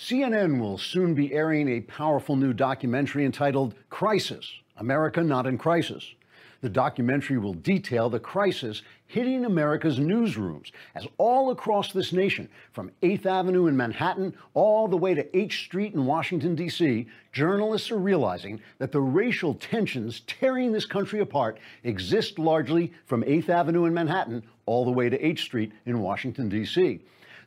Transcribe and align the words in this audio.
CNN 0.00 0.58
will 0.58 0.78
soon 0.78 1.12
be 1.12 1.34
airing 1.34 1.68
a 1.68 1.82
powerful 1.82 2.34
new 2.34 2.54
documentary 2.54 3.26
entitled 3.26 3.74
Crisis 3.90 4.50
America 4.78 5.22
Not 5.22 5.46
in 5.46 5.58
Crisis. 5.58 6.14
The 6.62 6.70
documentary 6.70 7.36
will 7.36 7.52
detail 7.52 8.08
the 8.08 8.18
crisis 8.18 8.80
hitting 9.06 9.44
America's 9.44 9.98
newsrooms 9.98 10.72
as 10.94 11.06
all 11.18 11.50
across 11.50 11.92
this 11.92 12.14
nation, 12.14 12.48
from 12.72 12.90
8th 13.02 13.26
Avenue 13.26 13.66
in 13.66 13.76
Manhattan 13.76 14.34
all 14.54 14.88
the 14.88 14.96
way 14.96 15.12
to 15.12 15.36
H 15.36 15.64
Street 15.64 15.92
in 15.92 16.06
Washington, 16.06 16.54
D.C., 16.54 17.06
journalists 17.32 17.90
are 17.90 17.98
realizing 17.98 18.58
that 18.78 18.92
the 18.92 19.00
racial 19.02 19.52
tensions 19.52 20.20
tearing 20.20 20.72
this 20.72 20.86
country 20.86 21.20
apart 21.20 21.58
exist 21.84 22.38
largely 22.38 22.90
from 23.04 23.22
8th 23.24 23.50
Avenue 23.50 23.84
in 23.84 23.92
Manhattan 23.92 24.42
all 24.64 24.86
the 24.86 24.90
way 24.90 25.10
to 25.10 25.26
H 25.26 25.42
Street 25.42 25.72
in 25.84 26.00
Washington, 26.00 26.48
D.C. 26.48 27.00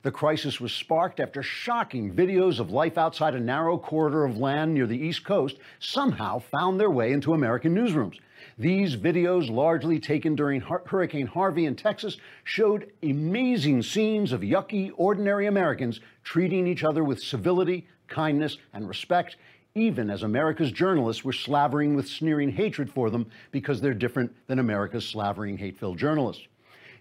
The 0.04 0.12
crisis 0.12 0.60
was 0.60 0.74
sparked 0.74 1.22
after 1.22 1.42
shocking 1.42 2.14
videos 2.14 2.60
of 2.60 2.72
life 2.72 2.98
outside 2.98 3.36
a 3.36 3.40
narrow 3.40 3.78
corridor 3.78 4.26
of 4.26 4.38
land 4.38 4.74
near 4.74 4.86
the 4.86 4.98
East 4.98 5.24
Coast 5.24 5.58
somehow 5.80 6.40
found 6.40 6.78
their 6.78 6.92
way 6.92 7.14
into 7.14 7.34
American 7.34 7.74
newsrooms. 7.74 8.20
These 8.58 8.98
videos, 8.98 9.50
largely 9.50 10.02
taken 10.02 10.36
during 10.36 10.60
Hurricane 10.60 11.28
Harvey 11.28 11.66
in 11.66 11.78
Texas, 11.78 12.18
showed 12.44 12.92
amazing 13.02 13.82
scenes 13.82 14.34
of 14.34 14.42
yucky, 14.42 14.92
ordinary 14.98 15.48
Americans 15.48 16.02
treating 16.26 16.68
each 16.68 16.84
other 16.84 17.06
with 17.06 17.24
civility, 17.24 17.88
kindness, 18.10 18.58
and 18.74 18.90
respect, 18.90 19.38
even 19.74 20.10
as 20.10 20.24
America's 20.24 20.74
journalists 20.74 21.24
were 21.24 21.32
slavering 21.32 21.96
with 21.96 22.10
sneering 22.10 22.50
hatred 22.50 22.92
for 22.92 23.10
them 23.10 23.26
because 23.52 23.80
they're 23.80 23.94
different 23.94 24.36
than 24.48 24.60
America's 24.60 25.08
slavering, 25.08 25.58
hate 25.58 25.78
filled 25.78 25.98
journalists. 25.98 26.46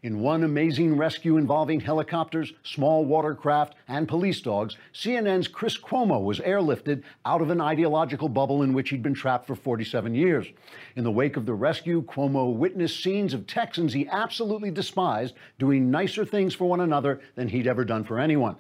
In 0.03 0.19
one 0.19 0.43
amazing 0.43 0.97
rescue 0.97 1.37
involving 1.37 1.79
helicopters, 1.79 2.53
small 2.65 3.05
watercraft, 3.05 3.77
and 3.87 4.09
police 4.09 4.41
dogs, 4.41 4.77
CNN's 4.93 5.47
Chris 5.47 5.79
Cuomo 5.79 6.25
was 6.25 6.41
airlifted 6.41 7.05
out 7.25 7.41
of 7.41 7.51
an 7.51 7.61
ideological 7.61 8.29
bubble 8.29 8.65
in 8.65 8.73
which 8.73 8.91
he'd 8.91 9.05
been 9.05 9.15
trapped 9.15 9.47
for 9.47 9.55
47 9.55 10.13
years. 10.13 10.49
In 10.97 11.05
the 11.05 11.13
wake 11.13 11.37
of 11.37 11.47
the 11.47 11.55
rescue, 11.55 12.03
Cuomo 12.03 12.53
witnessed 12.53 13.01
scenes 13.01 13.33
of 13.33 13.47
Texans 13.47 13.93
he 13.93 14.09
absolutely 14.09 14.73
despised 14.73 15.37
doing 15.61 15.89
nicer 15.89 16.25
things 16.25 16.53
for 16.53 16.65
one 16.65 16.81
another 16.81 17.21
than 17.37 17.47
he'd 17.47 17.69
ever 17.69 17.85
done 17.85 18.03
for 18.03 18.19
anyone. 18.19 18.57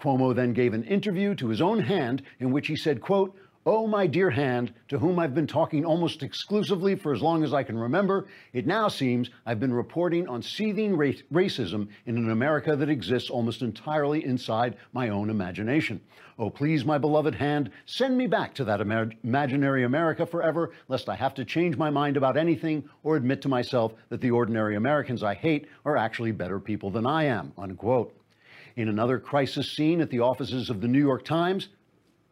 Cuomo 0.00 0.32
then 0.32 0.52
gave 0.52 0.74
an 0.74 0.84
interview 0.84 1.34
to 1.34 1.48
his 1.48 1.60
own 1.60 1.80
hand 1.80 2.22
in 2.38 2.52
which 2.52 2.68
he 2.68 2.76
said, 2.76 3.00
quote, 3.00 3.36
Oh, 3.66 3.86
my 3.86 4.06
dear 4.06 4.28
hand, 4.28 4.74
to 4.88 4.98
whom 4.98 5.18
I've 5.18 5.34
been 5.34 5.46
talking 5.46 5.86
almost 5.86 6.22
exclusively 6.22 6.94
for 6.94 7.14
as 7.14 7.22
long 7.22 7.42
as 7.42 7.54
I 7.54 7.62
can 7.62 7.78
remember, 7.78 8.26
it 8.52 8.66
now 8.66 8.88
seems 8.88 9.30
I've 9.46 9.58
been 9.58 9.72
reporting 9.72 10.28
on 10.28 10.42
seething 10.42 10.94
racism 10.98 11.88
in 12.04 12.18
an 12.18 12.30
America 12.30 12.76
that 12.76 12.90
exists 12.90 13.30
almost 13.30 13.62
entirely 13.62 14.22
inside 14.22 14.76
my 14.92 15.08
own 15.08 15.30
imagination. 15.30 16.02
Oh, 16.38 16.50
please, 16.50 16.84
my 16.84 16.98
beloved 16.98 17.34
hand, 17.34 17.70
send 17.86 18.18
me 18.18 18.26
back 18.26 18.52
to 18.56 18.64
that 18.64 18.82
imaginary 18.82 19.84
America 19.84 20.26
forever, 20.26 20.72
lest 20.88 21.08
I 21.08 21.14
have 21.14 21.32
to 21.32 21.44
change 21.46 21.78
my 21.78 21.88
mind 21.88 22.18
about 22.18 22.36
anything 22.36 22.86
or 23.02 23.16
admit 23.16 23.40
to 23.42 23.48
myself 23.48 23.94
that 24.10 24.20
the 24.20 24.30
ordinary 24.30 24.76
Americans 24.76 25.22
I 25.22 25.32
hate 25.32 25.68
are 25.86 25.96
actually 25.96 26.32
better 26.32 26.60
people 26.60 26.90
than 26.90 27.06
I 27.06 27.24
am. 27.24 27.54
Unquote. 27.56 28.14
In 28.76 28.90
another 28.90 29.18
crisis 29.18 29.72
scene 29.72 30.02
at 30.02 30.10
the 30.10 30.20
offices 30.20 30.68
of 30.68 30.82
the 30.82 30.88
New 30.88 30.98
York 30.98 31.24
Times, 31.24 31.70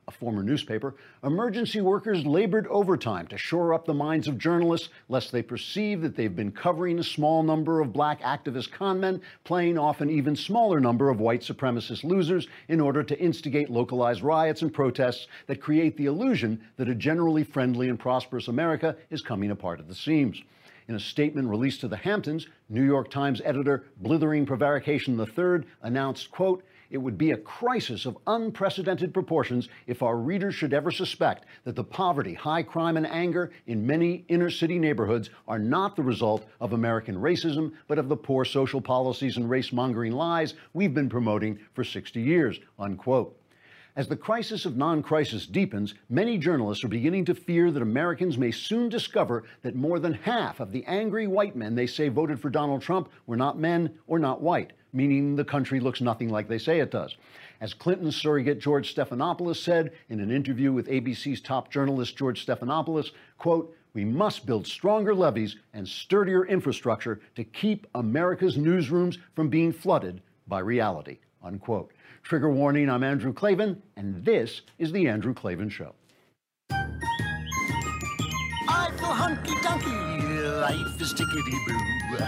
a 0.09 0.11
former 0.11 0.43
newspaper, 0.43 0.95
emergency 1.23 1.81
workers 1.81 2.27
labored 2.27 2.67
overtime 2.67 3.27
to 3.29 3.39
shore 3.39 3.73
up 3.73 3.85
the 3.85 3.95
minds 3.95 4.27
of 4.27 4.37
journalists 4.37 4.89
lest 5.09 5.31
they 5.31 5.43
perceive 5.43 6.01
that 6.01 6.17
they've 6.17 6.35
been 6.35 6.51
covering 6.51 6.99
a 6.99 7.05
small 7.05 7.43
number 7.43 7.81
of 7.81 7.93
black 7.93 8.21
activist 8.23 8.71
conmen 8.71 9.21
playing 9.45 9.79
off 9.79 10.01
an 10.01 10.11
even 10.11 10.35
smaller 10.35 10.81
number 10.81 11.09
of 11.09 11.21
white 11.21 11.43
supremacist 11.43 12.03
losers 12.03 12.49
in 12.69 12.81
order 12.81 13.05
to 13.05 13.19
instigate 13.21 13.71
localized 13.71 14.23
riots 14.23 14.63
and 14.63 14.75
protests 14.75 15.29
that 15.47 15.61
create 15.61 15.97
the 15.97 16.07
illusion 16.07 16.61
that 16.77 16.89
a 16.89 16.95
generally 16.95 17.45
friendly 17.45 17.89
and 17.89 18.01
prosperous 18.01 18.49
America 18.49 18.97
is 19.11 19.23
coming 19.23 19.53
apart 19.53 19.79
at 19.79 19.87
the 19.87 19.95
seams. 19.95 20.43
In 20.89 20.97
a 20.97 21.01
statement 21.01 21.49
released 21.49 21.81
to 21.83 21.89
the 21.89 21.97
Hamptons, 21.97 22.49
New 22.69 22.85
York 22.85 23.09
Times 23.09 23.41
editor 23.45 23.85
Blithering 23.99 24.45
Prevarication 24.45 25.19
III 25.19 25.65
announced, 25.83 26.33
quote, 26.33 26.65
it 26.93 26.99
would 26.99 27.17
be 27.17 27.31
a 27.31 27.37
crisis 27.39 28.05
of 28.05 28.19
unprecedented 28.27 29.15
proportions 29.15 29.71
if 29.87 30.03
our 30.03 30.19
readers 30.19 30.55
should 30.55 30.75
ever 30.75 30.91
suspect 30.91 31.47
that 31.65 31.75
the 31.75 31.83
poverty, 31.83 32.35
high 32.35 32.63
crime, 32.63 32.99
and 32.99 33.07
anger 33.07 33.51
in 33.67 33.87
many 33.87 34.27
inner 34.29 34.51
city 34.51 34.79
neighborhoods 34.79 35.31
are 35.49 35.59
not 35.59 35.97
the 35.97 36.03
result 36.03 36.45
of 36.61 36.75
American 36.75 37.17
racism, 37.17 37.73
but 37.89 37.99
of 37.99 38.11
the 38.11 38.17
poor 38.17 38.45
social 38.45 38.81
policies 38.81 39.39
and 39.39 39.49
race 39.49 39.73
mongering 39.73 40.13
lies 40.13 40.53
we've 40.75 40.93
been 40.93 41.09
promoting 41.09 41.59
for 41.73 41.83
60 41.83 42.21
years. 42.21 42.61
Unquote. 42.79 43.39
As 43.97 44.09
the 44.09 44.17
crisis 44.17 44.67
of 44.67 44.77
non 44.77 45.03
crisis 45.03 45.47
deepens, 45.47 45.95
many 46.11 46.37
journalists 46.37 46.85
are 46.85 46.89
beginning 46.89 47.25
to 47.27 47.35
fear 47.35 47.71
that 47.71 47.83
Americans 47.83 48.37
may 48.37 48.51
soon 48.51 48.91
discover 48.91 49.45
that 49.63 49.75
more 49.75 49.99
than 49.99 50.13
half 50.13 50.61
of 50.61 50.73
the 50.73 50.85
angry 50.85 51.27
white 51.27 51.57
men 51.57 51.75
they 51.75 51.87
say 51.87 52.09
voted 52.09 52.39
for 52.39 52.51
Donald 52.51 52.83
Trump 52.83 53.11
were 53.27 53.37
not 53.37 53.59
men 53.59 53.99
or 54.07 54.19
not 54.19 54.43
white 54.43 54.73
meaning 54.93 55.37
the 55.37 55.45
country 55.45 55.81
looks 55.81 56.01
nothing 56.01 56.29
like 56.29 56.49
they 56.49 56.59
say 56.59 56.81
it 56.81 56.91
does. 56.91 57.17
As 57.61 57.75
Clinton's 57.75 58.17
surrogate 58.17 58.59
George 58.59 58.95
Stephanopoulos 58.95 59.63
said 59.63 59.93
in 60.09 60.21
an 60.21 60.31
interview 60.31 60.73
with 60.73 60.89
ABC's 60.89 61.41
top 61.41 61.71
journalist 61.71 62.17
George 62.17 62.45
Stephanopoulos, 62.45 63.13
quote, 63.39 63.77
we 63.95 64.05
must 64.05 64.47
build 64.47 64.67
stronger 64.67 65.15
levees 65.15 65.57
and 65.75 65.87
sturdier 65.87 66.47
infrastructure 66.47 67.21
to 67.35 67.45
keep 67.45 67.87
America's 67.95 68.57
newsrooms 68.57 69.19
from 69.35 69.49
being 69.49 69.73
flooded 69.73 70.23
by 70.47 70.61
reality, 70.61 71.19
unquote. 71.43 71.93
Trigger 72.23 72.51
warning, 72.51 72.89
I'm 72.89 73.03
Andrew 73.03 73.33
Klavan, 73.33 73.83
and 73.97 74.25
this 74.25 74.63
is 74.79 74.93
The 74.93 75.09
Andrew 75.09 75.35
Klavan 75.35 75.69
Show. 75.69 75.95
I 78.69 78.91
feel 78.97 79.07
hunky 79.09 79.51
dunky, 79.57 80.12
life 80.63 81.01
is 81.01 81.13
tickety 81.13 81.59
boo. 81.67 82.19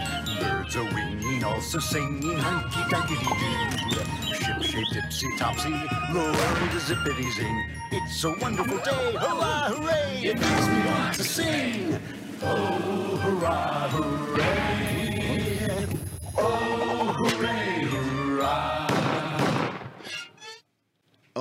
Birds 0.40 0.76
are 0.76 0.84
winging, 0.92 1.44
also 1.44 1.78
singing 1.78 2.36
hunky 2.36 2.82
dunky 2.90 3.16
doo. 3.22 4.04
Ship 4.34 4.60
shape 4.60 4.88
tipsy 4.92 5.28
topsy, 5.38 5.70
the 5.70 6.18
world 6.18 6.74
is 6.74 6.82
zippity 6.88 7.30
zing. 7.36 7.58
It's 7.92 8.24
a 8.24 8.34
wonderful 8.42 8.78
day, 8.78 9.12
hurrah, 9.12 9.68
hooray! 9.70 10.30
It 10.30 10.40
makes 10.40 10.66
me 10.66 10.78
want 10.84 11.14
to 11.14 11.22
sing. 11.22 12.00
Oh, 12.42 13.16
hurrah, 13.22 13.88
hooray! 13.90 14.93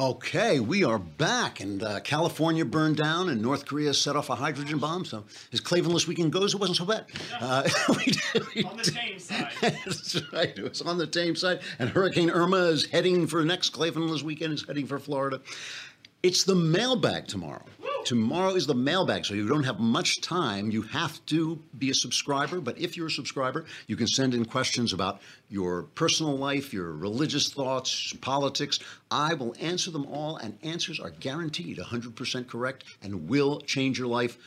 Okay, 0.03 0.59
we 0.59 0.84
are 0.84 1.00
back, 1.00 1.62
and 1.62 1.81
uh, 1.81 2.02
California 2.02 2.66
burned 2.66 2.97
down, 2.97 3.30
and 3.30 3.41
North 3.41 3.66
Korea 3.66 3.94
set 3.94 4.18
off 4.18 4.30
a 4.30 4.36
hydrogen 4.36 4.78
bomb. 4.78 5.06
So, 5.06 5.24
as 5.53 5.62
Klavanless 5.62 6.08
Weekend 6.08 6.34
goes, 6.34 6.53
it 6.53 6.59
wasn't 6.59 6.78
so 6.78 6.84
bad. 6.84 7.06
Uh, 7.40 7.64
we 7.90 8.03
did, 8.12 8.44
we 8.53 8.64
on 8.66 8.75
the 8.75 8.84
tame 8.84 9.18
side. 9.19 9.47
That's 9.62 10.22
right. 10.34 10.58
It 10.58 10.62
was 10.62 10.81
on 10.81 10.97
the 10.97 11.08
tame 11.08 11.38
side, 11.38 11.62
and 11.80 11.90
Hurricane 11.90 12.30
Irma 12.30 12.66
is 12.66 12.86
heading 12.88 13.28
for 13.28 13.46
next 13.46 13.72
Klavanless 13.72 14.24
Weekend. 14.24 14.52
Is 14.52 14.66
heading 14.68 14.88
for 14.88 15.00
Florida. 15.00 15.40
It's 16.23 16.45
the 16.45 16.56
mailbag 16.56 17.28
tomorrow. 17.28 17.66
Tomorrow 18.06 18.56
is 18.56 18.66
the 18.66 18.73
mailbag, 18.73 19.25
so 19.25 19.34
you 19.34 19.45
don't 19.45 19.66
have 19.66 19.81
much 19.81 20.22
time. 20.22 20.72
You 20.72 20.84
have 20.84 21.25
to 21.25 21.61
be 21.78 21.89
a 21.89 21.94
subscriber, 21.94 22.61
but 22.61 22.78
if 22.78 22.95
you're 22.95 23.07
a 23.07 23.11
subscriber, 23.11 23.66
you 23.88 23.97
can 23.97 24.07
send 24.07 24.34
in 24.34 24.45
questions 24.45 24.94
about 24.94 25.22
your 25.50 25.84
personal 25.95 26.38
life, 26.38 26.73
your 26.73 26.94
religious 26.94 27.51
thoughts, 27.51 28.13
politics. 28.22 28.79
I 29.11 29.34
will 29.34 29.53
answer 29.59 29.91
them 29.91 30.06
all, 30.06 30.38
and 30.38 30.57
answers 30.63 30.97
are 30.97 31.09
guaranteed 31.09 31.78
100% 31.78 32.47
correct 32.47 32.85
and 33.01 33.28
will 33.28 33.59
change 33.59 34.00
your 34.00 34.07
life 34.07 34.38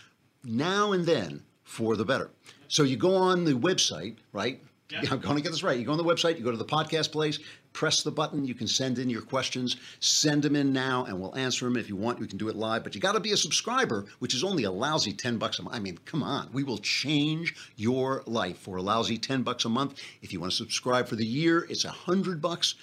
now 0.45 0.93
and 0.93 1.05
then 1.05 1.43
for 1.63 1.95
the 1.95 2.07
better. 2.07 2.31
So 2.69 2.85
you 2.85 2.97
go 2.97 3.17
on 3.17 3.45
the 3.45 3.53
website, 3.53 4.17
right? 4.33 4.63
Yeah. 4.89 5.01
I'm 5.11 5.21
going 5.21 5.37
to 5.37 5.43
get 5.43 5.53
this 5.53 5.63
right. 5.63 5.79
You 5.79 5.85
go 5.85 5.93
on 5.93 5.99
the 5.99 6.05
website, 6.05 6.39
you 6.39 6.45
go 6.45 6.51
to 6.51 6.57
the 6.57 6.65
podcast 6.65 7.13
place, 7.13 7.39
press 7.77 8.03
the 8.03 8.11
button. 8.11 8.47
You 8.47 8.55
can 8.55 8.67
send 8.67 8.99
in 8.99 9.11
your 9.11 9.21
questions. 9.21 9.77
Send 10.01 10.43
them 10.43 10.57
in 10.57 10.73
now, 10.73 11.05
and 11.05 11.21
we'll 11.21 11.37
answer 11.37 11.67
them. 11.67 11.77
If 11.77 11.91
you 11.91 11.95
want, 11.95 12.19
we 12.19 12.27
can 12.27 12.39
do 12.39 12.49
it 12.49 12.57
live. 12.57 12.83
But 12.83 12.95
you 12.95 13.03
got 13.03 13.13
to 13.13 13.21
be 13.21 13.33
a 13.33 13.37
subscriber, 13.37 14.07
which 14.19 14.35
is 14.35 14.43
only 14.43 14.65
a 14.65 14.71
lousy 14.71 15.13
ten 15.13 15.37
bucks 15.37 15.59
a 15.59 15.63
month. 15.63 15.77
I 15.77 15.79
mean, 15.79 15.99
come 16.07 16.23
on, 16.23 16.49
we 16.55 16.65
will 16.65 16.79
change 16.79 17.55
your 17.77 18.23
life 18.27 18.57
for 18.57 18.77
a 18.77 18.83
lousy 18.83 19.19
ten 19.19 19.43
bucks 19.43 19.67
a 19.67 19.69
month. 19.69 20.01
If 20.23 20.33
you 20.33 20.41
want 20.41 20.53
to 20.53 20.57
subscribe 20.57 21.07
for 21.07 21.17
the 21.17 21.27
year, 21.27 21.67
it's 21.69 21.85
a 21.85 21.91
hundred 21.91 22.41
bucks, 22.41 22.77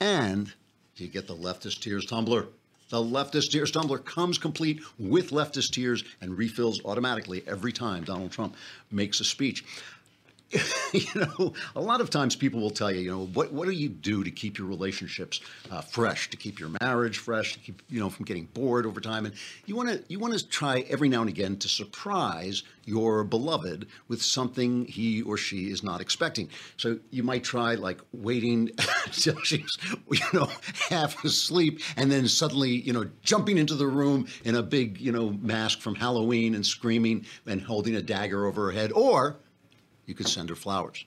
and 0.00 0.50
you 0.96 1.08
get 1.08 1.28
the 1.28 1.36
leftist 1.36 1.80
tears 1.82 2.06
tumbler. 2.06 2.46
The 2.88 2.96
leftist 2.96 3.50
tears 3.50 3.70
tumbler 3.70 3.98
comes 3.98 4.38
complete 4.38 4.80
with 4.98 5.28
leftist 5.28 5.72
tears 5.72 6.04
and 6.22 6.38
refills 6.38 6.82
automatically 6.86 7.44
every 7.46 7.70
time 7.70 8.02
Donald 8.02 8.32
Trump 8.32 8.56
makes 8.90 9.20
a 9.20 9.24
speech. 9.24 9.62
you 10.92 11.06
know, 11.14 11.52
a 11.76 11.80
lot 11.80 12.00
of 12.00 12.08
times 12.08 12.34
people 12.34 12.60
will 12.60 12.70
tell 12.70 12.90
you, 12.90 13.00
you 13.00 13.10
know, 13.10 13.26
what 13.26 13.52
what 13.52 13.66
do 13.66 13.72
you 13.72 13.88
do 13.88 14.24
to 14.24 14.30
keep 14.30 14.56
your 14.56 14.66
relationships 14.66 15.40
uh, 15.70 15.82
fresh, 15.82 16.30
to 16.30 16.38
keep 16.38 16.58
your 16.58 16.70
marriage 16.80 17.18
fresh, 17.18 17.52
to 17.52 17.58
keep 17.58 17.82
you 17.90 18.00
know 18.00 18.08
from 18.08 18.24
getting 18.24 18.46
bored 18.46 18.86
over 18.86 18.98
time, 18.98 19.26
and 19.26 19.34
you 19.66 19.76
want 19.76 19.90
to 19.90 20.02
you 20.08 20.18
want 20.18 20.38
to 20.38 20.48
try 20.48 20.80
every 20.88 21.08
now 21.08 21.20
and 21.20 21.28
again 21.28 21.58
to 21.58 21.68
surprise 21.68 22.62
your 22.86 23.24
beloved 23.24 23.86
with 24.08 24.22
something 24.22 24.86
he 24.86 25.20
or 25.20 25.36
she 25.36 25.70
is 25.70 25.82
not 25.82 26.00
expecting. 26.00 26.48
So 26.78 26.98
you 27.10 27.22
might 27.22 27.44
try 27.44 27.74
like 27.74 28.00
waiting 28.12 28.70
till 29.12 29.38
she's 29.42 29.76
you 30.10 30.18
know 30.32 30.48
half 30.88 31.22
asleep, 31.24 31.80
and 31.98 32.10
then 32.10 32.26
suddenly 32.26 32.70
you 32.70 32.94
know 32.94 33.04
jumping 33.22 33.58
into 33.58 33.74
the 33.74 33.86
room 33.86 34.26
in 34.44 34.54
a 34.54 34.62
big 34.62 34.98
you 34.98 35.12
know 35.12 35.30
mask 35.42 35.80
from 35.80 35.94
Halloween 35.94 36.54
and 36.54 36.64
screaming 36.64 37.26
and 37.44 37.60
holding 37.60 37.96
a 37.96 38.02
dagger 38.02 38.46
over 38.46 38.66
her 38.66 38.72
head, 38.72 38.92
or 38.92 39.36
you 40.08 40.14
could 40.14 40.26
send 40.26 40.48
her 40.48 40.56
flowers. 40.56 41.04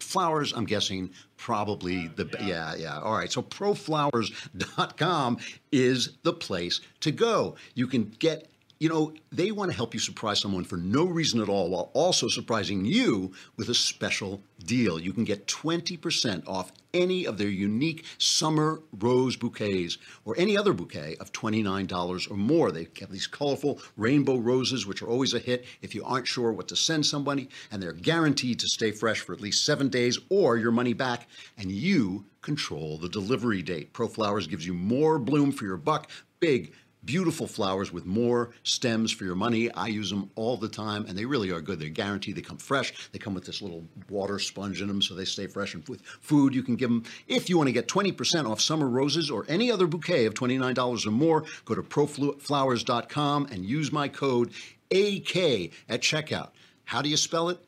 Flowers, 0.00 0.52
I'm 0.52 0.66
guessing, 0.66 1.10
probably 1.38 2.08
the 2.08 2.28
yeah 2.42 2.74
yeah. 2.74 3.00
All 3.00 3.14
right, 3.14 3.32
so 3.32 3.40
proflowers.com 3.42 5.38
is 5.72 6.18
the 6.24 6.32
place 6.32 6.80
to 7.00 7.10
go. 7.10 7.54
You 7.74 7.86
can 7.86 8.12
get 8.18 8.50
you 8.78 8.88
know, 8.88 9.14
they 9.30 9.50
want 9.50 9.70
to 9.70 9.76
help 9.76 9.94
you 9.94 10.00
surprise 10.00 10.40
someone 10.40 10.64
for 10.64 10.76
no 10.76 11.04
reason 11.04 11.40
at 11.40 11.48
all 11.48 11.70
while 11.70 11.90
also 11.94 12.28
surprising 12.28 12.84
you 12.84 13.32
with 13.56 13.68
a 13.68 13.74
special 13.74 14.42
deal. 14.64 14.98
You 14.98 15.12
can 15.12 15.24
get 15.24 15.46
20% 15.46 16.46
off 16.48 16.72
any 16.92 17.26
of 17.26 17.38
their 17.38 17.48
unique 17.48 18.04
summer 18.18 18.80
rose 18.98 19.36
bouquets 19.36 19.98
or 20.24 20.34
any 20.38 20.56
other 20.56 20.72
bouquet 20.72 21.16
of 21.20 21.32
$29 21.32 22.30
or 22.30 22.36
more. 22.36 22.70
They 22.70 22.88
have 23.00 23.10
these 23.10 23.26
colorful 23.26 23.80
rainbow 23.96 24.36
roses, 24.36 24.86
which 24.86 25.02
are 25.02 25.08
always 25.08 25.34
a 25.34 25.38
hit 25.38 25.64
if 25.82 25.94
you 25.94 26.04
aren't 26.04 26.28
sure 26.28 26.52
what 26.52 26.68
to 26.68 26.76
send 26.76 27.04
somebody, 27.04 27.48
and 27.70 27.82
they're 27.82 27.92
guaranteed 27.92 28.60
to 28.60 28.68
stay 28.68 28.92
fresh 28.92 29.20
for 29.20 29.32
at 29.32 29.40
least 29.40 29.64
seven 29.64 29.88
days 29.88 30.18
or 30.30 30.56
your 30.56 30.72
money 30.72 30.92
back, 30.92 31.28
and 31.58 31.70
you 31.70 32.24
control 32.42 32.98
the 32.98 33.08
delivery 33.08 33.62
date. 33.62 33.92
ProFlowers 33.92 34.48
gives 34.48 34.66
you 34.66 34.74
more 34.74 35.18
bloom 35.18 35.50
for 35.50 35.64
your 35.64 35.76
buck. 35.76 36.10
Big 36.40 36.74
beautiful 37.04 37.46
flowers 37.46 37.92
with 37.92 38.06
more 38.06 38.50
stems 38.62 39.12
for 39.12 39.24
your 39.24 39.34
money. 39.34 39.70
I 39.72 39.88
use 39.88 40.10
them 40.10 40.30
all 40.34 40.56
the 40.56 40.68
time, 40.68 41.06
and 41.06 41.16
they 41.16 41.24
really 41.24 41.50
are 41.50 41.60
good. 41.60 41.80
They're 41.80 41.88
guaranteed. 41.88 42.36
They 42.36 42.42
come 42.42 42.58
fresh. 42.58 42.92
They 43.12 43.18
come 43.18 43.34
with 43.34 43.44
this 43.44 43.62
little 43.62 43.84
water 44.08 44.38
sponge 44.38 44.80
in 44.80 44.88
them, 44.88 45.02
so 45.02 45.14
they 45.14 45.24
stay 45.24 45.46
fresh. 45.46 45.74
And 45.74 45.86
with 45.88 46.02
food, 46.02 46.54
you 46.54 46.62
can 46.62 46.76
give 46.76 46.90
them. 46.90 47.04
If 47.26 47.48
you 47.48 47.56
want 47.56 47.68
to 47.68 47.72
get 47.72 47.88
20% 47.88 48.50
off 48.50 48.60
summer 48.60 48.88
roses 48.88 49.30
or 49.30 49.44
any 49.48 49.70
other 49.70 49.86
bouquet 49.86 50.26
of 50.26 50.34
$29 50.34 51.06
or 51.06 51.10
more, 51.10 51.44
go 51.64 51.74
to 51.74 51.82
proflowers.com 51.82 53.48
and 53.50 53.64
use 53.64 53.92
my 53.92 54.08
code 54.08 54.52
AK 54.90 55.36
at 55.88 56.00
checkout. 56.00 56.50
How 56.84 57.02
do 57.02 57.08
you 57.08 57.16
spell 57.16 57.48
it? 57.48 57.58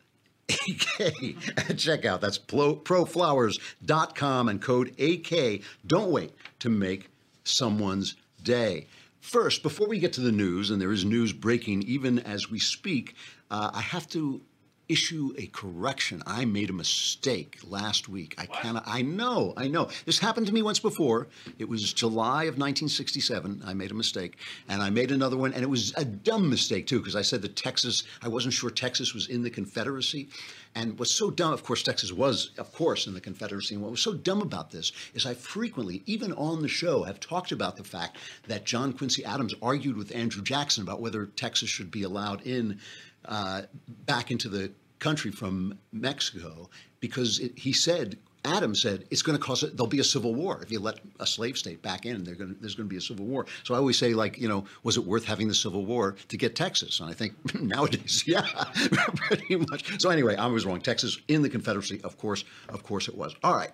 AK 0.48 1.00
at 1.00 1.76
checkout. 1.76 2.20
That's 2.20 2.38
proflowers.com 2.38 4.48
and 4.48 4.62
code 4.62 5.00
AK. 5.00 5.62
Don't 5.86 6.10
wait 6.10 6.32
to 6.60 6.68
make 6.68 7.08
someone's 7.42 8.14
day. 8.42 8.86
First, 9.26 9.64
before 9.64 9.88
we 9.88 9.98
get 9.98 10.12
to 10.12 10.20
the 10.20 10.30
news, 10.30 10.70
and 10.70 10.80
there 10.80 10.92
is 10.92 11.04
news 11.04 11.32
breaking 11.32 11.82
even 11.82 12.20
as 12.20 12.48
we 12.48 12.60
speak, 12.60 13.16
uh, 13.50 13.72
I 13.74 13.80
have 13.80 14.08
to 14.10 14.40
issue 14.88 15.34
a 15.38 15.46
correction. 15.46 16.22
I 16.26 16.44
made 16.44 16.70
a 16.70 16.72
mistake 16.72 17.58
last 17.64 18.08
week. 18.08 18.34
I 18.38 18.46
cannot. 18.46 18.84
I 18.86 19.02
know. 19.02 19.52
I 19.56 19.68
know. 19.68 19.88
This 20.04 20.18
happened 20.18 20.46
to 20.46 20.52
me 20.52 20.62
once 20.62 20.78
before. 20.78 21.28
It 21.58 21.68
was 21.68 21.92
July 21.92 22.44
of 22.44 22.58
1967. 22.58 23.62
I 23.64 23.74
made 23.74 23.90
a 23.90 23.94
mistake, 23.94 24.38
and 24.68 24.82
I 24.82 24.90
made 24.90 25.10
another 25.10 25.36
one, 25.36 25.52
and 25.52 25.62
it 25.62 25.70
was 25.70 25.92
a 25.96 26.04
dumb 26.04 26.48
mistake 26.48 26.86
too, 26.86 26.98
because 26.98 27.16
I 27.16 27.22
said 27.22 27.42
that 27.42 27.56
Texas. 27.56 28.04
I 28.22 28.28
wasn't 28.28 28.54
sure 28.54 28.70
Texas 28.70 29.14
was 29.14 29.28
in 29.28 29.42
the 29.42 29.50
Confederacy, 29.50 30.28
and 30.76 30.98
what's 30.98 31.10
so 31.10 31.30
dumb, 31.30 31.54
of 31.54 31.64
course, 31.64 31.82
Texas 31.82 32.12
was, 32.12 32.50
of 32.58 32.70
course, 32.72 33.06
in 33.06 33.14
the 33.14 33.20
Confederacy. 33.20 33.74
And 33.74 33.82
what 33.82 33.90
was 33.90 34.02
so 34.02 34.12
dumb 34.12 34.42
about 34.42 34.70
this 34.70 34.92
is 35.14 35.24
I 35.24 35.32
frequently, 35.32 36.02
even 36.04 36.34
on 36.34 36.60
the 36.60 36.68
show, 36.68 37.04
have 37.04 37.18
talked 37.18 37.50
about 37.50 37.78
the 37.78 37.84
fact 37.84 38.18
that 38.46 38.66
John 38.66 38.92
Quincy 38.92 39.24
Adams 39.24 39.54
argued 39.62 39.96
with 39.96 40.14
Andrew 40.14 40.42
Jackson 40.42 40.82
about 40.82 41.00
whether 41.00 41.24
Texas 41.24 41.70
should 41.70 41.90
be 41.90 42.02
allowed 42.02 42.46
in 42.46 42.78
uh, 43.28 43.62
back 44.06 44.30
into 44.30 44.48
the 44.48 44.72
country 44.98 45.30
from 45.30 45.78
Mexico 45.92 46.70
because 47.00 47.38
it, 47.38 47.58
he 47.58 47.72
said 47.72 48.16
Adams 48.46 48.80
said 48.80 49.04
it's 49.10 49.22
going 49.22 49.36
to 49.36 49.44
cause 49.44 49.62
it. 49.62 49.76
There'll 49.76 49.88
be 49.88 49.98
a 49.98 50.04
civil 50.04 50.34
war 50.34 50.60
if 50.62 50.70
you 50.70 50.78
let 50.78 51.00
a 51.18 51.26
slave 51.26 51.58
state 51.58 51.82
back 51.82 52.06
in. 52.06 52.22
Going 52.24 52.54
to, 52.54 52.60
there's 52.60 52.74
going 52.74 52.88
to 52.88 52.92
be 52.92 52.96
a 52.96 53.00
civil 53.00 53.26
war. 53.26 53.46
So 53.64 53.74
I 53.74 53.78
always 53.78 53.98
say, 53.98 54.14
like, 54.14 54.38
you 54.38 54.48
know, 54.48 54.64
was 54.84 54.96
it 54.96 55.04
worth 55.04 55.24
having 55.24 55.48
the 55.48 55.54
civil 55.54 55.84
war 55.84 56.16
to 56.28 56.36
get 56.36 56.54
Texas? 56.54 57.00
And 57.00 57.10
I 57.10 57.12
think 57.12 57.34
nowadays, 57.60 58.24
yeah, 58.26 58.42
pretty 59.16 59.56
much. 59.56 60.00
So 60.00 60.10
anyway, 60.10 60.36
I 60.36 60.46
was 60.46 60.64
wrong. 60.64 60.80
Texas 60.80 61.18
in 61.28 61.42
the 61.42 61.48
Confederacy, 61.48 62.00
of 62.04 62.16
course, 62.18 62.44
of 62.68 62.82
course 62.82 63.08
it 63.08 63.16
was. 63.16 63.34
All 63.42 63.54
right. 63.54 63.72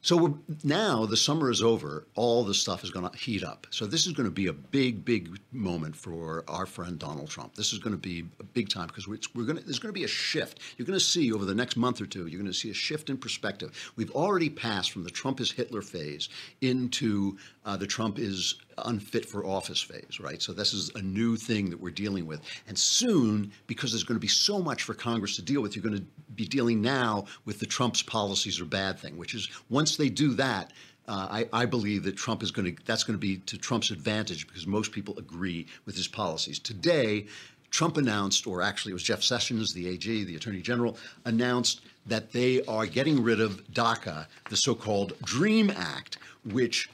So 0.00 0.38
now 0.62 1.06
the 1.06 1.16
summer 1.16 1.50
is 1.50 1.60
over. 1.60 2.06
All 2.14 2.44
the 2.44 2.54
stuff 2.54 2.84
is 2.84 2.90
going 2.90 3.08
to 3.08 3.16
heat 3.18 3.42
up. 3.42 3.66
So 3.70 3.84
this 3.84 4.06
is 4.06 4.12
going 4.12 4.28
to 4.28 4.34
be 4.34 4.46
a 4.46 4.52
big, 4.52 5.04
big 5.04 5.40
moment 5.52 5.96
for 5.96 6.44
our 6.46 6.66
friend 6.66 6.98
Donald 6.98 7.28
Trump. 7.28 7.56
This 7.56 7.72
is 7.72 7.80
going 7.80 7.94
to 7.94 8.00
be 8.00 8.24
a 8.38 8.44
big 8.44 8.68
time 8.68 8.86
because 8.86 9.08
we're, 9.08 9.18
we're 9.34 9.44
going 9.44 9.58
to, 9.58 9.64
there's 9.64 9.80
going 9.80 9.92
to 9.92 9.98
be 9.98 10.04
a 10.04 10.08
shift. 10.08 10.60
You're 10.76 10.86
going 10.86 10.98
to 10.98 11.04
see 11.04 11.32
over 11.32 11.44
the 11.44 11.54
next 11.54 11.76
month 11.76 12.00
or 12.00 12.06
two. 12.06 12.26
You're 12.26 12.40
going 12.40 12.50
to 12.50 12.58
see 12.58 12.70
a 12.70 12.74
shift 12.74 13.10
in 13.10 13.18
perspective. 13.18 13.92
We've 13.96 14.12
already 14.12 14.50
passed 14.50 14.92
from 14.92 15.02
the 15.02 15.10
Trump 15.10 15.40
is 15.40 15.50
Hitler 15.50 15.82
phase 15.82 16.28
into 16.60 17.36
uh, 17.64 17.76
the 17.76 17.86
Trump 17.86 18.18
is 18.18 18.54
unfit 18.86 19.24
for 19.24 19.44
office 19.44 19.80
phase, 19.80 20.20
right? 20.20 20.40
So 20.40 20.52
this 20.52 20.72
is 20.72 20.90
a 20.94 21.02
new 21.02 21.36
thing 21.36 21.70
that 21.70 21.80
we're 21.80 21.90
dealing 21.90 22.26
with. 22.26 22.40
And 22.66 22.78
soon, 22.78 23.52
because 23.66 23.92
there's 23.92 24.04
going 24.04 24.16
to 24.16 24.20
be 24.20 24.28
so 24.28 24.60
much 24.60 24.82
for 24.82 24.94
Congress 24.94 25.36
to 25.36 25.42
deal 25.42 25.60
with, 25.60 25.76
you're 25.76 25.82
going 25.82 25.98
to 25.98 26.06
be 26.34 26.46
dealing 26.46 26.80
now 26.80 27.24
with 27.44 27.60
the 27.60 27.66
Trump's 27.66 28.02
policies 28.02 28.60
are 28.60 28.64
bad 28.64 28.98
thing, 28.98 29.16
which 29.16 29.34
is 29.34 29.48
once 29.68 29.96
they 29.96 30.08
do 30.08 30.34
that, 30.34 30.72
uh, 31.08 31.26
I, 31.30 31.62
I, 31.62 31.64
believe 31.64 32.02
that 32.02 32.18
Trump 32.18 32.42
is 32.42 32.50
going 32.50 32.76
to, 32.76 32.82
that's 32.84 33.02
going 33.02 33.14
to 33.14 33.20
be 33.20 33.38
to 33.38 33.56
Trump's 33.56 33.90
advantage 33.90 34.46
because 34.46 34.66
most 34.66 34.92
people 34.92 35.18
agree 35.18 35.66
with 35.86 35.96
his 35.96 36.06
policies. 36.06 36.58
Today, 36.58 37.26
Trump 37.70 37.96
announced, 37.96 38.46
or 38.46 38.62
actually 38.62 38.90
it 38.90 38.94
was 38.94 39.02
Jeff 39.02 39.22
Sessions, 39.22 39.72
the 39.72 39.88
AG, 39.88 40.24
the 40.24 40.36
Attorney 40.36 40.60
General, 40.60 40.98
announced 41.24 41.80
that 42.06 42.32
they 42.32 42.62
are 42.66 42.86
getting 42.86 43.22
rid 43.22 43.40
of 43.40 43.66
DACA, 43.72 44.26
the 44.50 44.56
so 44.56 44.74
called 44.74 45.14
DREAM 45.22 45.70
Act, 45.70 46.18
which 46.44 46.90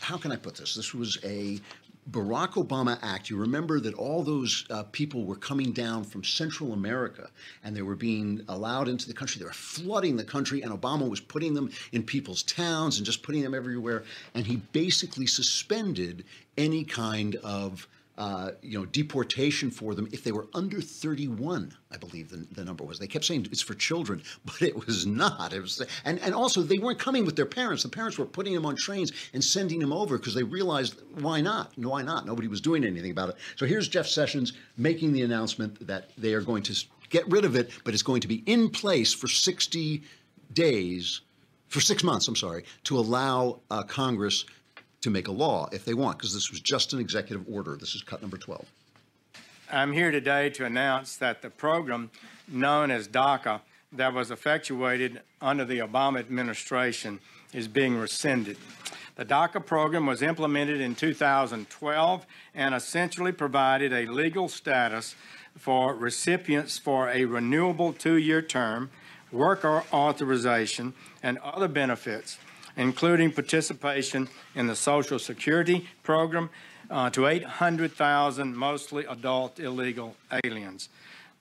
how 0.00 0.16
can 0.16 0.32
I 0.32 0.36
put 0.36 0.56
this? 0.56 0.74
This 0.74 0.94
was 0.94 1.18
a 1.24 1.60
Barack 2.10 2.54
Obama 2.54 2.98
Act, 3.02 3.28
you 3.28 3.36
remember 3.36 3.80
that 3.80 3.92
all 3.94 4.22
those 4.22 4.64
uh, 4.70 4.82
people 4.84 5.24
were 5.24 5.36
coming 5.36 5.72
down 5.72 6.04
from 6.04 6.24
Central 6.24 6.72
America 6.72 7.28
and 7.62 7.76
they 7.76 7.82
were 7.82 7.96
being 7.96 8.40
allowed 8.48 8.88
into 8.88 9.06
the 9.06 9.12
country. 9.12 9.38
They 9.38 9.44
were 9.44 9.52
flooding 9.52 10.16
the 10.16 10.24
country, 10.24 10.62
and 10.62 10.72
Obama 10.72 11.08
was 11.08 11.20
putting 11.20 11.52
them 11.52 11.70
in 11.92 12.02
people's 12.02 12.42
towns 12.44 12.96
and 12.96 13.04
just 13.04 13.22
putting 13.22 13.42
them 13.42 13.54
everywhere. 13.54 14.04
And 14.34 14.46
he 14.46 14.56
basically 14.72 15.26
suspended 15.26 16.24
any 16.56 16.82
kind 16.84 17.36
of 17.36 17.86
uh, 18.18 18.50
you 18.62 18.76
know, 18.76 18.84
deportation 18.84 19.70
for 19.70 19.94
them 19.94 20.08
if 20.12 20.24
they 20.24 20.32
were 20.32 20.48
under 20.52 20.80
31, 20.80 21.72
I 21.92 21.96
believe 21.96 22.30
the, 22.30 22.44
the 22.50 22.64
number 22.64 22.82
was. 22.82 22.98
They 22.98 23.06
kept 23.06 23.24
saying 23.24 23.46
it's 23.52 23.62
for 23.62 23.74
children, 23.74 24.22
but 24.44 24.60
it 24.60 24.86
was 24.86 25.06
not. 25.06 25.52
It 25.52 25.60
was, 25.60 25.80
and, 26.04 26.18
and 26.18 26.34
also 26.34 26.62
they 26.62 26.78
weren't 26.78 26.98
coming 26.98 27.24
with 27.24 27.36
their 27.36 27.46
parents. 27.46 27.84
The 27.84 27.88
parents 27.88 28.18
were 28.18 28.26
putting 28.26 28.54
them 28.54 28.66
on 28.66 28.74
trains 28.74 29.12
and 29.32 29.42
sending 29.42 29.78
them 29.78 29.92
over 29.92 30.18
because 30.18 30.34
they 30.34 30.42
realized 30.42 31.00
why 31.20 31.40
not? 31.40 31.72
Why 31.76 32.02
not? 32.02 32.26
Nobody 32.26 32.48
was 32.48 32.60
doing 32.60 32.84
anything 32.84 33.12
about 33.12 33.28
it. 33.28 33.36
So 33.54 33.66
here's 33.66 33.86
Jeff 33.86 34.08
Sessions 34.08 34.52
making 34.76 35.12
the 35.12 35.22
announcement 35.22 35.86
that 35.86 36.10
they 36.18 36.34
are 36.34 36.42
going 36.42 36.64
to 36.64 36.84
get 37.10 37.24
rid 37.30 37.44
of 37.44 37.54
it, 37.54 37.70
but 37.84 37.94
it's 37.94 38.02
going 38.02 38.20
to 38.22 38.28
be 38.28 38.42
in 38.46 38.68
place 38.68 39.14
for 39.14 39.28
60 39.28 40.02
days, 40.52 41.20
for 41.68 41.80
six 41.80 42.02
months, 42.02 42.26
I'm 42.26 42.36
sorry, 42.36 42.64
to 42.84 42.98
allow 42.98 43.60
uh, 43.70 43.84
Congress 43.84 44.44
to 45.00 45.10
make 45.10 45.28
a 45.28 45.32
law 45.32 45.68
if 45.72 45.84
they 45.84 45.94
want, 45.94 46.18
because 46.18 46.34
this 46.34 46.50
was 46.50 46.60
just 46.60 46.92
an 46.92 47.00
executive 47.00 47.44
order. 47.48 47.76
This 47.76 47.94
is 47.94 48.02
cut 48.02 48.20
number 48.20 48.36
12. 48.36 48.64
I'm 49.70 49.92
here 49.92 50.10
today 50.10 50.50
to 50.50 50.64
announce 50.64 51.16
that 51.16 51.42
the 51.42 51.50
program 51.50 52.10
known 52.48 52.90
as 52.90 53.06
DACA 53.06 53.60
that 53.92 54.12
was 54.12 54.30
effectuated 54.30 55.20
under 55.40 55.64
the 55.64 55.78
Obama 55.78 56.18
administration 56.18 57.20
is 57.52 57.68
being 57.68 57.96
rescinded. 57.96 58.56
The 59.16 59.24
DACA 59.24 59.64
program 59.64 60.06
was 60.06 60.22
implemented 60.22 60.80
in 60.80 60.94
2012 60.94 62.26
and 62.54 62.74
essentially 62.74 63.32
provided 63.32 63.92
a 63.92 64.06
legal 64.06 64.48
status 64.48 65.14
for 65.56 65.94
recipients 65.94 66.78
for 66.78 67.08
a 67.10 67.24
renewable 67.24 67.92
two 67.92 68.16
year 68.16 68.40
term, 68.40 68.90
work 69.32 69.64
authorization, 69.64 70.94
and 71.22 71.38
other 71.38 71.68
benefits 71.68 72.38
including 72.78 73.30
participation 73.30 74.28
in 74.54 74.66
the 74.66 74.76
Social 74.76 75.18
Security 75.18 75.86
program 76.02 76.48
uh, 76.90 77.10
to 77.10 77.26
800,000 77.26 78.56
mostly 78.56 79.04
adult 79.04 79.60
illegal 79.60 80.16
aliens. 80.44 80.88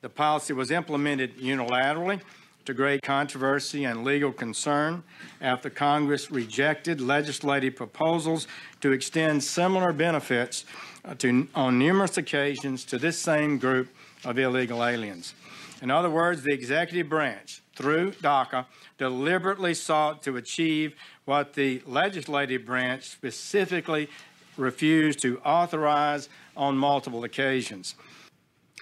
The 0.02 0.10
policy 0.10 0.54
was 0.54 0.72
implemented 0.72 1.38
unilaterally 1.38 2.22
to 2.66 2.74
great 2.74 3.02
controversy 3.02 3.86
and 3.86 4.04
legal 4.04 4.32
concern 4.32 5.02
after 5.40 5.70
Congress 5.70 6.30
rejected 6.30 7.00
legislative 7.00 7.78
proposals 7.78 8.46
to 8.82 8.92
extend 8.92 9.42
similar 9.42 9.94
benefits 9.94 10.66
uh, 11.06 11.16
to, 11.16 11.48
on 11.56 11.80
numerous 11.80 12.18
occasions 12.18 12.84
to 12.84 12.98
this 12.98 13.18
same 13.18 13.58
group 13.58 13.88
of 14.26 14.38
illegal 14.38 14.84
aliens. 14.84 15.34
In 15.82 15.90
other 15.90 16.10
words, 16.10 16.42
the 16.42 16.52
executive 16.52 17.08
branch, 17.08 17.62
through 17.78 18.12
DACA, 18.14 18.66
deliberately 18.98 19.74
sought 19.74 20.24
to 20.24 20.36
achieve 20.36 20.96
what 21.26 21.54
the 21.54 21.82
legislative 21.86 22.66
branch 22.66 23.04
specifically 23.04 24.10
refused 24.58 25.20
to 25.20 25.40
authorize 25.46 26.28
on 26.56 26.76
multiple 26.76 27.24
occasions. 27.24 27.94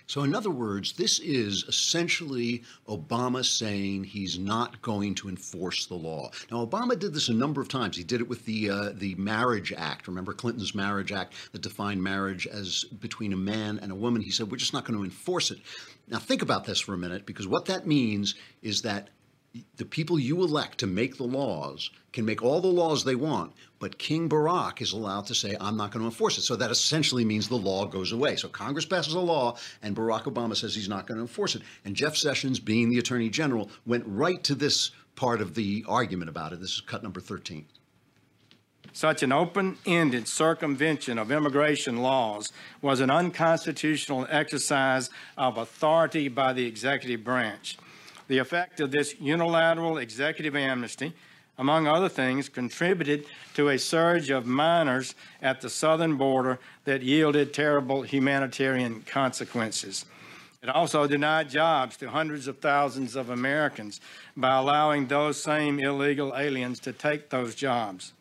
So, 0.08 0.24
in 0.24 0.36
other 0.36 0.52
words, 0.52 0.94
this 0.94 1.20
is 1.20 1.64
essentially 1.68 2.64
Obama 2.88 3.44
saying 3.44 4.04
he's 4.04 4.38
not 4.38 4.82
going 4.82 5.16
to 5.16 5.30
enforce 5.30 5.88
the 5.88 5.96
law. 5.96 6.32
Now, 6.52 6.66
Obama 6.66 6.98
did 6.98 7.14
this 7.14 7.30
a 7.30 7.34
number 7.34 7.62
of 7.62 7.68
times. 7.68 7.98
He 7.98 8.04
did 8.04 8.22
it 8.22 8.30
with 8.30 8.46
the 8.46 8.70
uh, 8.70 8.90
the 8.94 9.16
Marriage 9.16 9.74
Act. 9.76 10.08
Remember 10.08 10.34
Clinton's 10.34 10.76
Marriage 10.76 11.12
Act 11.12 11.34
that 11.52 11.62
defined 11.62 12.04
marriage 12.04 12.46
as 12.48 12.84
between 12.84 13.34
a 13.34 13.38
man 13.38 13.80
and 13.82 13.92
a 13.92 13.96
woman. 13.96 14.22
He 14.22 14.32
said 14.32 14.52
we're 14.52 14.58
just 14.58 14.74
not 14.74 14.86
going 14.86 14.98
to 14.98 15.04
enforce 15.04 15.52
it. 15.52 15.60
Now, 16.08 16.20
think 16.20 16.42
about 16.42 16.66
this 16.66 16.80
for 16.80 16.94
a 16.94 16.98
minute, 16.98 17.26
because 17.26 17.48
what 17.48 17.66
that 17.66 17.88
means 17.88 18.36
is 18.62 18.84
that 18.84 19.10
the 19.78 19.86
people 19.86 20.20
you 20.20 20.44
elect 20.44 20.80
to 20.80 20.88
make 20.88 21.18
the 21.18 21.24
laws 21.24 21.90
can 22.14 22.26
make 22.26 22.42
all 22.42 22.62
the 22.62 22.68
laws 22.68 23.04
they 23.04 23.16
want, 23.16 23.54
but 23.80 23.98
King 23.98 24.28
Barack 24.30 24.82
is 24.82 24.94
allowed 24.94 25.26
to 25.28 25.36
say, 25.36 25.56
I'm 25.60 25.78
not 25.78 25.92
going 25.92 26.02
to 26.02 26.08
enforce 26.08 26.38
it. 26.38 26.42
So 26.42 26.56
that 26.56 26.72
essentially 26.72 27.26
means 27.26 27.48
the 27.48 27.56
law 27.56 27.86
goes 27.86 28.12
away. 28.12 28.36
So 28.36 28.48
Congress 28.48 28.86
passes 28.86 29.14
a 29.14 29.20
law, 29.20 29.58
and 29.82 29.96
Barack 29.96 30.24
Obama 30.24 30.56
says 30.56 30.74
he's 30.74 30.90
not 30.90 31.08
going 31.08 31.18
to 31.18 31.22
enforce 31.22 31.56
it. 31.56 31.62
And 31.84 31.96
Jeff 31.96 32.16
Sessions, 32.16 32.60
being 32.60 32.90
the 32.90 33.00
attorney 33.00 33.30
general, 33.30 33.70
went 33.86 34.04
right 34.08 34.44
to 34.46 34.56
this 34.56 34.92
part 35.16 35.42
of 35.42 35.56
the 35.56 35.86
argument 35.88 36.30
about 36.30 36.54
it. 36.54 36.60
This 36.60 36.74
is 36.74 36.82
cut 36.82 37.04
number 37.04 37.20
13. 37.20 37.66
Such 38.94 39.24
an 39.24 39.34
open 39.34 39.78
ended 39.86 40.26
circumvention 40.26 41.18
of 41.18 41.30
immigration 41.30 41.98
laws 41.98 42.54
was 42.82 43.02
an 43.02 43.10
unconstitutional 43.10 44.26
exercise 44.30 45.10
of 45.38 45.58
authority 45.58 46.30
by 46.30 46.54
the 46.54 46.66
executive 46.66 47.22
branch. 47.22 47.78
The 48.27 48.39
effect 48.39 48.79
of 48.79 48.91
this 48.91 49.20
unilateral 49.20 49.98
executive 49.98 50.55
amnesty, 50.55 51.13
among 51.58 51.88
other 51.88 52.10
things, 52.10 52.50
contributed 52.50 53.25
to 53.53 53.70
a 53.70 53.77
surge 53.77 54.29
of 54.29 54.46
minors 54.46 55.15
at 55.41 55.62
the 55.62 55.70
southern 55.70 56.17
border 56.17 56.60
that 56.86 57.03
yielded 57.03 57.53
terrible 57.53 58.01
humanitarian 58.01 59.01
consequences. 59.01 60.05
It 60.63 60.70
also 60.70 61.05
denied 61.05 61.51
jobs 61.51 61.96
to 61.98 62.10
hundreds 62.10 62.48
of 62.48 62.58
thousands 62.58 63.15
of 63.15 63.29
Americans 63.29 64.01
by 64.36 64.58
allowing 64.58 65.05
those 65.05 65.39
same 65.41 65.79
illegal 65.79 66.34
aliens 66.36 66.79
to 66.79 66.91
take 66.91 67.29
those 67.29 67.53
jobs. 67.53 68.13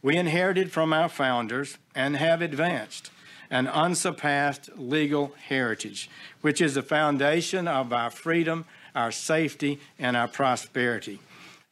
We 0.00 0.16
inherited 0.16 0.70
from 0.70 0.92
our 0.92 1.08
founders 1.08 1.78
and 1.92 2.16
have 2.16 2.42
advanced 2.42 3.10
an 3.50 3.66
unsurpassed 3.66 4.70
legal 4.76 5.34
heritage, 5.48 6.08
which 6.42 6.60
is 6.60 6.74
the 6.74 6.82
foundation 6.82 7.66
of 7.66 7.92
our 7.92 8.10
freedom 8.10 8.66
our 8.94 9.12
safety, 9.12 9.80
and 9.98 10.16
our 10.16 10.28
prosperity. 10.28 11.20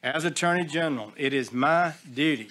As 0.03 0.25
Attorney 0.25 0.65
General, 0.65 1.13
it 1.17 1.33
is 1.33 1.53
my 1.53 1.95
duty 2.13 2.49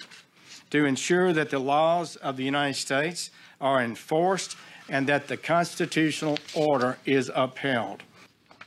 to 0.70 0.86
ensure 0.86 1.32
that 1.32 1.50
the 1.50 1.58
laws 1.58 2.16
of 2.16 2.36
the 2.36 2.44
United 2.44 2.74
States 2.74 3.30
are 3.60 3.82
enforced 3.82 4.56
and 4.88 5.06
that 5.06 5.28
the 5.28 5.36
constitutional 5.36 6.38
order 6.54 6.98
is 7.04 7.30
upheld. 7.34 8.02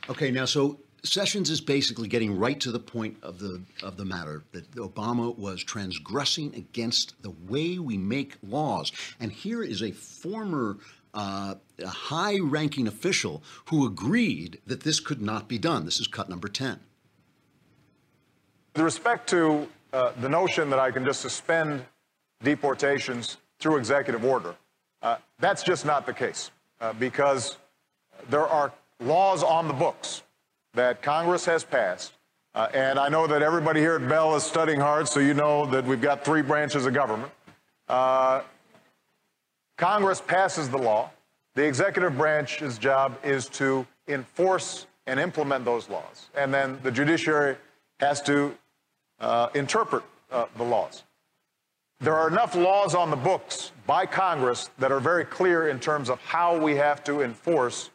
Okay, 0.08 0.30
now 0.30 0.44
so 0.44 0.78
Sessions 1.06 1.50
is 1.50 1.60
basically 1.60 2.08
getting 2.08 2.36
right 2.36 2.58
to 2.58 2.72
the 2.72 2.80
point 2.80 3.16
of 3.22 3.38
the 3.38 3.62
of 3.82 3.96
the 3.96 4.04
matter 4.04 4.42
that 4.52 4.68
Obama 4.72 5.36
was 5.38 5.62
transgressing 5.62 6.52
against 6.54 7.20
the 7.22 7.30
way 7.48 7.78
we 7.78 7.96
make 7.96 8.34
laws. 8.42 8.90
And 9.20 9.30
here 9.30 9.62
is 9.62 9.82
a 9.82 9.92
former 9.92 10.78
uh, 11.16 11.54
a 11.82 11.86
high 11.88 12.38
ranking 12.38 12.86
official 12.86 13.42
who 13.70 13.86
agreed 13.86 14.60
that 14.66 14.82
this 14.82 15.00
could 15.00 15.22
not 15.22 15.48
be 15.48 15.58
done. 15.58 15.84
This 15.84 15.98
is 15.98 16.06
cut 16.06 16.28
number 16.28 16.46
10. 16.46 16.78
With 18.74 18.84
respect 18.84 19.28
to 19.30 19.66
uh, 19.92 20.12
the 20.20 20.28
notion 20.28 20.68
that 20.70 20.78
I 20.78 20.90
can 20.90 21.04
just 21.04 21.22
suspend 21.22 21.84
deportations 22.42 23.38
through 23.58 23.78
executive 23.78 24.24
order, 24.24 24.54
uh, 25.00 25.16
that's 25.40 25.62
just 25.62 25.86
not 25.86 26.04
the 26.04 26.12
case 26.12 26.50
uh, 26.82 26.92
because 26.92 27.56
there 28.28 28.46
are 28.46 28.72
laws 29.00 29.42
on 29.42 29.68
the 29.68 29.74
books 29.74 30.22
that 30.74 31.00
Congress 31.00 31.46
has 31.46 31.64
passed. 31.64 32.12
Uh, 32.54 32.68
and 32.74 32.98
I 32.98 33.08
know 33.08 33.26
that 33.26 33.42
everybody 33.42 33.80
here 33.80 33.96
at 33.96 34.08
Bell 34.08 34.34
is 34.36 34.42
studying 34.42 34.80
hard, 34.80 35.08
so 35.08 35.20
you 35.20 35.34
know 35.34 35.66
that 35.66 35.84
we've 35.84 36.00
got 36.00 36.24
three 36.24 36.42
branches 36.42 36.84
of 36.84 36.92
government. 36.92 37.32
Congress 39.76 40.20
passes 40.20 40.68
the 40.70 40.78
law. 40.78 41.10
The 41.54 41.64
executive 41.64 42.16
branch's 42.16 42.78
job 42.78 43.18
is 43.24 43.48
to 43.50 43.86
enforce 44.08 44.86
and 45.06 45.20
implement 45.20 45.64
those 45.64 45.88
laws. 45.88 46.30
And 46.34 46.52
then 46.52 46.78
the 46.82 46.90
judiciary 46.90 47.56
has 48.00 48.22
to 48.22 48.56
uh, 49.20 49.48
interpret 49.54 50.02
uh, 50.30 50.46
the 50.56 50.64
laws. 50.64 51.04
There 52.00 52.14
are 52.14 52.28
enough 52.28 52.54
laws 52.54 52.94
on 52.94 53.10
the 53.10 53.16
books 53.16 53.72
by 53.86 54.04
Congress 54.04 54.68
that 54.78 54.92
are 54.92 55.00
very 55.00 55.24
clear 55.24 55.68
in 55.68 55.80
terms 55.80 56.10
of 56.10 56.20
how 56.20 56.58
we 56.58 56.76
have 56.76 57.02
to 57.04 57.22
enforce 57.22 57.90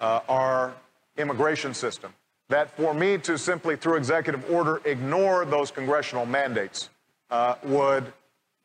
uh, 0.00 0.20
our 0.28 0.74
immigration 1.16 1.74
system. 1.74 2.12
That 2.48 2.70
for 2.76 2.94
me 2.94 3.18
to 3.18 3.38
simply, 3.38 3.74
through 3.74 3.96
executive 3.96 4.48
order, 4.50 4.80
ignore 4.84 5.44
those 5.44 5.70
congressional 5.70 6.26
mandates 6.26 6.90
uh, 7.30 7.56
would 7.64 8.12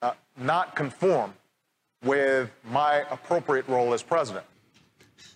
uh, 0.02 0.12
not 0.38 0.76
conform 0.76 1.34
with 2.04 2.50
my 2.72 3.04
appropriate 3.12 3.68
role 3.68 3.94
as 3.94 4.04
president. 4.04 4.46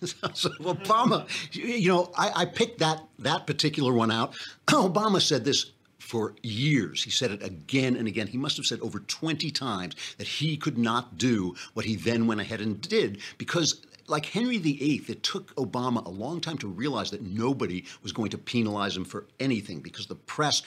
so 0.32 0.48
Obama, 0.60 1.26
you 1.52 1.88
know, 1.88 2.10
I, 2.16 2.32
I, 2.34 2.44
picked 2.46 2.78
that 2.78 3.04
that 3.20 3.46
particular 3.46 3.92
one 3.92 4.10
out. 4.10 4.34
Obama 4.68 5.20
said 5.20 5.44
this 5.44 5.72
for 5.98 6.34
years. 6.42 7.02
He 7.02 7.10
said 7.10 7.30
it 7.30 7.42
again 7.42 7.96
and 7.96 8.08
again. 8.08 8.26
He 8.26 8.38
must 8.38 8.56
have 8.56 8.66
said 8.66 8.80
over 8.80 9.00
20 9.00 9.50
times 9.50 9.94
that 10.18 10.26
he 10.26 10.56
could 10.56 10.78
not 10.78 11.18
do 11.18 11.54
what 11.74 11.86
he 11.86 11.96
then 11.96 12.26
went 12.26 12.40
ahead 12.40 12.60
and 12.60 12.80
did 12.80 13.20
because 13.38 13.84
like 14.06 14.26
Henry 14.26 14.58
VIII, 14.58 15.02
it 15.08 15.22
took 15.22 15.54
Obama 15.56 16.04
a 16.04 16.10
long 16.10 16.40
time 16.40 16.58
to 16.58 16.68
realize 16.68 17.10
that 17.10 17.22
nobody 17.22 17.84
was 18.02 18.12
going 18.12 18.30
to 18.30 18.38
penalize 18.38 18.96
him 18.96 19.04
for 19.04 19.26
anything 19.40 19.80
because 19.80 20.06
the 20.06 20.14
press 20.14 20.62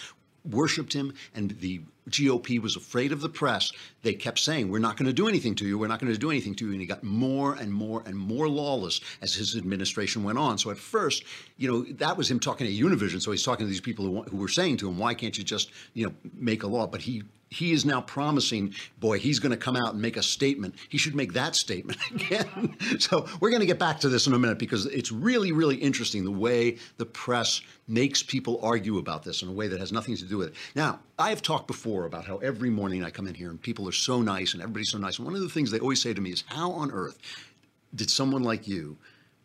worshipped 0.50 0.94
him 0.94 1.14
and 1.36 1.52
the 1.60 1.82
GOP 2.10 2.60
was 2.62 2.76
afraid 2.76 3.12
of 3.12 3.22
the 3.22 3.30
press, 3.30 3.72
they 4.02 4.14
kept 4.14 4.40
saying, 4.40 4.70
We're 4.70 4.80
not 4.80 4.98
going 4.98 5.08
to 5.08 5.14
do 5.14 5.28
anything 5.28 5.56
to 5.56 5.66
you. 5.66 5.78
We're 5.78 5.88
not 5.88 6.00
going 6.00 6.12
to 6.12 6.18
do 6.18 6.32
anything 6.32 6.56
to 6.56 6.66
you. 6.66 6.72
And 6.72 6.82
he 6.82 6.88
got 6.88 7.04
more 7.04 7.54
and 7.54 7.72
more 7.72 8.04
and 8.06 8.16
more 8.18 8.48
lawless 8.48 9.02
as 9.22 9.36
his 9.36 9.56
administration 9.56 10.24
went 10.24 10.38
on. 10.38 10.58
So 10.58 10.72
at 10.72 10.78
first, 10.78 11.24
you 11.58 11.70
know, 11.70 11.84
that 11.94 12.18
was 12.18 12.32
him 12.32 12.40
talking 12.40 12.68
to 12.68 12.74
Univision. 12.74 13.22
So 13.22 13.32
he's 13.32 13.44
talking 13.44 13.66
to 13.66 13.70
these 13.70 13.82
people 13.82 14.06
who, 14.06 14.22
who 14.24 14.38
were 14.38 14.48
saying 14.48 14.78
to 14.78 14.90
him, 14.90 14.98
Why 14.98 15.14
can't 15.14 15.38
you 15.38 15.44
just, 15.44 15.72
you 15.94 16.08
know, 16.08 16.14
make 16.34 16.64
a 16.64 16.68
law? 16.68 16.88
But 16.88 17.02
he 17.02 17.24
he 17.50 17.72
is 17.72 17.86
now 17.86 18.02
promising, 18.02 18.74
boy, 19.00 19.20
he's 19.20 19.40
going 19.40 19.52
to 19.52 19.58
come 19.58 19.76
out 19.76 19.94
and 19.94 20.02
make 20.02 20.18
a 20.18 20.24
statement. 20.24 20.76
He 20.90 20.98
should 20.98 21.16
make 21.16 21.34
that 21.34 21.56
statement 21.56 22.00
again. 22.14 22.76
so 23.00 23.26
we're 23.40 23.50
going 23.50 23.62
to 23.62 23.66
get 23.66 23.80
back 23.80 24.00
to 24.02 24.10
this 24.10 24.28
in 24.28 24.34
a 24.34 24.40
minute 24.40 24.60
because 24.60 24.86
it's 24.88 25.12
really, 25.12 25.52
really 25.52 25.76
interesting 25.76 26.24
the 26.24 26.32
way 26.32 26.78
the 26.98 27.06
press 27.06 27.62
makes 27.88 28.22
people 28.22 28.60
argue 28.62 28.98
about 28.98 29.24
this 29.24 29.42
in 29.42 29.48
a 29.48 29.54
way 29.54 29.68
that 29.68 29.80
has 29.80 29.92
nothing 29.92 30.16
to 30.18 30.26
do 30.26 30.38
with 30.38 30.50
it. 30.50 30.56
Now, 30.76 31.00
I 31.18 31.30
have 31.30 31.42
talked 31.42 31.68
before 31.68 32.06
about 32.06 32.26
how 32.26 32.38
every 32.38 32.70
morning 32.70 33.04
I 33.04 33.10
come 33.10 33.28
in 33.28 33.34
here 33.34 33.50
and 33.50 33.62
people 33.62 33.88
are 33.88 33.94
so 33.94 34.22
nice 34.22 34.54
and 34.54 34.62
everybody's 34.62 34.92
so 34.92 34.98
nice. 34.98 35.18
And 35.18 35.26
one 35.26 35.36
of 35.36 35.42
the 35.42 35.50
things 35.50 35.72
they 35.72 35.80
always 35.80 36.02
say 36.02 36.14
to 36.14 36.22
me 36.22 36.32
is, 36.32 36.44
how 36.48 36.72
on 36.72 36.92
earth 36.92 37.18
did 37.96 38.12
someone 38.12 38.44
like 38.44 38.68
you 38.68 38.98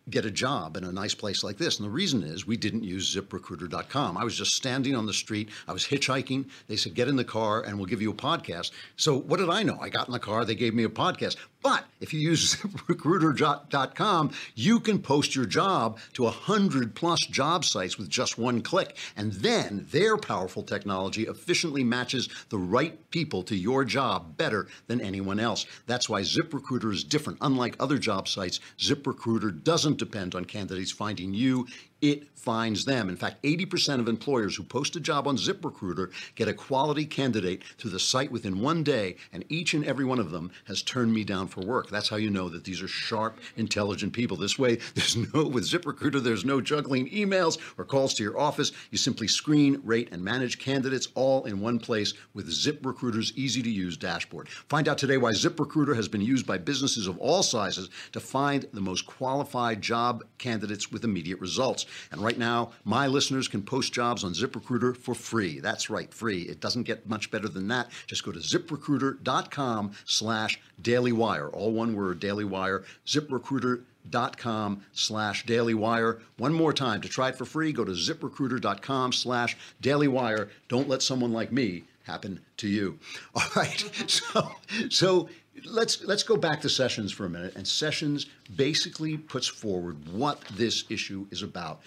get 0.09 0.25
a 0.25 0.31
job 0.31 0.75
in 0.75 0.83
a 0.83 0.91
nice 0.91 1.13
place 1.13 1.43
like 1.43 1.57
this. 1.57 1.79
And 1.79 1.85
the 1.85 1.91
reason 1.91 2.23
is 2.23 2.45
we 2.45 2.57
didn't 2.57 2.83
use 2.83 3.15
ziprecruiter.com. 3.15 4.17
I 4.17 4.23
was 4.23 4.37
just 4.37 4.53
standing 4.53 4.95
on 4.95 5.05
the 5.05 5.13
street. 5.13 5.49
I 5.67 5.73
was 5.73 5.85
hitchhiking. 5.85 6.49
They 6.67 6.75
said, 6.75 6.93
get 6.93 7.07
in 7.07 7.15
the 7.15 7.23
car 7.23 7.61
and 7.61 7.77
we'll 7.77 7.85
give 7.85 8.01
you 8.01 8.11
a 8.11 8.15
podcast. 8.15 8.71
So 8.97 9.17
what 9.17 9.39
did 9.39 9.49
I 9.49 9.63
know? 9.63 9.77
I 9.79 9.89
got 9.89 10.07
in 10.07 10.13
the 10.13 10.19
car. 10.19 10.43
They 10.43 10.55
gave 10.55 10.73
me 10.73 10.83
a 10.83 10.89
podcast. 10.89 11.37
But 11.63 11.85
if 12.01 12.13
you 12.13 12.19
use 12.19 12.55
ziprecruiter.com, 12.57 14.31
you 14.55 14.79
can 14.81 14.99
post 14.99 15.35
your 15.35 15.45
job 15.45 15.97
to 16.13 16.23
100 16.23 16.93
plus 16.93 17.21
job 17.21 17.63
sites 17.63 17.97
with 17.97 18.09
just 18.09 18.37
one 18.37 18.61
click. 18.61 18.97
And 19.15 19.31
then 19.31 19.87
their 19.91 20.17
powerful 20.17 20.61
technology 20.61 21.23
efficiently 21.23 21.83
matches 21.83 22.27
the 22.49 22.57
right 22.57 23.09
people 23.09 23.41
to 23.43 23.55
your 23.55 23.85
job 23.85 24.35
better 24.37 24.67
than 24.87 24.99
anyone 24.99 25.39
else. 25.39 25.65
That's 25.87 26.09
why 26.09 26.21
ZipRecruiter 26.21 26.91
is 26.91 27.03
different. 27.03 27.39
Unlike 27.41 27.77
other 27.79 27.97
job 27.97 28.27
sites, 28.27 28.59
ZipRecruiter 28.77 29.63
doesn't 29.63 29.97
depend 29.97 30.35
on 30.35 30.45
candidates 30.45 30.91
finding 30.91 31.33
you 31.33 31.67
it 32.03 32.27
finds 32.35 32.83
them. 32.83 33.07
In 33.07 33.15
fact, 33.15 33.41
80% 33.43 34.01
of 34.01 34.09
employers 34.09 34.57
who 34.57 34.63
post 34.63 34.97
a 34.97 34.99
job 34.99 35.25
on 35.25 35.37
ZipRecruiter 35.37 36.11
get 36.35 36.49
a 36.49 36.53
quality 36.53 37.05
candidate 37.05 37.63
through 37.77 37.91
the 37.91 37.99
site 37.99 38.29
within 38.29 38.59
one 38.59 38.83
day, 38.83 39.15
and 39.31 39.45
each 39.47 39.73
and 39.73 39.85
every 39.85 40.03
one 40.03 40.19
of 40.19 40.29
them 40.29 40.51
has 40.65 40.81
turned 40.81 41.13
me 41.13 41.23
down 41.23 41.47
for 41.47 41.61
work. 41.61 41.89
That's 41.89 42.09
how 42.09 42.17
you 42.17 42.29
know 42.29 42.49
that 42.49 42.65
these 42.65 42.81
are 42.81 42.89
sharp, 42.89 43.39
intelligent 43.55 44.11
people. 44.11 44.35
This 44.35 44.59
way, 44.59 44.79
there's 44.95 45.15
no, 45.15 45.45
with 45.45 45.63
ZipRecruiter, 45.63 46.21
there's 46.21 46.43
no 46.43 46.59
juggling 46.59 47.09
emails 47.09 47.57
or 47.77 47.85
calls 47.85 48.13
to 48.15 48.23
your 48.23 48.37
office. 48.37 48.73
You 48.91 48.97
simply 48.97 49.29
screen, 49.29 49.79
rate, 49.85 50.09
and 50.11 50.21
manage 50.21 50.59
candidates 50.59 51.07
all 51.15 51.45
in 51.45 51.61
one 51.61 51.79
place 51.79 52.13
with 52.33 52.49
ZipRecruiter's 52.49 53.31
easy 53.37 53.63
to 53.63 53.71
use 53.71 53.95
dashboard. 53.95 54.49
Find 54.49 54.89
out 54.89 54.97
today 54.97 55.15
why 55.15 55.31
ZipRecruiter 55.31 55.95
has 55.95 56.09
been 56.09 56.19
used 56.19 56.45
by 56.45 56.57
businesses 56.57 57.07
of 57.07 57.17
all 57.19 57.43
sizes 57.43 57.89
to 58.11 58.19
find 58.19 58.65
the 58.73 58.81
most 58.81 59.05
qualified 59.05 59.81
job 59.81 60.25
candidates 60.37 60.91
with 60.91 61.05
immediate 61.05 61.39
results. 61.39 61.85
And 62.11 62.21
right 62.21 62.37
now, 62.37 62.71
my 62.85 63.07
listeners 63.07 63.47
can 63.47 63.61
post 63.61 63.93
jobs 63.93 64.23
on 64.23 64.33
ZipRecruiter 64.33 64.95
for 64.95 65.15
free. 65.15 65.59
That's 65.59 65.89
right, 65.89 66.13
free. 66.13 66.43
It 66.43 66.59
doesn't 66.59 66.83
get 66.83 67.07
much 67.07 67.31
better 67.31 67.47
than 67.47 67.67
that. 67.69 67.89
Just 68.07 68.23
go 68.23 68.31
to 68.31 68.39
ziprecruiter.com 68.39 69.91
slash 70.05 70.59
dailywire. 70.81 71.49
All 71.53 71.71
one 71.71 71.95
word, 71.95 72.19
dailywire. 72.19 72.83
ZipRecruiter.com 73.05 74.83
slash 74.93 75.45
dailywire. 75.45 76.21
One 76.37 76.53
more 76.53 76.73
time, 76.73 77.01
to 77.01 77.09
try 77.09 77.29
it 77.29 77.37
for 77.37 77.45
free, 77.45 77.71
go 77.71 77.85
to 77.85 77.91
ziprecruiter.com 77.91 79.13
slash 79.13 79.57
dailywire. 79.81 80.49
Don't 80.67 80.89
let 80.89 81.01
someone 81.01 81.33
like 81.33 81.51
me 81.51 81.83
happen 82.03 82.39
to 82.57 82.67
you. 82.67 82.99
All 83.35 83.43
right. 83.55 83.83
So, 84.07 84.51
so 84.89 85.29
let's 85.65 86.03
let's 86.03 86.23
go 86.23 86.37
back 86.37 86.61
to 86.61 86.69
Sessions 86.69 87.11
for 87.11 87.25
a 87.25 87.29
minute. 87.29 87.55
And 87.55 87.67
Sessions 87.67 88.27
basically 88.55 89.17
puts 89.17 89.47
forward 89.47 90.07
what 90.09 90.41
this 90.53 90.85
issue 90.89 91.27
is 91.31 91.41
about. 91.41 91.81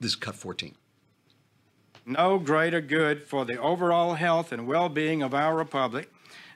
This 0.00 0.14
cut 0.14 0.34
14. 0.34 0.74
No 2.06 2.38
greater 2.38 2.80
good 2.80 3.22
for 3.22 3.44
the 3.44 3.60
overall 3.60 4.14
health 4.14 4.52
and 4.52 4.66
well-being 4.66 5.22
of 5.22 5.34
our 5.34 5.54
republic 5.54 6.10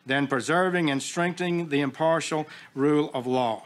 than 0.06 0.26
preserving 0.26 0.90
and 0.90 1.02
strengthening 1.02 1.68
the 1.68 1.80
impartial 1.80 2.46
rule 2.74 3.10
of 3.14 3.26
law. 3.26 3.64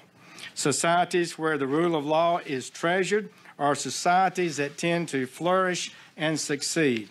Societies 0.55 1.39
where 1.39 1.57
the 1.57 1.67
rule 1.67 1.95
of 1.95 2.05
law 2.05 2.39
is 2.39 2.69
treasured 2.71 3.31
are 3.59 3.75
societies 3.75 4.57
that 4.57 4.77
tend 4.77 5.09
to 5.09 5.27
flourish 5.27 5.93
and 6.17 6.39
succeed. 6.39 7.09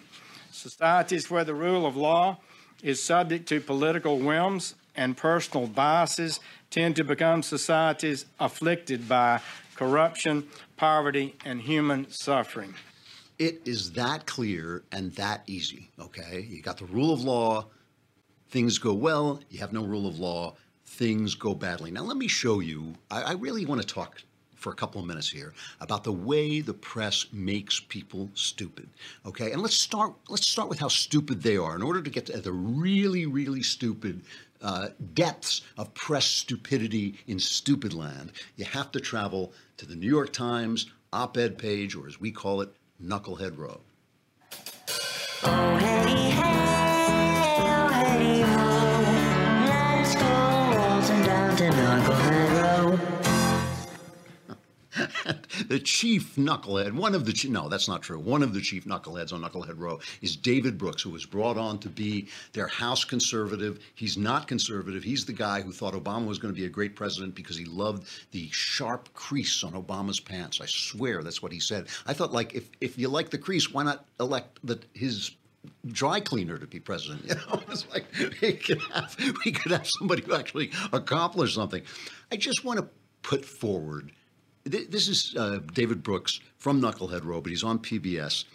Societies 0.51 1.30
where 1.30 1.44
the 1.44 1.54
rule 1.54 1.86
of 1.86 1.96
law 1.96 2.38
is 2.84 3.01
subject 3.01 3.48
to 3.50 3.60
political 3.60 4.20
whims 4.20 4.75
and 4.98 5.16
personal 5.16 5.68
biases 5.68 6.39
tend 6.70 6.96
to 6.98 7.04
become 7.04 7.44
societies 7.44 8.25
afflicted 8.39 9.08
by 9.08 9.39
corruption, 9.75 10.48
poverty, 10.75 11.36
and 11.46 11.62
human 11.62 12.10
suffering. 12.10 12.74
It 13.39 13.62
is 13.66 13.92
that 13.94 14.25
clear 14.25 14.84
and 14.92 15.13
that 15.13 15.44
easy, 15.46 15.92
okay? 16.00 16.46
You 16.50 16.62
got 16.62 16.77
the 16.77 16.86
rule 16.86 17.13
of 17.13 17.22
law, 17.24 17.68
things 18.50 18.80
go 18.80 18.94
well, 18.94 19.39
you 19.50 19.60
have 19.60 19.72
no 19.72 19.86
rule 19.86 20.08
of 20.08 20.18
law, 20.20 20.56
things 20.86 21.36
go 21.36 21.54
badly. 21.54 21.92
Now, 21.92 22.01
let 22.01 22.18
me 22.18 22.27
show 22.27 22.60
you, 22.60 22.96
I, 23.12 23.22
I 23.22 23.32
really 23.34 23.66
want 23.66 23.82
to 23.82 23.88
talk 23.88 24.22
for 24.56 24.72
a 24.72 24.75
couple 24.75 25.00
of 25.00 25.08
minutes 25.08 25.30
here 25.30 25.54
about 25.80 26.04
the 26.04 26.12
way 26.12 26.62
the 26.62 26.74
press 26.74 27.27
makes 27.32 27.80
people 27.80 28.30
stupid. 28.34 28.89
Okay, 29.25 29.51
and 29.51 29.62
let's 29.62 29.75
start. 29.75 30.13
Let's 30.30 30.48
start 30.48 30.68
with 30.68 30.80
how 30.80 30.88
stupid 30.88 31.44
they 31.44 31.58
are. 31.58 31.75
In 31.75 31.84
order 31.84 32.01
to 32.01 32.10
get 32.10 32.25
to 32.25 32.42
the 32.42 32.51
really, 32.51 33.27
really 33.27 33.62
stupid 33.62 34.22
uh, 34.62 34.90
depths 35.14 35.62
of 35.78 35.94
press 35.94 36.26
stupidity 36.26 37.16
in 37.28 37.40
stupid 37.40 37.94
land, 37.94 38.32
you 38.56 38.66
have 38.66 38.92
to 38.92 39.00
travel 39.00 39.54
to 39.78 39.86
the 39.86 39.96
New 39.96 40.10
York 40.10 40.34
Times 40.34 40.88
op-ed 41.14 41.58
page, 41.58 41.96
or 41.96 42.08
as 42.08 42.20
we 42.20 42.32
call 42.32 42.62
it, 42.62 42.70
Knucklehead 43.02 43.58
Row. 43.58 43.82
Oh, 45.44 45.78
hey, 45.78 46.30
hey, 46.32 46.66
the 55.67 55.79
chief 55.79 56.36
knucklehead, 56.36 56.93
one 56.93 57.15
of 57.15 57.25
the 57.25 57.47
no, 57.50 57.69
that's 57.69 57.88
not 57.88 58.01
true. 58.01 58.19
One 58.19 58.43
of 58.43 58.53
the 58.53 58.62
chief 58.62 58.86
knuckleheads 58.86 59.33
on 59.33 59.41
Knucklehead 59.41 59.77
Row 59.77 60.00
is 60.21 60.36
David 60.36 60.77
Brooks, 60.77 61.01
who 61.01 61.09
was 61.09 61.25
brought 61.25 61.57
on 61.57 61.79
to 61.79 61.89
be 61.89 62.27
their 62.53 62.67
House 62.67 63.03
conservative. 63.03 63.79
He's 63.95 64.17
not 64.17 64.47
conservative. 64.47 65.03
He's 65.03 65.25
the 65.25 65.33
guy 65.33 65.62
who 65.62 65.71
thought 65.71 65.93
Obama 65.93 66.25
was 66.25 66.39
going 66.39 66.53
to 66.53 66.59
be 66.59 66.65
a 66.65 66.69
great 66.69 66.95
president 66.95 67.36
because 67.36 67.57
he 67.57 67.65
loved 67.65 68.07
the 68.31 68.50
sharp 68.51 69.13
crease 69.13 69.63
on 69.63 69.74
Obama's 69.74 70.19
pants. 70.19 70.62
I 70.62 70.65
swear 70.67 71.24
that's 71.24 71.41
what 71.41 71.51
he 71.51 71.59
said. 71.59 71.88
I 72.05 72.13
thought, 72.13 72.31
like, 72.31 72.53
if 72.53 72.69
if 72.81 72.97
you 72.97 73.09
like 73.09 73.29
the 73.29 73.38
crease, 73.38 73.71
why 73.71 73.83
not 73.83 74.05
elect 74.19 74.59
the 74.63 74.79
his 74.93 75.31
dry 75.88 76.19
cleaner 76.19 76.57
to 76.57 76.67
be 76.67 76.79
president. 76.79 77.25
You 77.27 77.36
know, 77.36 77.62
it's 77.69 77.86
like 77.91 78.05
we 78.41 78.53
could 78.53 78.81
have 78.93 79.15
we 79.45 79.51
could 79.51 79.71
have 79.71 79.88
somebody 79.88 80.21
who 80.24 80.33
actually 80.33 80.71
accomplished 80.93 81.55
something. 81.55 81.83
I 82.31 82.38
just 82.38 82.63
want 82.63 82.79
to 82.79 82.88
put 83.21 83.43
forward. 83.43 84.12
Th- 84.71 84.89
This 84.89 85.07
is 85.07 85.36
uh, 85.36 85.59
David 85.74 86.03
Brooks 86.03 86.39
from 86.57 86.81
Knucklehead 86.81 87.24
Row, 87.24 87.41
but 87.41 87.50
he's 87.50 87.63
on 87.63 87.79
PBS. 87.79 88.45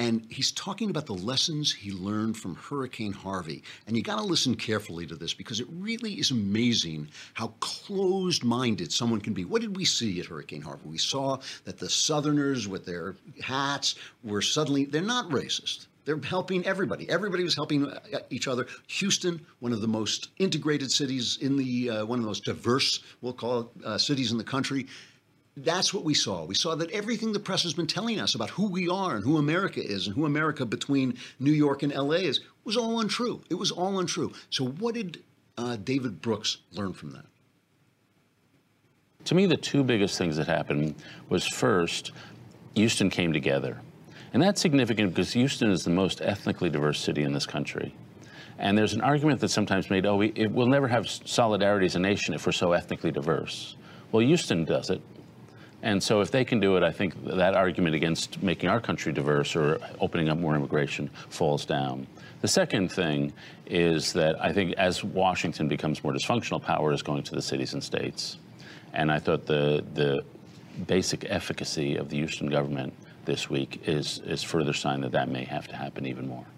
And 0.00 0.26
he's 0.30 0.50
talking 0.52 0.88
about 0.88 1.04
the 1.04 1.12
lessons 1.12 1.70
he 1.74 1.92
learned 1.92 2.38
from 2.38 2.54
Hurricane 2.54 3.12
Harvey. 3.12 3.62
And 3.86 3.94
you 3.94 4.02
got 4.02 4.16
to 4.16 4.24
listen 4.24 4.54
carefully 4.54 5.06
to 5.06 5.14
this 5.14 5.34
because 5.34 5.60
it 5.60 5.66
really 5.70 6.14
is 6.14 6.30
amazing 6.30 7.08
how 7.34 7.48
closed 7.60 8.42
minded 8.42 8.90
someone 8.92 9.20
can 9.20 9.34
be. 9.34 9.44
What 9.44 9.60
did 9.60 9.76
we 9.76 9.84
see 9.84 10.18
at 10.18 10.24
Hurricane 10.24 10.62
Harvey? 10.62 10.88
We 10.88 10.96
saw 10.96 11.38
that 11.64 11.78
the 11.78 11.90
Southerners 11.90 12.66
with 12.66 12.86
their 12.86 13.16
hats 13.42 13.94
were 14.24 14.40
suddenly, 14.40 14.86
they're 14.86 15.02
not 15.02 15.28
racist. 15.28 15.86
They're 16.06 16.18
helping 16.18 16.64
everybody. 16.64 17.06
Everybody 17.10 17.44
was 17.44 17.54
helping 17.54 17.86
uh, 17.86 18.20
each 18.30 18.48
other. 18.48 18.66
Houston, 18.86 19.44
one 19.58 19.74
of 19.74 19.82
the 19.82 19.86
most 19.86 20.30
integrated 20.38 20.90
cities 20.90 21.36
in 21.42 21.58
the, 21.58 21.90
uh, 21.90 22.06
one 22.06 22.18
of 22.18 22.22
the 22.22 22.28
most 22.28 22.46
diverse, 22.46 23.00
we'll 23.20 23.34
call 23.34 23.60
it, 23.60 23.66
uh, 23.84 23.98
cities 23.98 24.32
in 24.32 24.38
the 24.38 24.44
country 24.44 24.86
that's 25.56 25.92
what 25.92 26.04
we 26.04 26.14
saw. 26.14 26.44
We 26.44 26.54
saw 26.54 26.74
that 26.76 26.90
everything 26.90 27.32
the 27.32 27.40
press 27.40 27.62
has 27.64 27.74
been 27.74 27.86
telling 27.86 28.20
us 28.20 28.34
about 28.34 28.50
who 28.50 28.68
we 28.68 28.88
are 28.88 29.16
and 29.16 29.24
who 29.24 29.36
America 29.36 29.84
is 29.84 30.06
and 30.06 30.16
who 30.16 30.24
America 30.24 30.64
between 30.64 31.16
New 31.38 31.52
York 31.52 31.82
and 31.82 31.92
LA 31.92 32.16
is 32.16 32.40
was 32.64 32.76
all 32.76 33.00
untrue. 33.00 33.42
It 33.50 33.54
was 33.54 33.70
all 33.70 33.98
untrue. 33.98 34.32
So, 34.50 34.66
what 34.66 34.94
did 34.94 35.22
uh, 35.58 35.76
David 35.76 36.22
Brooks 36.22 36.58
learn 36.72 36.92
from 36.92 37.10
that? 37.12 37.26
To 39.24 39.34
me, 39.34 39.46
the 39.46 39.56
two 39.56 39.84
biggest 39.84 40.16
things 40.16 40.36
that 40.36 40.46
happened 40.46 40.94
was 41.28 41.46
first, 41.46 42.12
Houston 42.74 43.10
came 43.10 43.32
together. 43.32 43.80
And 44.32 44.42
that's 44.42 44.60
significant 44.60 45.10
because 45.10 45.32
Houston 45.32 45.70
is 45.70 45.84
the 45.84 45.90
most 45.90 46.20
ethnically 46.22 46.70
diverse 46.70 47.00
city 47.00 47.24
in 47.24 47.32
this 47.32 47.46
country. 47.46 47.94
And 48.58 48.78
there's 48.78 48.92
an 48.92 49.00
argument 49.00 49.40
that's 49.40 49.52
sometimes 49.52 49.90
made, 49.90 50.06
oh, 50.06 50.16
we, 50.16 50.28
it, 50.36 50.50
we'll 50.50 50.66
never 50.66 50.86
have 50.86 51.08
solidarity 51.08 51.86
as 51.86 51.96
a 51.96 51.98
nation 51.98 52.34
if 52.34 52.46
we're 52.46 52.52
so 52.52 52.72
ethnically 52.72 53.10
diverse. 53.10 53.74
Well, 54.12 54.22
Houston 54.22 54.64
does 54.64 54.90
it. 54.90 55.00
And 55.82 56.02
so 56.02 56.20
if 56.20 56.30
they 56.30 56.44
can 56.44 56.60
do 56.60 56.76
it, 56.76 56.82
I 56.82 56.92
think 56.92 57.14
that 57.24 57.54
argument 57.54 57.94
against 57.94 58.42
making 58.42 58.68
our 58.68 58.80
country 58.80 59.12
diverse 59.12 59.56
or 59.56 59.78
opening 60.00 60.28
up 60.28 60.38
more 60.38 60.54
immigration 60.54 61.08
falls 61.30 61.64
down. 61.64 62.06
The 62.42 62.48
second 62.48 62.90
thing 62.90 63.32
is 63.66 64.12
that 64.12 64.42
I 64.42 64.52
think 64.52 64.74
as 64.74 65.02
Washington 65.02 65.68
becomes 65.68 66.02
more 66.02 66.12
dysfunctional, 66.12 66.60
power 66.60 66.92
is 66.92 67.02
going 67.02 67.22
to 67.24 67.34
the 67.34 67.42
cities 67.42 67.72
and 67.72 67.82
states. 67.82 68.38
And 68.92 69.10
I 69.10 69.18
thought 69.18 69.46
the, 69.46 69.84
the 69.94 70.24
basic 70.86 71.24
efficacy 71.30 71.96
of 71.96 72.08
the 72.08 72.16
Houston 72.16 72.48
government 72.48 72.92
this 73.24 73.48
week 73.48 73.82
is, 73.86 74.20
is 74.24 74.42
further 74.42 74.72
sign 74.72 75.00
that 75.02 75.12
that 75.12 75.28
may 75.28 75.44
have 75.44 75.68
to 75.68 75.76
happen 75.76 76.06
even 76.06 76.28
more. 76.28 76.46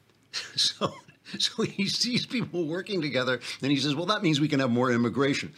So, 0.57 0.93
so 1.39 1.63
he 1.63 1.87
sees 1.87 2.27
people 2.27 2.67
working 2.67 3.01
together, 3.01 3.41
and 3.63 3.71
he 3.71 3.79
says, 3.79 3.95
"Well, 3.95 4.07
that 4.07 4.23
means 4.23 4.41
we 4.41 4.49
can 4.49 4.61
have 4.61 4.71
more 4.71 4.91
immigration." 4.91 5.53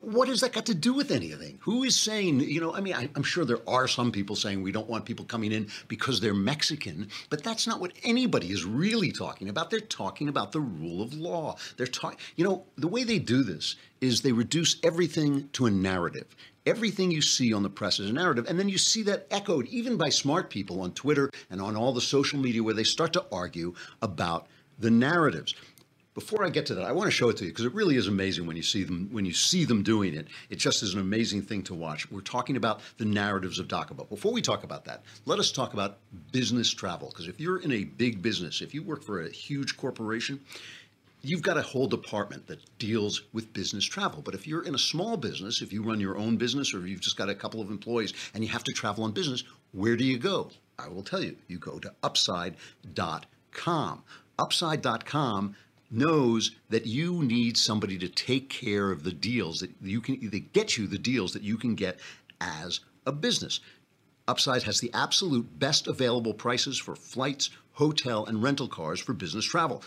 What 0.00 0.28
has 0.28 0.42
that 0.42 0.52
got 0.52 0.66
to 0.66 0.74
do 0.74 0.92
with 0.92 1.10
anything? 1.10 1.58
Who 1.62 1.82
is 1.82 1.96
saying, 1.96 2.40
you 2.40 2.60
know, 2.60 2.72
I 2.72 2.80
mean, 2.80 2.94
I, 2.94 3.08
I'm 3.16 3.24
sure 3.24 3.44
there 3.44 3.68
are 3.68 3.88
some 3.88 4.12
people 4.12 4.36
saying 4.36 4.62
we 4.62 4.70
don't 4.70 4.88
want 4.88 5.04
people 5.04 5.24
coming 5.24 5.50
in 5.50 5.68
because 5.88 6.20
they're 6.20 6.34
Mexican, 6.34 7.08
but 7.30 7.42
that's 7.42 7.66
not 7.66 7.80
what 7.80 7.92
anybody 8.04 8.52
is 8.52 8.64
really 8.64 9.10
talking 9.10 9.48
about. 9.48 9.70
They're 9.70 9.80
talking 9.80 10.28
about 10.28 10.52
the 10.52 10.60
rule 10.60 11.02
of 11.02 11.14
law. 11.14 11.56
They're 11.76 11.86
talking, 11.88 12.18
you 12.36 12.44
know, 12.44 12.64
the 12.76 12.86
way 12.86 13.02
they 13.02 13.18
do 13.18 13.42
this 13.42 13.74
is 14.00 14.22
they 14.22 14.30
reduce 14.30 14.76
everything 14.84 15.48
to 15.54 15.66
a 15.66 15.70
narrative. 15.70 16.36
Everything 16.64 17.10
you 17.10 17.22
see 17.22 17.52
on 17.52 17.64
the 17.64 17.70
press 17.70 17.98
is 17.98 18.10
a 18.10 18.12
narrative. 18.12 18.46
And 18.48 18.56
then 18.56 18.68
you 18.68 18.78
see 18.78 19.02
that 19.04 19.26
echoed 19.32 19.66
even 19.66 19.96
by 19.96 20.10
smart 20.10 20.48
people 20.48 20.80
on 20.80 20.92
Twitter 20.92 21.30
and 21.50 21.60
on 21.60 21.74
all 21.74 21.92
the 21.92 22.00
social 22.00 22.38
media 22.38 22.62
where 22.62 22.74
they 22.74 22.84
start 22.84 23.12
to 23.14 23.26
argue 23.32 23.74
about 24.00 24.46
the 24.78 24.90
narratives. 24.90 25.54
Before 26.18 26.44
I 26.44 26.50
get 26.50 26.66
to 26.66 26.74
that, 26.74 26.84
I 26.84 26.90
want 26.90 27.06
to 27.06 27.12
show 27.12 27.28
it 27.28 27.36
to 27.36 27.44
you 27.44 27.52
because 27.52 27.64
it 27.64 27.72
really 27.72 27.94
is 27.94 28.08
amazing 28.08 28.44
when 28.44 28.56
you 28.56 28.62
see 28.64 28.82
them 28.82 29.08
when 29.12 29.24
you 29.24 29.32
see 29.32 29.64
them 29.64 29.84
doing 29.84 30.14
it. 30.14 30.26
It 30.50 30.56
just 30.56 30.82
is 30.82 30.92
an 30.92 30.98
amazing 30.98 31.42
thing 31.42 31.62
to 31.62 31.74
watch. 31.74 32.10
We're 32.10 32.22
talking 32.22 32.56
about 32.56 32.80
the 32.96 33.04
narratives 33.04 33.60
of 33.60 33.68
DACA. 33.68 33.96
But 33.96 34.10
before 34.10 34.32
we 34.32 34.42
talk 34.42 34.64
about 34.64 34.84
that, 34.86 35.04
let 35.26 35.38
us 35.38 35.52
talk 35.52 35.74
about 35.74 35.98
business 36.32 36.70
travel. 36.72 37.10
Because 37.10 37.28
if 37.28 37.38
you're 37.38 37.60
in 37.60 37.70
a 37.70 37.84
big 37.84 38.20
business, 38.20 38.62
if 38.62 38.74
you 38.74 38.82
work 38.82 39.04
for 39.04 39.22
a 39.22 39.30
huge 39.30 39.76
corporation, 39.76 40.40
you've 41.22 41.42
got 41.42 41.56
a 41.56 41.62
whole 41.62 41.86
department 41.86 42.48
that 42.48 42.58
deals 42.80 43.22
with 43.32 43.52
business 43.52 43.84
travel. 43.84 44.20
But 44.20 44.34
if 44.34 44.44
you're 44.44 44.64
in 44.64 44.74
a 44.74 44.78
small 44.92 45.16
business, 45.16 45.62
if 45.62 45.72
you 45.72 45.84
run 45.84 46.00
your 46.00 46.18
own 46.18 46.36
business 46.36 46.74
or 46.74 46.84
you've 46.84 47.00
just 47.00 47.16
got 47.16 47.28
a 47.28 47.34
couple 47.36 47.60
of 47.60 47.70
employees 47.70 48.12
and 48.34 48.42
you 48.42 48.50
have 48.50 48.64
to 48.64 48.72
travel 48.72 49.04
on 49.04 49.12
business, 49.12 49.44
where 49.70 49.94
do 49.96 50.02
you 50.04 50.18
go? 50.18 50.50
I 50.80 50.88
will 50.88 51.04
tell 51.04 51.22
you. 51.22 51.36
You 51.46 51.60
go 51.60 51.78
to 51.78 51.94
upside.com. 52.02 52.52
Upside.com 54.40 55.54
knows 55.90 56.52
that 56.68 56.86
you 56.86 57.22
need 57.22 57.56
somebody 57.56 57.98
to 57.98 58.08
take 58.08 58.48
care 58.50 58.90
of 58.90 59.04
the 59.04 59.12
deals 59.12 59.60
that 59.60 59.70
you 59.80 60.00
can 60.00 60.28
that 60.30 60.52
get 60.52 60.76
you 60.76 60.86
the 60.86 60.98
deals 60.98 61.32
that 61.32 61.42
you 61.42 61.56
can 61.56 61.74
get 61.74 61.98
as 62.40 62.80
a 63.06 63.12
business. 63.12 63.60
Upside 64.26 64.64
has 64.64 64.80
the 64.80 64.92
absolute 64.92 65.58
best 65.58 65.86
available 65.86 66.34
prices 66.34 66.78
for 66.78 66.94
flights, 66.94 67.50
hotel, 67.72 68.26
and 68.26 68.42
rental 68.42 68.68
cars 68.68 69.00
for 69.00 69.14
business 69.14 69.46
travel. 69.46 69.82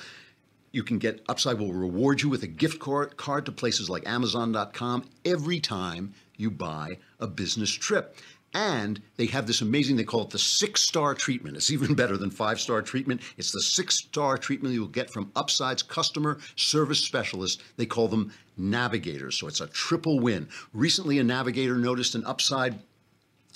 You 0.72 0.84
can 0.84 0.98
get 0.98 1.24
Upside 1.30 1.60
will 1.60 1.74
reward 1.74 2.22
you 2.22 2.30
with 2.30 2.44
a 2.44 2.48
gift 2.48 2.80
card 2.80 3.46
to 3.46 3.52
places 3.52 3.90
like 3.90 4.08
Amazon.com 4.08 5.10
every 5.26 5.60
time 5.60 6.14
you 6.38 6.50
buy 6.50 6.98
a 7.20 7.28
business 7.28 7.70
trip. 7.70 8.16
And 8.54 9.02
they 9.16 9.28
have 9.28 9.48
this 9.48 9.62
amazing, 9.62 9.96
they 9.96 10.04
call 10.04 10.24
it 10.24 10.30
the 10.30 10.40
six 10.40 10.82
star 10.82 11.14
treatment. 11.16 11.56
It's 11.56 11.72
even 11.72 11.94
better 11.96 12.18
than 12.18 12.30
five 12.30 12.60
star 12.60 12.82
treatment. 12.82 13.22
It's 13.38 13.52
the 13.52 13.62
six 13.62 13.96
star 13.96 14.38
treatment 14.38 14.74
you'll 14.74 14.88
get 14.88 15.10
from 15.10 15.32
Upside's 15.36 15.84
customer 15.84 16.38
service 16.56 17.00
specialists. 17.00 17.62
They 17.78 17.86
call 17.86 18.08
them 18.08 18.34
navigators. 18.58 19.40
So 19.40 19.48
it's 19.48 19.62
a 19.62 19.68
triple 19.68 20.20
win. 20.20 20.50
Recently, 20.74 21.20
a 21.20 21.24
navigator 21.24 21.78
noticed 21.78 22.16
an 22.16 22.26
Upside 22.26 22.80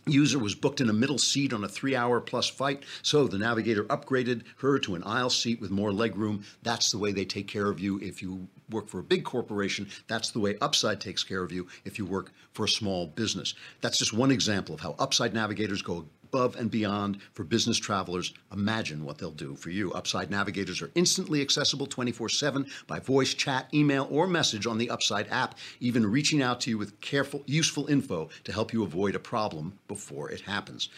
user 0.07 0.39
was 0.39 0.55
booked 0.55 0.81
in 0.81 0.89
a 0.89 0.93
middle 0.93 1.17
seat 1.17 1.51
on 1.51 1.63
a 1.63 1.67
three 1.67 1.95
hour 1.95 2.19
plus 2.21 2.47
flight. 2.47 2.83
So 3.01 3.27
the 3.27 3.37
navigator 3.37 3.85
upgraded 3.85 4.43
her 4.57 4.79
to 4.79 4.95
an 4.95 5.03
aisle 5.03 5.29
seat 5.29 5.59
with 5.59 5.71
more 5.71 5.91
legroom. 5.91 6.43
That's 6.63 6.91
the 6.91 6.97
way 6.97 7.11
they 7.11 7.25
take 7.25 7.47
care 7.47 7.67
of 7.67 7.79
you 7.79 7.99
if 7.99 8.21
you 8.21 8.47
work 8.69 8.87
for 8.87 8.99
a 8.99 9.03
big 9.03 9.23
corporation. 9.23 9.87
That's 10.07 10.31
the 10.31 10.39
way 10.39 10.57
Upside 10.61 10.99
takes 11.01 11.23
care 11.23 11.43
of 11.43 11.51
you 11.51 11.67
if 11.83 11.97
you 11.97 12.05
work 12.05 12.31
for 12.53 12.65
a 12.65 12.69
small 12.69 13.07
business. 13.07 13.53
That's 13.81 13.97
just 13.97 14.13
one 14.13 14.31
example 14.31 14.75
of 14.75 14.81
how 14.81 14.95
Upside 14.99 15.33
navigators 15.33 15.81
go 15.81 16.05
above 16.35 16.55
and 16.57 16.69
beyond 16.69 17.19
for 17.33 17.45
business 17.45 17.77
travelers. 17.77 18.33
Imagine 18.51 19.05
what 19.05 19.17
they'll 19.17 19.31
do 19.31 19.55
for 19.55 19.69
you. 19.69 19.93
Upside 19.93 20.29
navigators 20.29 20.81
are 20.81 20.91
instantly 20.95 21.41
accessible 21.41 21.85
24 21.85 22.27
7 22.27 22.65
by 22.87 22.99
voice, 22.99 23.33
chat, 23.33 23.69
email, 23.73 24.07
or 24.11 24.27
message 24.27 24.67
on 24.67 24.77
the 24.77 24.89
Upside 24.89 25.29
app, 25.29 25.57
even 25.79 26.05
reaching 26.05 26.41
out 26.41 26.59
to 26.61 26.69
you 26.69 26.77
with 26.77 26.99
careful, 26.99 27.41
useful 27.45 27.87
info 27.87 28.29
to 28.43 28.51
help 28.51 28.73
you 28.73 28.83
avoid 28.83 29.15
a 29.15 29.19
problem 29.19 29.79
before 29.87 30.29
it 30.29 30.41
happens. 30.41 30.89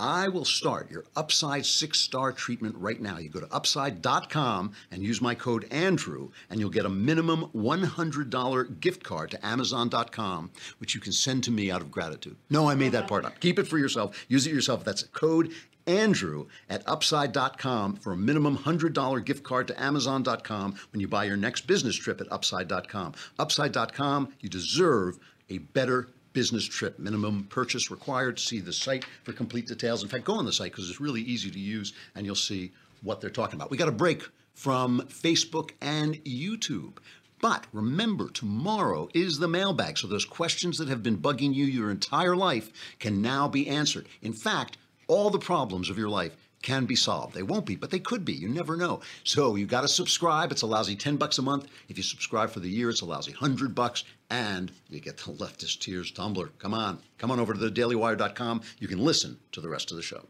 I 0.00 0.28
will 0.28 0.46
start 0.46 0.90
your 0.90 1.04
Upside 1.14 1.66
six 1.66 2.00
star 2.00 2.32
treatment 2.32 2.74
right 2.76 3.00
now. 3.00 3.18
You 3.18 3.28
go 3.28 3.40
to 3.40 3.54
upside.com 3.54 4.72
and 4.90 5.02
use 5.02 5.20
my 5.20 5.34
code 5.34 5.66
Andrew, 5.70 6.30
and 6.48 6.58
you'll 6.58 6.70
get 6.70 6.86
a 6.86 6.88
minimum 6.88 7.50
$100 7.54 8.80
gift 8.80 9.02
card 9.02 9.30
to 9.32 9.46
Amazon.com, 9.46 10.50
which 10.78 10.94
you 10.94 11.00
can 11.00 11.12
send 11.12 11.44
to 11.44 11.50
me 11.50 11.70
out 11.70 11.82
of 11.82 11.90
gratitude. 11.90 12.36
No, 12.48 12.70
I 12.70 12.74
made 12.74 12.92
that 12.92 13.08
part 13.08 13.26
up. 13.26 13.38
Keep 13.40 13.58
it 13.58 13.68
for 13.68 13.76
yourself. 13.76 14.24
Use 14.28 14.46
it 14.46 14.54
yourself. 14.54 14.84
That's 14.84 15.02
code 15.02 15.52
Andrew 15.86 16.46
at 16.70 16.82
upside.com 16.88 17.96
for 17.96 18.12
a 18.12 18.16
minimum 18.16 18.56
$100 18.56 19.24
gift 19.26 19.42
card 19.42 19.68
to 19.68 19.82
Amazon.com 19.82 20.76
when 20.92 21.00
you 21.00 21.08
buy 21.08 21.24
your 21.24 21.36
next 21.36 21.66
business 21.66 21.96
trip 21.96 22.22
at 22.22 22.32
upside.com. 22.32 23.12
Upside.com, 23.38 24.32
you 24.40 24.48
deserve 24.48 25.18
a 25.50 25.58
better 25.58 26.08
business 26.32 26.64
trip. 26.64 26.98
Minimum 26.98 27.44
purchase 27.50 27.90
required. 27.90 28.38
See 28.38 28.60
the 28.60 28.72
site 28.72 29.04
for 29.24 29.32
complete 29.32 29.66
details. 29.66 30.02
In 30.02 30.08
fact, 30.08 30.24
go 30.24 30.34
on 30.34 30.44
the 30.44 30.52
site 30.52 30.72
because 30.72 30.88
it's 30.88 31.00
really 31.00 31.22
easy 31.22 31.50
to 31.50 31.58
use 31.58 31.92
and 32.14 32.26
you'll 32.26 32.34
see 32.34 32.72
what 33.02 33.20
they're 33.20 33.30
talking 33.30 33.56
about. 33.56 33.70
We 33.70 33.76
got 33.76 33.88
a 33.88 33.92
break 33.92 34.22
from 34.54 35.02
Facebook 35.08 35.70
and 35.80 36.22
YouTube. 36.24 36.98
But 37.40 37.66
remember, 37.72 38.28
tomorrow 38.28 39.08
is 39.14 39.38
the 39.38 39.48
mailbag. 39.48 39.96
So 39.96 40.06
those 40.06 40.26
questions 40.26 40.76
that 40.78 40.88
have 40.88 41.02
been 41.02 41.16
bugging 41.16 41.54
you 41.54 41.64
your 41.64 41.90
entire 41.90 42.36
life 42.36 42.70
can 42.98 43.22
now 43.22 43.48
be 43.48 43.68
answered. 43.68 44.06
In 44.20 44.34
fact, 44.34 44.76
all 45.08 45.30
the 45.30 45.38
problems 45.38 45.88
of 45.88 45.96
your 45.96 46.10
life 46.10 46.36
can 46.62 46.84
be 46.84 46.96
solved. 46.96 47.34
They 47.34 47.42
won't 47.42 47.64
be, 47.64 47.76
but 47.76 47.90
they 47.90 47.98
could 47.98 48.24
be. 48.24 48.34
You 48.34 48.48
never 48.48 48.76
know. 48.76 49.00
So 49.24 49.56
you 49.56 49.64
got 49.64 49.80
to 49.80 49.88
subscribe. 49.88 50.52
It's 50.52 50.60
a 50.60 50.66
lousy 50.66 50.94
10 50.94 51.16
bucks 51.16 51.38
a 51.38 51.42
month. 51.42 51.66
If 51.88 51.96
you 51.96 52.02
subscribe 52.02 52.50
for 52.50 52.60
the 52.60 52.68
year, 52.68 52.90
it's 52.90 53.00
a 53.00 53.06
lousy 53.06 53.32
100 53.32 53.74
bucks 53.74 54.04
and 54.30 54.70
you 54.88 55.00
get 55.00 55.16
the 55.16 55.32
leftist 55.32 55.80
tears 55.80 56.10
tumbler. 56.10 56.48
Come 56.58 56.72
on. 56.72 57.00
Come 57.18 57.30
on 57.30 57.40
over 57.40 57.52
to 57.52 57.58
thedailywire.com. 57.58 58.62
You 58.78 58.88
can 58.88 58.98
listen 58.98 59.38
to 59.52 59.60
the 59.60 59.68
rest 59.68 59.90
of 59.90 59.96
the 59.96 60.02
show. 60.02 60.24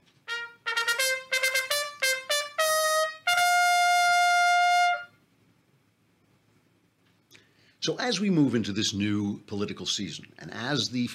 So 7.81 7.97
as 7.99 8.21
we 8.21 8.29
move 8.29 8.55
into 8.55 8.73
this 8.73 8.93
new 8.93 9.39
political 9.47 9.87
season 9.87 10.27
and 10.39 10.53
as 10.53 10.91
the 10.91 11.09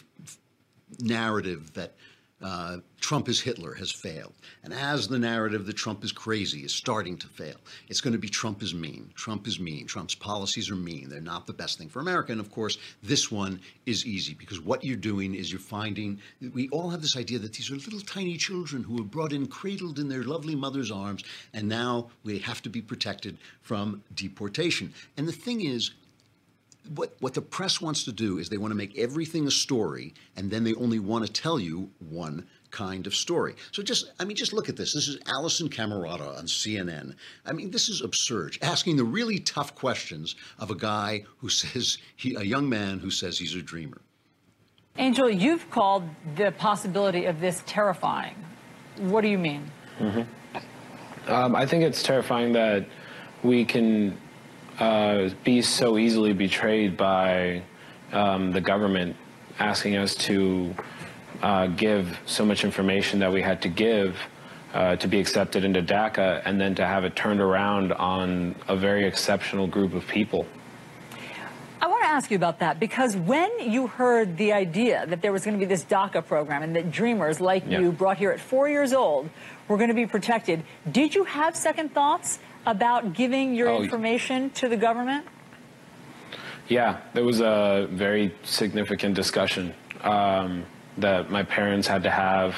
narrative 1.00 1.74
that 1.74 1.96
uh, 2.42 2.78
Trump 3.00 3.30
is 3.30 3.40
Hitler 3.40 3.74
has 3.76 3.92
failed. 3.92 4.34
And 4.64 4.74
as 4.74 5.08
the 5.08 5.20
narrative 5.20 5.66
that 5.66 5.74
Trump 5.74 6.04
is 6.04 6.12
crazy 6.12 6.62
is 6.62 6.74
starting 6.74 7.18
to 7.18 7.28
fail, 7.28 7.56
it's 7.88 8.02
going 8.02 8.14
to 8.14 8.20
be 8.20 8.28
Trump 8.28 8.62
is 8.62 8.74
mean. 8.74 9.12
Trump 9.16 9.48
is 9.48 9.60
mean. 9.60 9.88
Trump's 9.88 10.16
policies 10.16 10.70
are 10.70 10.76
mean. 10.76 11.08
They're 11.10 11.22
not 11.22 11.48
the 11.48 11.54
best 11.54 11.78
thing 11.78 11.88
for 11.88 12.00
America. 12.00 12.34
And 12.34 12.42
of 12.42 12.52
course, 12.52 12.78
this 13.02 13.32
one 13.32 13.62
is 13.86 14.06
easy 14.06 14.34
because 14.34 14.60
what 14.60 14.84
you're 14.84 14.98
doing 14.98 15.34
is 15.34 15.52
you're 15.52 15.60
finding, 15.60 16.20
we 16.54 16.68
all 16.70 16.90
have 16.90 17.02
this 17.02 17.16
idea 17.16 17.40
that 17.40 17.54
these 17.54 17.72
are 17.72 17.76
little 17.76 18.02
tiny 18.02 18.38
children 18.38 18.84
who 18.84 18.96
were 18.96 19.04
brought 19.04 19.32
in 19.32 19.48
cradled 19.48 20.00
in 20.00 20.10
their 20.10 20.24
lovely 20.24 20.56
mother's 20.56 20.92
arms, 20.92 21.24
and 21.54 21.70
now 21.70 22.10
we 22.24 22.40
have 22.40 22.62
to 22.64 22.70
be 22.70 22.82
protected 22.82 23.38
from 23.62 24.04
deportation. 24.14 24.94
And 25.16 25.28
the 25.28 25.32
thing 25.32 25.62
is, 25.62 25.92
what 26.94 27.16
what 27.20 27.34
the 27.34 27.42
press 27.42 27.82
wants 27.82 28.04
to 28.04 28.12
do 28.12 28.38
is 28.38 28.50
they 28.50 28.58
want 28.58 28.72
to 28.72 28.76
make 28.76 28.98
everything 28.98 29.48
a 29.48 29.52
story 29.52 30.14
and 30.36 30.52
then 30.52 30.64
they 30.64 30.74
only 30.76 31.00
want 31.00 31.26
to 31.26 31.32
tell 31.32 31.60
you 31.60 31.90
one 32.00 32.46
kind 32.72 33.08
of 33.08 33.16
story. 33.16 33.56
So 33.72 33.82
just 33.82 34.12
I 34.20 34.26
mean 34.26 34.36
just 34.36 34.54
look 34.54 34.70
at 34.70 34.76
this. 34.76 34.94
This 34.94 35.08
is 35.08 35.18
Alisyn 35.24 35.70
Camerota 35.70 36.38
on 36.38 36.46
CNN. 36.46 37.16
I 37.46 37.54
mean 37.54 37.72
this 37.72 37.90
is 37.90 38.02
absurd. 38.02 38.58
Asking 38.62 38.98
the 38.98 39.04
really 39.04 39.40
tough 39.40 39.76
questions 39.76 40.36
of 40.60 40.72
a 40.72 40.76
guy 40.76 41.26
who 41.38 41.50
says 41.50 41.98
he 42.16 42.36
a 42.36 42.44
young 42.44 42.70
man 42.70 43.00
who 43.00 43.10
says 43.10 43.40
he's 43.40 43.56
a 43.56 43.62
dreamer. 43.62 44.02
Angel, 44.98 45.30
you've 45.30 45.70
called 45.70 46.04
the 46.36 46.52
possibility 46.52 47.26
of 47.26 47.42
this 47.42 47.62
terrifying. 47.66 48.36
What 48.98 49.22
do 49.22 49.28
you 49.28 49.38
mean? 49.38 49.70
Um, 51.28 51.56
I 51.56 51.66
think 51.66 51.84
it's 51.84 52.02
terrifying 52.02 52.54
that 52.54 52.86
we 53.44 53.66
can 53.66 54.18
uh, 54.80 55.30
be 55.44 55.62
so 55.62 55.98
easily 55.98 56.34
betrayed 56.34 56.98
by 56.98 57.62
um, 58.12 58.52
the 58.52 58.62
government 58.62 59.16
asking 59.60 59.96
us 59.96 60.16
to 60.16 60.74
uh, 61.42 61.68
give 61.68 62.18
so 62.26 62.46
much 62.46 62.64
information 62.64 63.20
that 63.20 63.32
we 63.32 63.42
had 63.42 63.62
to 63.62 63.70
give 63.70 64.18
uh, 64.74 64.96
to 64.98 65.08
be 65.08 65.20
accepted 65.20 65.64
into 65.64 65.82
DACA 65.82 66.42
and 66.46 66.60
then 66.60 66.76
to 66.76 66.86
have 66.86 67.06
it 67.06 67.16
turned 67.16 67.40
around 67.40 67.94
on 67.94 68.56
a 68.68 68.76
very 68.76 69.06
exceptional 69.06 69.68
group 69.68 69.94
of 69.94 70.06
people. 70.08 70.46
I 71.82 71.88
want 71.88 72.04
to 72.04 72.10
ask 72.10 72.32
you 72.32 72.36
about 72.38 72.60
that 72.60 72.80
because 72.80 73.16
when 73.16 73.52
you 73.60 73.88
heard 73.88 74.38
the 74.38 74.54
idea 74.54 75.06
that 75.08 75.22
there 75.22 75.32
was 75.32 75.46
going 75.46 75.58
to 75.58 75.60
be 75.60 75.66
this 75.66 75.84
DACA 75.84 76.26
program 76.26 76.64
and 76.64 76.76
that 76.76 76.92
dreamers 76.92 77.40
like 77.40 77.64
Yeah. 77.68 77.80
you 77.80 77.92
brought 77.92 78.18
here 78.18 78.32
at 78.32 78.40
four 78.40 78.68
years 78.68 78.92
old 78.92 79.30
were 79.68 79.78
going 79.78 79.90
to 79.90 79.94
be 79.96 80.06
protected, 80.06 80.64
did 80.92 81.14
you 81.16 81.24
have 81.26 81.56
second 81.56 81.94
thoughts 81.94 82.40
about 82.66 83.14
giving 83.14 83.56
your 83.56 83.70
Oh, 83.70 83.84
information 83.84 84.50
to 84.52 84.68
the 84.68 84.78
government? 84.78 85.26
Yeah, 86.68 87.02
there 87.14 87.24
was 87.24 87.42
a 87.42 87.88
very 87.92 88.34
significant 88.44 89.16
discussion 89.16 89.74
um, 90.02 90.66
that 90.98 91.30
my 91.30 91.44
parents 91.44 91.88
had 91.88 92.04
to 92.04 92.10
have 92.10 92.56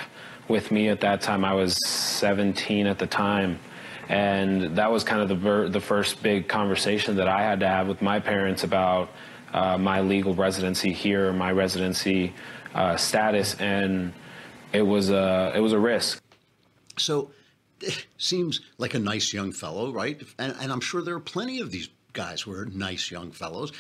with 0.48 0.72
me 0.72 0.88
at 0.88 1.02
that 1.02 1.22
time. 1.22 1.44
I 1.44 1.54
was 1.54 1.86
17 1.86 2.88
at 2.88 3.00
the 3.00 3.08
time. 3.08 3.60
And 4.10 4.78
that 4.78 4.90
was 4.90 5.04
kind 5.04 5.22
of 5.22 5.28
the, 5.28 5.36
ver- 5.36 5.68
the 5.68 5.82
first 5.82 6.24
big 6.24 6.48
conversation 6.48 7.18
that 7.18 7.28
I 7.28 7.42
had 7.44 7.60
to 7.60 7.68
have 7.68 7.90
with 7.90 8.02
my 8.02 8.22
parents 8.22 8.64
about 8.64 9.10
uh, 9.54 9.78
my 9.78 10.00
legal 10.00 10.34
residency 10.34 10.94
here, 10.94 11.34
my 11.34 11.52
residency 11.52 12.34
uh, 12.74 12.96
status. 12.96 13.56
And 13.56 14.14
it 14.72 14.84
was, 14.84 15.10
a, 15.10 15.52
it 15.54 15.60
was 15.60 15.74
a 15.74 15.80
risk. 15.80 16.22
So 16.98 17.32
seems 18.18 18.62
like 18.78 18.94
a 18.94 19.00
nice 19.00 19.34
young 19.34 19.52
fellow, 19.52 19.92
right? 19.92 20.22
And, 20.38 20.56
and 20.60 20.72
I'm 20.72 20.82
sure 20.82 21.02
there 21.02 21.16
are 21.16 21.20
plenty 21.20 21.60
of 21.60 21.72
these 21.72 21.90
guys 22.14 22.42
who 22.42 22.54
are 22.54 22.66
nice 22.66 23.12
young 23.12 23.32
fellows 23.32 23.72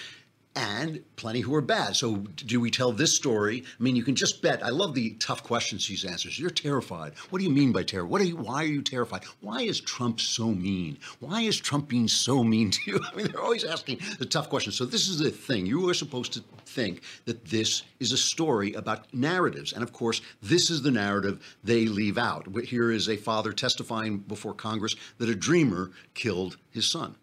and 0.58 1.04
plenty 1.18 1.42
who 1.42 1.54
are 1.54 1.62
bad. 1.62 1.96
So 1.96 2.16
do 2.16 2.60
we 2.60 2.72
tell 2.72 2.92
this 2.92 3.16
story? 3.16 3.64
I 3.80 3.84
mean, 3.84 3.96
you 3.96 4.04
can 4.04 4.16
just 4.16 4.42
bet. 4.42 4.66
I 4.66 4.70
love 4.70 4.96
the 4.96 5.12
tough 5.20 5.44
questions 5.44 5.86
he 5.86 6.08
answers. 6.08 6.40
You're 6.40 6.50
terrified. 6.50 7.14
What 7.30 7.38
do 7.38 7.46
you 7.46 7.52
mean 7.52 7.72
by 7.72 7.84
terror? 7.84 8.08
What 8.08 8.22
are 8.22 8.26
you, 8.26 8.38
why 8.38 8.64
are 8.64 8.68
you 8.68 8.82
terrified? 8.82 9.24
Why 9.40 9.62
is 9.62 9.80
Trump 9.80 10.20
so 10.20 10.48
mean? 10.48 10.98
Why 11.20 11.42
is 11.42 11.58
Trump 11.58 11.88
being 11.88 12.08
so 12.08 12.44
mean 12.44 12.72
to 12.72 12.80
you? 12.88 13.00
I 13.12 13.16
mean, 13.16 13.28
they're 13.28 13.42
always 13.42 13.64
asking 13.64 14.00
the 14.18 14.26
tough 14.26 14.50
questions. 14.50 14.76
So 14.76 14.86
this 14.86 15.08
is 15.08 15.20
the 15.20 15.30
thing. 15.30 15.68
You 15.68 15.88
are 15.90 15.94
supposed 15.94 16.34
to 16.34 16.44
think 16.66 17.04
that 17.26 17.46
this 17.46 17.84
is 18.00 18.12
a 18.12 18.18
story 18.18 18.74
about 18.74 19.14
narratives. 19.14 19.74
And 19.74 19.84
of 19.84 19.94
course, 19.94 20.22
this 20.42 20.72
is 20.72 20.82
the 20.82 20.92
narrative 20.92 21.58
they 21.64 21.86
leave 21.86 22.18
out. 22.18 22.48
Here 22.66 22.92
is 22.92 23.10
a 23.10 23.16
father 23.18 23.54
testifying 23.54 24.18
before 24.18 24.56
Congress 24.56 24.96
that 25.20 25.30
a 25.30 25.36
dreamer 25.36 25.92
killed 26.16 26.58
his 26.72 26.90
son. 26.90 27.16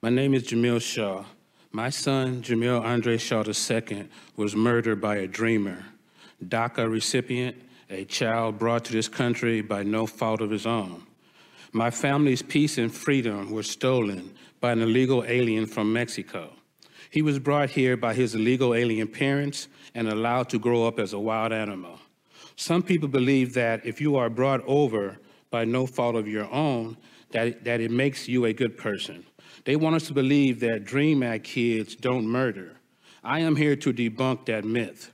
My 0.00 0.08
name 0.08 0.32
is 0.32 0.44
Jamiel 0.44 0.80
Shaw. 0.80 1.24
My 1.74 1.88
son, 1.88 2.42
Jamiel 2.42 2.84
Andre 2.84 3.16
Shaw 3.16 3.42
II, 3.46 4.06
was 4.36 4.54
murdered 4.54 5.00
by 5.00 5.16
a 5.16 5.26
dreamer, 5.26 5.86
DACA 6.46 6.90
recipient, 6.90 7.56
a 7.88 8.04
child 8.04 8.58
brought 8.58 8.84
to 8.84 8.92
this 8.92 9.08
country 9.08 9.62
by 9.62 9.82
no 9.82 10.06
fault 10.06 10.42
of 10.42 10.50
his 10.50 10.66
own. 10.66 11.06
My 11.72 11.90
family's 11.90 12.42
peace 12.42 12.76
and 12.76 12.94
freedom 12.94 13.50
were 13.50 13.62
stolen 13.62 14.34
by 14.60 14.72
an 14.72 14.82
illegal 14.82 15.24
alien 15.26 15.64
from 15.64 15.90
Mexico. 15.90 16.52
He 17.08 17.22
was 17.22 17.38
brought 17.38 17.70
here 17.70 17.96
by 17.96 18.12
his 18.12 18.34
illegal 18.34 18.74
alien 18.74 19.08
parents 19.08 19.68
and 19.94 20.08
allowed 20.08 20.50
to 20.50 20.58
grow 20.58 20.86
up 20.86 20.98
as 20.98 21.14
a 21.14 21.18
wild 21.18 21.52
animal. 21.52 21.98
Some 22.54 22.82
people 22.82 23.08
believe 23.08 23.54
that 23.54 23.86
if 23.86 23.98
you 23.98 24.16
are 24.16 24.28
brought 24.28 24.60
over 24.66 25.18
by 25.50 25.64
no 25.64 25.86
fault 25.86 26.16
of 26.16 26.28
your 26.28 26.50
own, 26.52 26.98
that, 27.30 27.64
that 27.64 27.80
it 27.80 27.90
makes 27.90 28.28
you 28.28 28.44
a 28.44 28.52
good 28.52 28.76
person. 28.76 29.24
They 29.64 29.76
want 29.76 29.96
us 29.96 30.06
to 30.08 30.12
believe 30.12 30.60
that 30.60 30.84
Dream 30.84 31.22
Act 31.22 31.44
kids 31.44 31.94
don't 31.94 32.26
murder. 32.26 32.76
I 33.22 33.40
am 33.40 33.56
here 33.56 33.76
to 33.76 33.92
debunk 33.92 34.46
that 34.46 34.64
myth. 34.64 35.12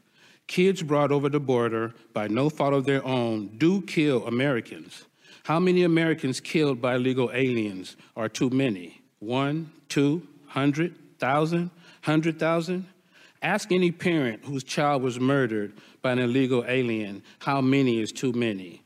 kids 0.49 0.83
brought 0.83 1.13
over 1.13 1.29
the 1.29 1.39
border 1.39 1.95
by 2.13 2.27
no 2.27 2.49
fault 2.51 2.75
of 2.75 2.85
their 2.85 3.05
own 3.05 3.47
do 3.59 3.83
kill 3.83 4.27
Americans. 4.27 5.05
How 5.45 5.61
many 5.61 5.85
Americans 5.85 6.41
killed 6.41 6.81
by 6.83 6.97
illegal 6.97 7.31
aliens 7.33 7.97
are 8.17 8.29
too 8.29 8.51
many? 8.51 9.01
One, 9.21 9.71
two, 9.89 10.27
hundred, 10.47 10.95
thousand, 11.19 11.71
hundred 12.03 12.39
thousand? 12.39 12.87
Ask 13.41 13.71
any 13.71 13.93
parent 13.93 14.45
whose 14.45 14.65
child 14.65 15.03
was 15.03 15.21
murdered 15.21 15.75
by 16.03 16.13
an 16.13 16.19
illegal 16.19 16.65
alien 16.67 17.23
how 17.39 17.61
many 17.61 18.01
is 18.01 18.11
too 18.11 18.33
many. 18.33 18.83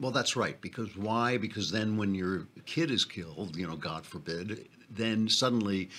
Well, 0.00 0.12
that's 0.12 0.36
right. 0.36 0.60
Because 0.60 0.96
why? 0.96 1.36
Because 1.38 1.72
then 1.72 1.96
when 1.96 2.14
your 2.14 2.46
kid 2.66 2.90
is 2.92 3.04
killed, 3.04 3.56
you 3.56 3.66
know, 3.66 3.74
God 3.76 4.06
forbid, 4.06 4.68
then 4.90 5.28
suddenly 5.28 5.90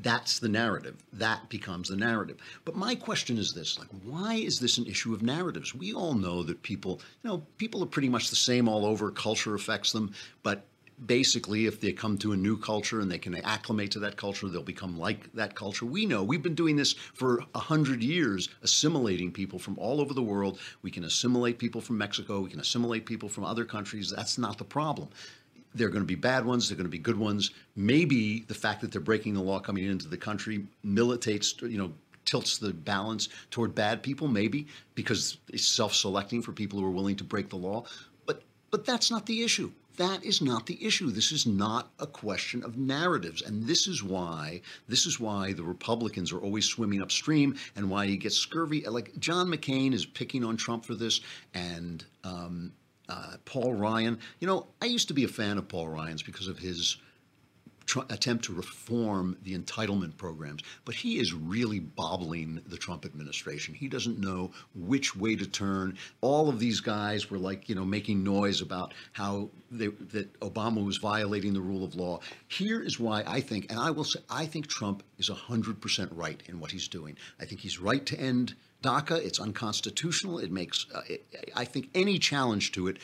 that's 0.00 0.38
the 0.38 0.48
narrative. 0.48 0.96
That 1.12 1.48
becomes 1.48 1.88
the 1.88 1.96
narrative. 1.96 2.38
But 2.64 2.76
my 2.76 2.94
question 2.94 3.38
is 3.38 3.52
this 3.52 3.78
like, 3.78 3.88
why 4.02 4.34
is 4.34 4.58
this 4.58 4.78
an 4.78 4.86
issue 4.86 5.14
of 5.14 5.22
narratives? 5.22 5.74
We 5.74 5.92
all 5.92 6.14
know 6.14 6.42
that 6.42 6.62
people, 6.62 7.00
you 7.22 7.30
know, 7.30 7.46
people 7.58 7.82
are 7.82 7.86
pretty 7.86 8.08
much 8.08 8.30
the 8.30 8.36
same 8.36 8.68
all 8.68 8.86
over. 8.86 9.10
Culture 9.10 9.54
affects 9.54 9.92
them. 9.92 10.12
But 10.42 10.64
basically, 11.06 11.66
if 11.66 11.80
they 11.80 11.92
come 11.92 12.16
to 12.18 12.32
a 12.32 12.36
new 12.36 12.56
culture 12.56 13.00
and 13.00 13.10
they 13.10 13.18
can 13.18 13.34
acclimate 13.34 13.90
to 13.92 13.98
that 14.00 14.16
culture, 14.16 14.48
they'll 14.48 14.62
become 14.62 14.98
like 14.98 15.32
that 15.34 15.54
culture. 15.54 15.84
We 15.84 16.06
know 16.06 16.22
we've 16.22 16.42
been 16.42 16.54
doing 16.54 16.76
this 16.76 16.92
for 16.92 17.44
a 17.54 17.58
hundred 17.58 18.02
years, 18.02 18.48
assimilating 18.62 19.32
people 19.32 19.58
from 19.58 19.78
all 19.78 20.00
over 20.00 20.14
the 20.14 20.22
world. 20.22 20.58
We 20.82 20.90
can 20.90 21.04
assimilate 21.04 21.58
people 21.58 21.80
from 21.80 21.98
Mexico. 21.98 22.40
We 22.40 22.50
can 22.50 22.60
assimilate 22.60 23.06
people 23.06 23.28
from 23.28 23.44
other 23.44 23.64
countries. 23.64 24.12
That's 24.14 24.38
not 24.38 24.58
the 24.58 24.64
problem. 24.64 25.08
They're 25.74 25.88
going 25.88 26.02
to 26.02 26.06
be 26.06 26.14
bad 26.14 26.44
ones. 26.44 26.68
They're 26.68 26.76
going 26.76 26.86
to 26.86 26.90
be 26.90 26.98
good 26.98 27.18
ones. 27.18 27.50
Maybe 27.76 28.40
the 28.40 28.54
fact 28.54 28.80
that 28.80 28.92
they're 28.92 29.00
breaking 29.00 29.34
the 29.34 29.42
law 29.42 29.58
coming 29.58 29.84
into 29.84 30.08
the 30.08 30.16
country 30.16 30.66
militates, 30.82 31.54
you 31.62 31.78
know, 31.78 31.92
tilts 32.24 32.58
the 32.58 32.72
balance 32.72 33.28
toward 33.50 33.74
bad 33.74 34.02
people. 34.02 34.28
Maybe 34.28 34.66
because 34.94 35.38
it's 35.52 35.66
self-selecting 35.66 36.42
for 36.42 36.52
people 36.52 36.78
who 36.78 36.86
are 36.86 36.90
willing 36.90 37.16
to 37.16 37.24
break 37.24 37.48
the 37.48 37.56
law. 37.56 37.84
But 38.26 38.42
but 38.70 38.84
that's 38.84 39.10
not 39.10 39.26
the 39.26 39.42
issue. 39.42 39.72
That 39.96 40.24
is 40.24 40.42
not 40.42 40.66
the 40.66 40.84
issue. 40.84 41.10
This 41.10 41.30
is 41.30 41.46
not 41.46 41.92
a 42.00 42.06
question 42.06 42.64
of 42.64 42.76
narratives, 42.76 43.42
and 43.42 43.64
this 43.64 43.86
is 43.86 44.02
why 44.02 44.60
this 44.88 45.06
is 45.06 45.20
why 45.20 45.52
the 45.52 45.62
Republicans 45.62 46.32
are 46.32 46.40
always 46.40 46.64
swimming 46.64 47.00
upstream, 47.00 47.56
and 47.76 47.88
why 47.88 48.04
you 48.04 48.16
get 48.16 48.32
scurvy. 48.32 48.80
Like 48.82 49.16
John 49.20 49.46
McCain 49.46 49.92
is 49.92 50.04
picking 50.04 50.44
on 50.44 50.56
Trump 50.56 50.84
for 50.84 50.96
this, 50.96 51.20
and 51.54 52.04
um, 52.24 52.72
uh, 53.08 53.36
Paul 53.44 53.74
Ryan. 53.74 54.18
You 54.40 54.46
know, 54.46 54.66
I 54.80 54.86
used 54.86 55.08
to 55.08 55.14
be 55.14 55.24
a 55.24 55.28
fan 55.28 55.58
of 55.58 55.68
Paul 55.68 55.88
Ryan's 55.88 56.22
because 56.22 56.48
of 56.48 56.58
his 56.58 56.96
tr- 57.86 58.00
attempt 58.10 58.44
to 58.46 58.54
reform 58.54 59.36
the 59.42 59.56
entitlement 59.58 60.16
programs, 60.16 60.62
but 60.84 60.94
he 60.94 61.18
is 61.18 61.32
really 61.32 61.80
bobbling 61.80 62.62
the 62.66 62.76
Trump 62.76 63.04
administration. 63.04 63.74
He 63.74 63.88
doesn't 63.88 64.18
know 64.18 64.50
which 64.74 65.16
way 65.16 65.36
to 65.36 65.46
turn. 65.46 65.96
All 66.20 66.48
of 66.48 66.58
these 66.58 66.80
guys 66.80 67.30
were 67.30 67.38
like, 67.38 67.68
you 67.68 67.74
know, 67.74 67.84
making 67.84 68.22
noise 68.22 68.60
about 68.60 68.94
how 69.12 69.50
they, 69.70 69.88
that 69.88 70.38
Obama 70.40 70.84
was 70.84 70.98
violating 70.98 71.52
the 71.52 71.60
rule 71.60 71.84
of 71.84 71.94
law. 71.94 72.20
Here 72.48 72.80
is 72.80 72.98
why 72.98 73.22
I 73.26 73.40
think, 73.40 73.70
and 73.70 73.78
I 73.78 73.90
will 73.90 74.04
say, 74.04 74.20
I 74.30 74.46
think 74.46 74.66
Trump 74.66 75.02
is 75.18 75.30
100% 75.30 76.08
right 76.12 76.42
in 76.46 76.60
what 76.60 76.70
he's 76.70 76.88
doing. 76.88 77.16
I 77.40 77.44
think 77.44 77.60
he's 77.60 77.78
right 77.78 78.04
to 78.06 78.18
end 78.18 78.54
DACA. 78.84 79.24
It's 79.24 79.40
unconstitutional. 79.40 80.38
It 80.38 80.52
makes, 80.52 80.86
uh, 80.94 81.00
it, 81.08 81.24
I 81.56 81.64
think, 81.64 81.88
any 81.94 82.18
challenge 82.18 82.72
to 82.72 82.88
it 82.88 82.98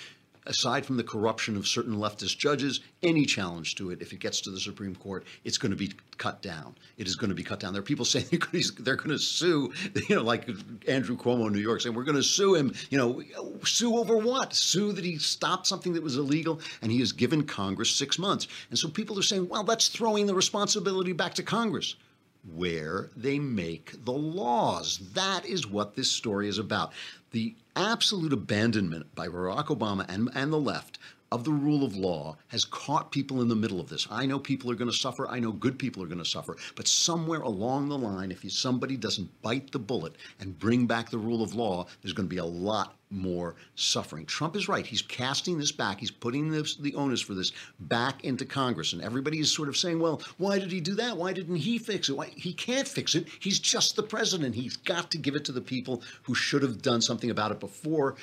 aside 0.47 0.85
from 0.87 0.97
the 0.97 1.05
corruption 1.05 1.57
of 1.57 1.67
certain 1.67 1.97
leftist 1.97 2.39
judges, 2.39 2.81
any 3.03 3.25
challenge 3.25 3.75
to 3.77 3.91
it, 3.91 4.01
if 4.01 4.13
it 4.13 4.21
gets 4.21 4.41
to 4.43 4.51
the 4.51 4.61
Supreme 4.61 4.95
Court, 4.95 5.25
it's 5.45 5.59
going 5.59 5.71
to 5.71 5.77
be 5.77 5.93
cut 6.17 6.43
down. 6.43 6.75
It 6.97 7.07
is 7.07 7.15
going 7.15 7.29
to 7.29 7.35
be 7.35 7.43
cut 7.43 7.61
down. 7.61 7.73
There 7.73 7.81
are 7.81 7.85
people 7.85 8.05
saying 8.15 8.27
they're 8.81 8.97
going 8.97 9.11
to 9.11 9.19
sue, 9.19 9.73
you 10.09 10.17
know, 10.17 10.23
like 10.23 10.49
Andrew 10.89 11.17
Cuomo 11.17 11.47
in 11.47 11.53
New 11.53 11.61
York 11.61 11.81
saying, 11.81 11.95
we're 11.95 12.05
going 12.05 12.17
to 12.17 12.23
sue 12.23 12.55
him, 12.55 12.75
you 12.91 12.99
know, 12.99 13.23
sue 13.65 13.97
over 13.97 14.17
what? 14.17 14.55
Sue 14.55 14.93
that 14.93 15.05
he 15.05 15.19
stopped 15.19 15.67
something 15.67 15.93
that 15.93 16.03
was 16.03 16.17
illegal 16.17 16.61
and 16.83 16.91
he 16.91 16.99
has 17.01 17.13
given 17.13 17.45
Congress 17.45 17.91
six 17.91 18.19
months. 18.19 18.49
And 18.71 18.79
so 18.79 18.89
people 18.89 19.19
are 19.19 19.23
saying, 19.23 19.49
well, 19.49 19.65
that's 19.65 19.89
throwing 19.89 20.27
the 20.27 20.35
responsibility 20.35 21.13
back 21.13 21.35
to 21.35 21.43
Congress 21.43 21.97
where 22.55 23.11
they 23.17 23.39
make 23.39 24.05
the 24.05 24.13
laws. 24.13 25.01
That 25.15 25.45
is 25.45 25.67
what 25.67 25.95
this 25.97 26.11
story 26.11 26.49
is 26.49 26.59
about. 26.59 26.93
The 27.33 27.55
absolute 27.77 28.33
abandonment 28.33 29.15
by 29.15 29.29
Barack 29.29 29.67
Obama 29.67 30.07
and, 30.09 30.31
and 30.35 30.53
the 30.53 30.59
left 30.59 30.99
of 31.33 31.45
the 31.45 31.51
rule 31.51 31.85
of 31.85 31.97
law 31.97 32.37
has 32.49 32.65
caught 32.65 33.13
people 33.13 33.41
in 33.41 33.49
the 33.49 33.55
middle 33.55 33.81
of 33.81 33.89
this. 33.89 34.07
I 34.11 34.27
know 34.27 34.39
people 34.39 34.71
are 34.71 34.75
going 34.75 34.91
to 34.91 34.97
suffer. 34.97 35.29
I 35.29 35.39
know 35.39 35.53
good 35.53 35.79
people 35.79 36.03
are 36.03 36.07
going 36.07 36.19
to 36.19 36.25
suffer. 36.25 36.57
But 36.75 36.89
somewhere 36.89 37.41
along 37.41 37.89
the 37.89 37.99
line, 37.99 38.33
if 38.33 38.51
somebody 38.51 38.97
doesn't 38.97 39.43
bite 39.43 39.71
the 39.71 39.79
bullet 39.79 40.17
and 40.41 40.59
bring 40.59 40.87
back 40.87 41.11
the 41.11 41.19
rule 41.19 41.43
of 41.43 41.55
law, 41.55 41.87
there's 42.03 42.13
going 42.13 42.29
to 42.29 42.35
be 42.35 42.39
a 42.39 42.45
lot 42.45 42.97
more 43.11 43.57
suffering. 43.75 44.25
Trump 44.25 44.55
is 44.55 44.69
right. 44.69 44.87
He's 44.87 45.03
casting 45.03 45.59
this 45.59 45.73
back. 45.73 45.99
He's 45.99 46.11
putting 46.13 46.51
this, 46.51 46.77
the 46.77 46.95
onus 46.95 47.21
for 47.21 47.35
this 47.35 47.53
back 47.81 48.25
into 48.25 48.45
Congress. 48.45 48.93
And 48.93 49.03
everybody 49.03 49.41
is 49.41 49.53
sort 49.53 49.69
of 49.69 49.77
saying, 49.77 49.99
well, 49.99 50.23
why 50.39 50.59
did 50.59 50.71
he 50.71 50.81
do 50.81 50.95
that? 50.95 51.17
Why 51.17 51.33
didn't 51.33 51.57
he 51.57 51.79
fix 51.79 52.09
it? 52.09 52.17
Why? 52.17 52.27
He 52.27 52.53
can't 52.53 52.87
fix 52.87 53.15
it. 53.15 53.29
He's 53.41 53.59
just 53.59 53.97
the 53.97 54.03
president. 54.03 54.55
He's 54.55 54.77
got 54.77 55.11
to 55.11 55.19
give 55.19 55.35
it 55.35 55.45
to 55.47 55.53
the 55.53 55.61
people 55.61 56.03
who 56.23 56.35
should 56.35 56.63
have 56.63 56.83
done 56.83 57.03
something 57.03 57.31
about 57.31 57.51
it 57.51 57.61
before 57.61 58.17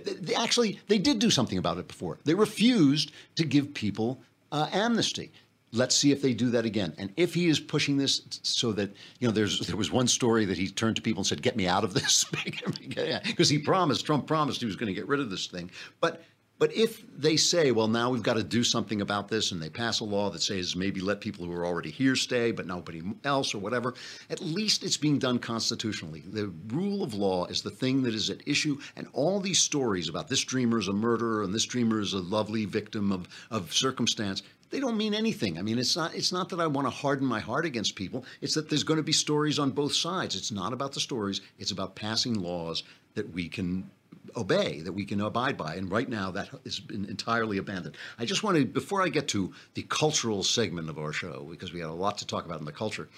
they 0.00 0.34
actually 0.34 0.80
they 0.88 0.98
did 0.98 1.18
do 1.18 1.30
something 1.30 1.58
about 1.58 1.78
it 1.78 1.88
before. 1.88 2.18
They 2.24 2.34
refused 2.34 3.12
to 3.36 3.44
give 3.44 3.74
people 3.74 4.20
uh, 4.50 4.68
amnesty. 4.72 5.32
Let's 5.74 5.96
see 5.96 6.12
if 6.12 6.20
they 6.20 6.34
do 6.34 6.50
that 6.50 6.66
again. 6.66 6.92
And 6.98 7.14
if 7.16 7.32
he 7.32 7.48
is 7.48 7.58
pushing 7.58 7.96
this 7.96 8.20
so 8.42 8.72
that 8.72 8.90
you 9.18 9.26
know, 9.26 9.32
there's 9.32 9.60
there 9.60 9.76
was 9.76 9.90
one 9.90 10.06
story 10.06 10.44
that 10.44 10.58
he 10.58 10.68
turned 10.68 10.96
to 10.96 11.02
people 11.02 11.20
and 11.20 11.26
said, 11.26 11.40
"Get 11.42 11.56
me 11.56 11.66
out 11.66 11.84
of 11.84 11.94
this," 11.94 12.24
because 13.24 13.48
he 13.48 13.58
promised 13.58 14.04
Trump 14.04 14.26
promised 14.26 14.60
he 14.60 14.66
was 14.66 14.76
going 14.76 14.88
to 14.88 14.94
get 14.94 15.08
rid 15.08 15.20
of 15.20 15.30
this 15.30 15.46
thing. 15.46 15.70
But 16.00 16.22
but 16.62 16.72
if 16.76 17.04
they 17.18 17.36
say, 17.36 17.72
well, 17.72 17.88
now 17.88 18.10
we've 18.10 18.22
got 18.22 18.34
to 18.34 18.44
do 18.44 18.62
something 18.62 19.00
about 19.00 19.26
this, 19.26 19.50
and 19.50 19.60
they 19.60 19.68
pass 19.68 19.98
a 19.98 20.04
law 20.04 20.30
that 20.30 20.42
says 20.42 20.76
maybe 20.76 21.00
let 21.00 21.20
people 21.20 21.44
who 21.44 21.50
are 21.50 21.66
already 21.66 21.90
here 21.90 22.14
stay, 22.14 22.52
but 22.52 22.68
nobody 22.68 23.02
else 23.24 23.52
or 23.52 23.58
whatever, 23.58 23.94
at 24.30 24.40
least 24.40 24.84
it's 24.84 24.96
being 24.96 25.18
done 25.18 25.40
constitutionally. 25.40 26.22
The 26.24 26.52
rule 26.68 27.02
of 27.02 27.14
law 27.14 27.46
is 27.46 27.62
the 27.62 27.70
thing 27.70 28.04
that 28.04 28.14
is 28.14 28.30
at 28.30 28.46
issue, 28.46 28.78
and 28.94 29.08
all 29.12 29.40
these 29.40 29.58
stories 29.58 30.08
about 30.08 30.28
this 30.28 30.44
dreamer 30.44 30.78
is 30.78 30.86
a 30.86 30.92
murderer 30.92 31.42
and 31.42 31.52
this 31.52 31.64
dreamer 31.64 31.98
is 31.98 32.12
a 32.12 32.20
lovely 32.20 32.64
victim 32.64 33.10
of, 33.10 33.26
of 33.50 33.74
circumstance, 33.74 34.44
they 34.70 34.78
don't 34.78 34.96
mean 34.96 35.14
anything. 35.14 35.58
I 35.58 35.62
mean, 35.62 35.80
it's 35.80 35.96
not 35.96 36.14
it's 36.14 36.30
not 36.30 36.48
that 36.50 36.60
I 36.60 36.68
want 36.68 36.86
to 36.86 36.90
harden 36.90 37.26
my 37.26 37.40
heart 37.40 37.66
against 37.66 37.96
people. 37.96 38.24
It's 38.40 38.54
that 38.54 38.68
there's 38.68 38.84
going 38.84 38.98
to 38.98 39.02
be 39.02 39.12
stories 39.12 39.58
on 39.58 39.70
both 39.72 39.94
sides. 39.94 40.36
It's 40.36 40.52
not 40.52 40.72
about 40.72 40.92
the 40.92 41.00
stories. 41.00 41.40
It's 41.58 41.72
about 41.72 41.96
passing 41.96 42.34
laws 42.34 42.84
that 43.14 43.34
we 43.34 43.48
can 43.48 43.90
obey, 44.36 44.80
that 44.80 44.92
we 44.92 45.04
can 45.04 45.20
abide 45.20 45.56
by. 45.56 45.74
And 45.74 45.90
right 45.90 46.08
now, 46.08 46.30
that 46.32 46.48
has 46.64 46.80
been 46.80 47.04
entirely 47.04 47.58
abandoned. 47.58 47.96
I 48.18 48.24
just 48.24 48.42
want 48.42 48.56
to, 48.56 48.64
before 48.64 49.02
I 49.02 49.08
get 49.08 49.28
to 49.28 49.52
the 49.74 49.82
cultural 49.82 50.42
segment 50.42 50.88
of 50.88 50.98
our 50.98 51.12
show, 51.12 51.46
because 51.50 51.72
we 51.72 51.80
got 51.80 51.90
a 51.90 51.94
lot 51.94 52.18
to 52.18 52.26
talk 52.26 52.44
about 52.44 52.60
in 52.60 52.64
the 52.64 52.72
culture, 52.72 53.08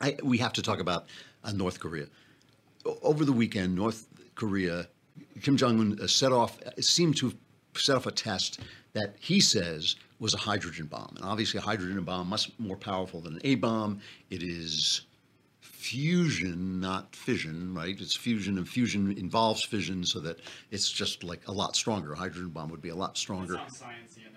I, 0.00 0.16
we 0.22 0.38
have 0.38 0.52
to 0.54 0.62
talk 0.62 0.80
about 0.80 1.06
uh, 1.44 1.52
North 1.52 1.80
Korea. 1.80 2.06
Over 3.02 3.24
the 3.24 3.32
weekend, 3.32 3.74
North 3.74 4.06
Korea, 4.34 4.88
Kim 5.42 5.56
Jong 5.56 5.80
Un 5.80 5.98
uh, 6.00 6.06
set 6.06 6.32
off, 6.32 6.58
seemed 6.80 7.16
to 7.18 7.32
set 7.76 7.96
off 7.96 8.06
a 8.06 8.12
test 8.12 8.60
that 8.92 9.16
he 9.20 9.40
says 9.40 9.96
was 10.20 10.34
a 10.34 10.38
hydrogen 10.38 10.86
bomb. 10.86 11.14
And 11.16 11.24
obviously, 11.24 11.58
a 11.58 11.62
hydrogen 11.62 12.02
bomb 12.04 12.28
much 12.28 12.50
more 12.58 12.76
powerful 12.76 13.20
than 13.20 13.34
an 13.34 13.40
A 13.44 13.54
bomb. 13.56 14.00
It 14.30 14.42
is 14.42 15.02
fusion, 15.84 16.80
not 16.80 17.14
fission, 17.14 17.74
right? 17.74 18.00
It's 18.00 18.16
fusion, 18.16 18.56
and 18.56 18.66
fusion 18.66 19.12
involves 19.18 19.62
fission, 19.62 20.02
so 20.04 20.18
that 20.20 20.40
it's 20.70 20.90
just 20.90 21.22
like 21.22 21.46
a 21.46 21.52
lot 21.52 21.76
stronger. 21.76 22.14
A 22.14 22.16
hydrogen 22.16 22.48
bomb 22.48 22.70
would 22.70 22.80
be 22.80 22.88
a 22.88 22.94
lot 22.94 23.18
stronger. 23.18 23.60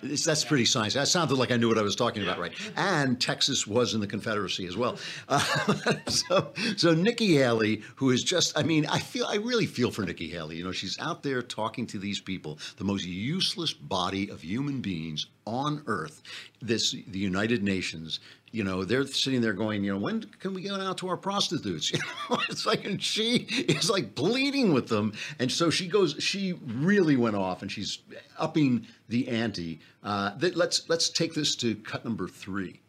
It's, 0.03 0.25
that's 0.25 0.43
pretty 0.43 0.65
sciencey. 0.65 0.93
That 0.93 1.07
sounded 1.07 1.37
like 1.37 1.51
I 1.51 1.57
knew 1.57 1.69
what 1.69 1.77
I 1.77 1.81
was 1.81 1.95
talking 1.95 2.21
about, 2.21 2.37
right? 2.37 2.51
And 2.75 3.19
Texas 3.19 3.65
was 3.65 3.93
in 3.93 4.01
the 4.01 4.07
Confederacy 4.07 4.67
as 4.67 4.75
well. 4.77 4.97
Uh, 5.27 5.39
so, 6.07 6.51
so 6.75 6.93
Nikki 6.93 7.35
Haley, 7.35 7.81
who 7.95 8.11
is 8.11 8.23
just, 8.23 8.57
I 8.57 8.63
mean, 8.63 8.85
I 8.85 8.99
feel, 8.99 9.25
I 9.25 9.37
really 9.37 9.65
feel 9.65 9.89
for 9.89 10.03
Nikki 10.03 10.29
Haley. 10.29 10.57
You 10.57 10.65
know, 10.65 10.71
she's 10.71 10.99
out 10.99 11.23
there 11.23 11.41
talking 11.41 11.87
to 11.87 11.97
these 11.97 12.19
people, 12.19 12.59
the 12.75 12.83
most 12.83 13.05
useless 13.05 13.73
body 13.73 14.29
of 14.29 14.41
human 14.41 14.81
beings 14.81 15.27
on 15.45 15.81
earth. 15.87 16.21
This, 16.61 16.91
the 16.91 17.19
United 17.19 17.63
Nations, 17.63 18.19
you 18.51 18.63
know, 18.63 18.85
they're 18.85 19.05
sitting 19.05 19.41
there 19.41 19.53
going, 19.53 19.83
you 19.83 19.93
know, 19.93 19.99
when 19.99 20.21
can 20.39 20.53
we 20.53 20.63
go 20.63 20.75
out 20.75 20.97
to 20.99 21.09
our 21.09 21.17
prostitutes? 21.17 21.91
You 21.97 21.99
know, 22.29 22.41
it's 22.49 22.65
like, 22.65 22.85
and 22.85 23.01
she 23.01 23.37
is 23.67 23.89
like 23.89 24.15
pleading 24.15 24.73
with 24.73 24.87
them. 24.87 25.13
And 25.39 25.51
so 25.51 25.69
she 25.69 25.87
goes, 25.87 26.15
she 26.19 26.53
really 26.65 27.15
went 27.15 27.35
off 27.35 27.61
and 27.61 27.71
she's 27.71 27.99
upping 28.37 28.87
the 29.09 29.27
ante. 29.27 29.79
Uh, 30.03 30.35
that, 30.37 30.55
let's, 30.55 30.87
let's 30.89 31.09
take 31.09 31.33
this 31.33 31.55
to 31.57 31.75
cut 31.75 32.03
number 32.03 32.27
three. 32.27 32.81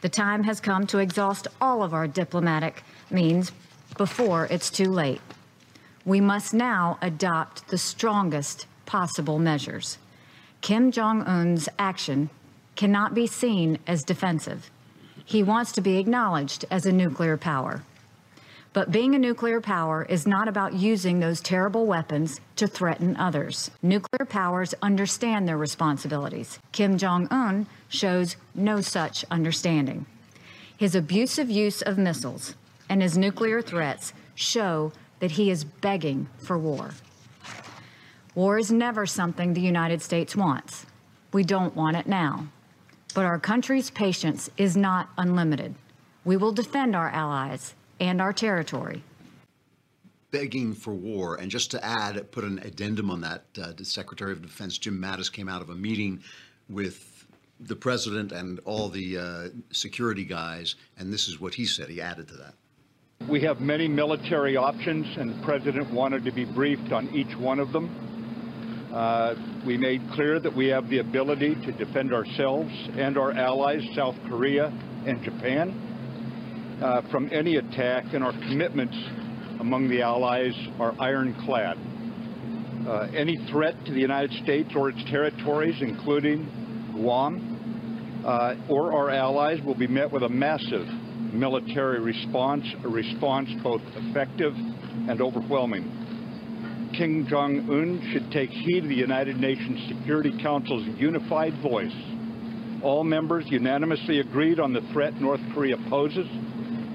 The 0.00 0.08
time 0.08 0.42
has 0.44 0.60
come 0.60 0.86
to 0.88 0.98
exhaust 0.98 1.48
all 1.60 1.82
of 1.82 1.94
our 1.94 2.06
diplomatic 2.06 2.82
means 3.10 3.52
before 3.96 4.46
it's 4.50 4.70
too 4.70 4.90
late. 4.90 5.20
We 6.04 6.20
must 6.20 6.54
now 6.54 6.98
adopt 7.02 7.68
the 7.68 7.78
strongest 7.78 8.66
possible 8.86 9.38
measures. 9.38 9.98
Kim 10.60 10.90
Jong 10.90 11.22
un's 11.22 11.68
action 11.78 12.30
cannot 12.78 13.12
be 13.12 13.26
seen 13.26 13.76
as 13.88 14.04
defensive. 14.04 14.70
He 15.24 15.42
wants 15.42 15.72
to 15.72 15.80
be 15.80 15.98
acknowledged 15.98 16.64
as 16.70 16.86
a 16.86 16.92
nuclear 16.92 17.36
power. 17.36 17.82
But 18.72 18.92
being 18.92 19.16
a 19.16 19.18
nuclear 19.18 19.60
power 19.60 20.06
is 20.08 20.28
not 20.28 20.46
about 20.46 20.74
using 20.74 21.18
those 21.18 21.40
terrible 21.40 21.86
weapons 21.86 22.40
to 22.54 22.68
threaten 22.68 23.16
others. 23.16 23.72
Nuclear 23.82 24.24
powers 24.24 24.74
understand 24.80 25.48
their 25.48 25.56
responsibilities. 25.56 26.60
Kim 26.70 26.96
Jong 26.96 27.26
un 27.32 27.66
shows 27.88 28.36
no 28.54 28.80
such 28.80 29.24
understanding. 29.28 30.06
His 30.76 30.94
abusive 30.94 31.50
use 31.50 31.82
of 31.82 31.98
missiles 31.98 32.54
and 32.88 33.02
his 33.02 33.18
nuclear 33.18 33.60
threats 33.60 34.12
show 34.36 34.92
that 35.18 35.32
he 35.32 35.50
is 35.50 35.64
begging 35.64 36.28
for 36.38 36.56
war. 36.56 36.92
War 38.36 38.56
is 38.56 38.70
never 38.70 39.04
something 39.04 39.52
the 39.52 39.60
United 39.60 40.00
States 40.00 40.36
wants. 40.36 40.86
We 41.32 41.42
don't 41.42 41.74
want 41.74 41.96
it 41.96 42.06
now. 42.06 42.46
But 43.14 43.24
our 43.24 43.38
country's 43.38 43.90
patience 43.90 44.50
is 44.56 44.76
not 44.76 45.08
unlimited. 45.16 45.74
We 46.24 46.36
will 46.36 46.52
defend 46.52 46.94
our 46.94 47.08
allies 47.08 47.74
and 48.00 48.20
our 48.20 48.32
territory. 48.32 49.02
begging 50.30 50.74
for 50.74 50.92
war. 50.92 51.36
And 51.36 51.50
just 51.50 51.70
to 51.70 51.82
add, 51.82 52.30
put 52.32 52.44
an 52.44 52.58
addendum 52.58 53.10
on 53.10 53.22
that, 53.22 53.44
uh, 53.60 53.72
the 53.72 53.84
Secretary 53.84 54.30
of 54.32 54.42
Defense 54.42 54.76
Jim 54.76 55.00
Mattis 55.00 55.32
came 55.32 55.48
out 55.48 55.62
of 55.62 55.70
a 55.70 55.74
meeting 55.74 56.22
with 56.68 57.26
the 57.60 57.74
president 57.74 58.30
and 58.32 58.60
all 58.66 58.90
the 58.90 59.16
uh, 59.18 59.48
security 59.72 60.24
guys, 60.24 60.74
and 60.98 61.10
this 61.10 61.28
is 61.28 61.40
what 61.40 61.54
he 61.54 61.64
said. 61.64 61.88
He 61.88 62.00
added 62.02 62.28
to 62.28 62.34
that. 62.34 62.54
We 63.26 63.40
have 63.40 63.60
many 63.62 63.88
military 63.88 64.56
options, 64.56 65.06
and 65.16 65.30
the 65.30 65.42
president 65.42 65.90
wanted 65.90 66.24
to 66.26 66.30
be 66.30 66.44
briefed 66.44 66.92
on 66.92 67.08
each 67.14 67.34
one 67.36 67.58
of 67.58 67.72
them. 67.72 67.88
Uh, 68.92 69.34
we 69.66 69.76
made 69.76 70.00
clear 70.12 70.40
that 70.40 70.54
we 70.54 70.68
have 70.68 70.88
the 70.88 70.98
ability 70.98 71.54
to 71.56 71.72
defend 71.72 72.14
ourselves 72.14 72.70
and 72.96 73.18
our 73.18 73.32
allies, 73.32 73.82
South 73.94 74.16
Korea 74.28 74.72
and 75.06 75.22
Japan, 75.22 76.78
uh, 76.82 77.02
from 77.10 77.28
any 77.30 77.56
attack, 77.56 78.04
and 78.14 78.24
our 78.24 78.32
commitments 78.32 78.96
among 79.60 79.88
the 79.88 80.00
allies 80.00 80.54
are 80.78 80.94
ironclad. 80.98 81.76
Uh, 82.86 83.08
any 83.14 83.36
threat 83.50 83.74
to 83.84 83.92
the 83.92 84.00
United 84.00 84.32
States 84.42 84.70
or 84.74 84.88
its 84.88 85.04
territories, 85.10 85.74
including 85.82 86.48
Guam, 86.94 88.22
uh, 88.24 88.54
or 88.70 88.94
our 88.94 89.10
allies, 89.10 89.60
will 89.66 89.74
be 89.74 89.86
met 89.86 90.10
with 90.10 90.22
a 90.22 90.28
massive 90.28 90.86
military 91.32 92.00
response, 92.00 92.64
a 92.84 92.88
response 92.88 93.50
both 93.62 93.82
effective 93.96 94.54
and 95.08 95.20
overwhelming. 95.20 95.97
Kim 96.98 97.28
Jong 97.28 97.60
un 97.70 98.10
should 98.12 98.28
take 98.32 98.50
heed 98.50 98.82
of 98.82 98.88
the 98.88 98.94
United 98.96 99.36
Nations 99.36 99.86
Security 99.86 100.32
Council's 100.42 100.84
unified 100.98 101.54
voice. 101.62 101.94
All 102.82 103.04
members 103.04 103.44
unanimously 103.46 104.18
agreed 104.18 104.58
on 104.58 104.72
the 104.72 104.80
threat 104.92 105.14
North 105.20 105.40
Korea 105.54 105.76
poses, 105.88 106.26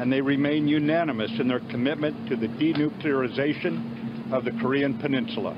and 0.02 0.12
they 0.12 0.20
remain 0.20 0.68
unanimous 0.68 1.32
in 1.40 1.48
their 1.48 1.62
commitment 1.72 2.28
to 2.28 2.36
the 2.36 2.48
denuclearization 2.48 4.34
of 4.34 4.44
the 4.44 4.52
Korean 4.60 5.00
Peninsula. 5.00 5.56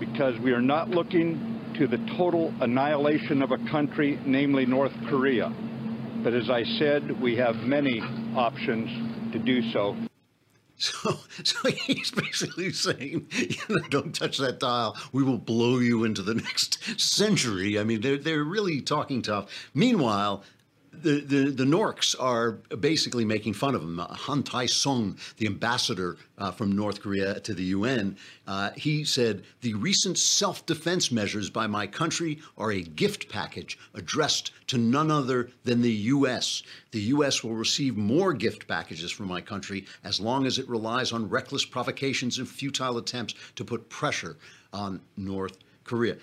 Because 0.00 0.34
we 0.40 0.50
are 0.50 0.60
not 0.60 0.88
looking 0.88 1.72
to 1.78 1.86
the 1.86 1.98
total 2.18 2.52
annihilation 2.60 3.40
of 3.40 3.52
a 3.52 3.58
country, 3.70 4.18
namely 4.26 4.66
North 4.66 4.94
Korea. 5.08 5.48
But 6.24 6.34
as 6.34 6.50
I 6.50 6.64
said, 6.64 7.22
we 7.22 7.36
have 7.36 7.54
many 7.54 8.00
options 8.34 9.32
to 9.32 9.38
do 9.38 9.62
so. 9.70 9.94
So, 10.84 11.18
so 11.44 11.70
he's 11.70 12.10
basically 12.10 12.70
saying, 12.72 13.26
you 13.32 13.56
know, 13.70 13.88
don't 13.88 14.14
touch 14.14 14.36
that 14.38 14.60
dial. 14.60 14.96
We 15.12 15.22
will 15.22 15.38
blow 15.38 15.78
you 15.78 16.04
into 16.04 16.20
the 16.22 16.34
next 16.34 16.78
century. 17.00 17.78
I 17.78 17.84
mean, 17.84 18.02
they're, 18.02 18.18
they're 18.18 18.44
really 18.44 18.82
talking 18.82 19.22
tough. 19.22 19.70
Meanwhile, 19.72 20.44
the, 21.02 21.20
the, 21.20 21.50
the 21.50 21.64
Norks 21.64 22.14
are 22.18 22.52
basically 22.76 23.24
making 23.24 23.54
fun 23.54 23.74
of 23.74 23.82
him. 23.82 24.00
Uh, 24.00 24.06
Han 24.06 24.42
Tae 24.42 24.66
Song, 24.66 25.16
the 25.36 25.46
ambassador 25.46 26.16
uh, 26.38 26.50
from 26.50 26.72
North 26.72 27.00
Korea 27.00 27.40
to 27.40 27.54
the 27.54 27.64
UN, 27.64 28.16
uh, 28.46 28.70
he 28.76 29.04
said, 29.04 29.44
The 29.60 29.74
recent 29.74 30.18
self 30.18 30.64
defense 30.66 31.10
measures 31.10 31.50
by 31.50 31.66
my 31.66 31.86
country 31.86 32.40
are 32.56 32.72
a 32.72 32.82
gift 32.82 33.28
package 33.28 33.78
addressed 33.94 34.52
to 34.68 34.78
none 34.78 35.10
other 35.10 35.50
than 35.64 35.82
the 35.82 35.92
U.S. 35.92 36.62
The 36.90 37.00
U.S. 37.00 37.42
will 37.42 37.54
receive 37.54 37.96
more 37.96 38.32
gift 38.32 38.66
packages 38.66 39.10
from 39.10 39.28
my 39.28 39.40
country 39.40 39.86
as 40.02 40.20
long 40.20 40.46
as 40.46 40.58
it 40.58 40.68
relies 40.68 41.12
on 41.12 41.28
reckless 41.28 41.64
provocations 41.64 42.38
and 42.38 42.48
futile 42.48 42.98
attempts 42.98 43.34
to 43.56 43.64
put 43.64 43.88
pressure 43.88 44.36
on 44.72 45.00
North 45.16 45.58
Korea. 45.84 46.16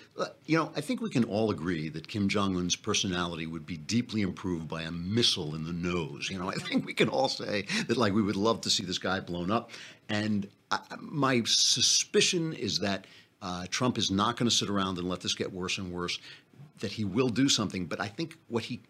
You 0.46 0.58
know, 0.58 0.72
I 0.76 0.80
think 0.80 1.00
we 1.00 1.10
can 1.10 1.24
all 1.24 1.50
agree 1.50 1.88
that 1.88 2.08
Kim 2.08 2.28
Jong 2.28 2.56
Un's 2.56 2.76
personality 2.76 3.46
would 3.46 3.64
be 3.64 3.76
deeply 3.76 4.22
improved 4.22 4.68
by 4.68 4.82
a 4.82 4.90
missile 4.90 5.54
in 5.54 5.64
the 5.64 5.72
nose. 5.72 6.28
You 6.30 6.38
know, 6.38 6.50
I 6.50 6.54
think 6.54 6.84
we 6.84 6.94
can 6.94 7.08
all 7.08 7.28
say 7.28 7.66
that, 7.86 7.96
like, 7.96 8.12
we 8.12 8.22
would 8.22 8.36
love 8.36 8.60
to 8.62 8.70
see 8.70 8.84
this 8.84 8.98
guy 8.98 9.20
blown 9.20 9.50
up. 9.50 9.70
And 10.08 10.48
I, 10.70 10.80
my 11.00 11.42
suspicion 11.44 12.52
is 12.52 12.80
that 12.80 13.06
uh, 13.40 13.66
Trump 13.70 13.98
is 13.98 14.10
not 14.10 14.36
going 14.36 14.48
to 14.48 14.54
sit 14.54 14.68
around 14.68 14.98
and 14.98 15.08
let 15.08 15.20
this 15.20 15.34
get 15.34 15.52
worse 15.52 15.78
and 15.78 15.92
worse. 15.92 16.18
That 16.80 16.92
he 16.92 17.04
will 17.04 17.28
do 17.28 17.48
something, 17.48 17.86
but 17.86 18.00
I 18.00 18.08
think 18.08 18.36
what 18.48 18.64
he 18.64 18.80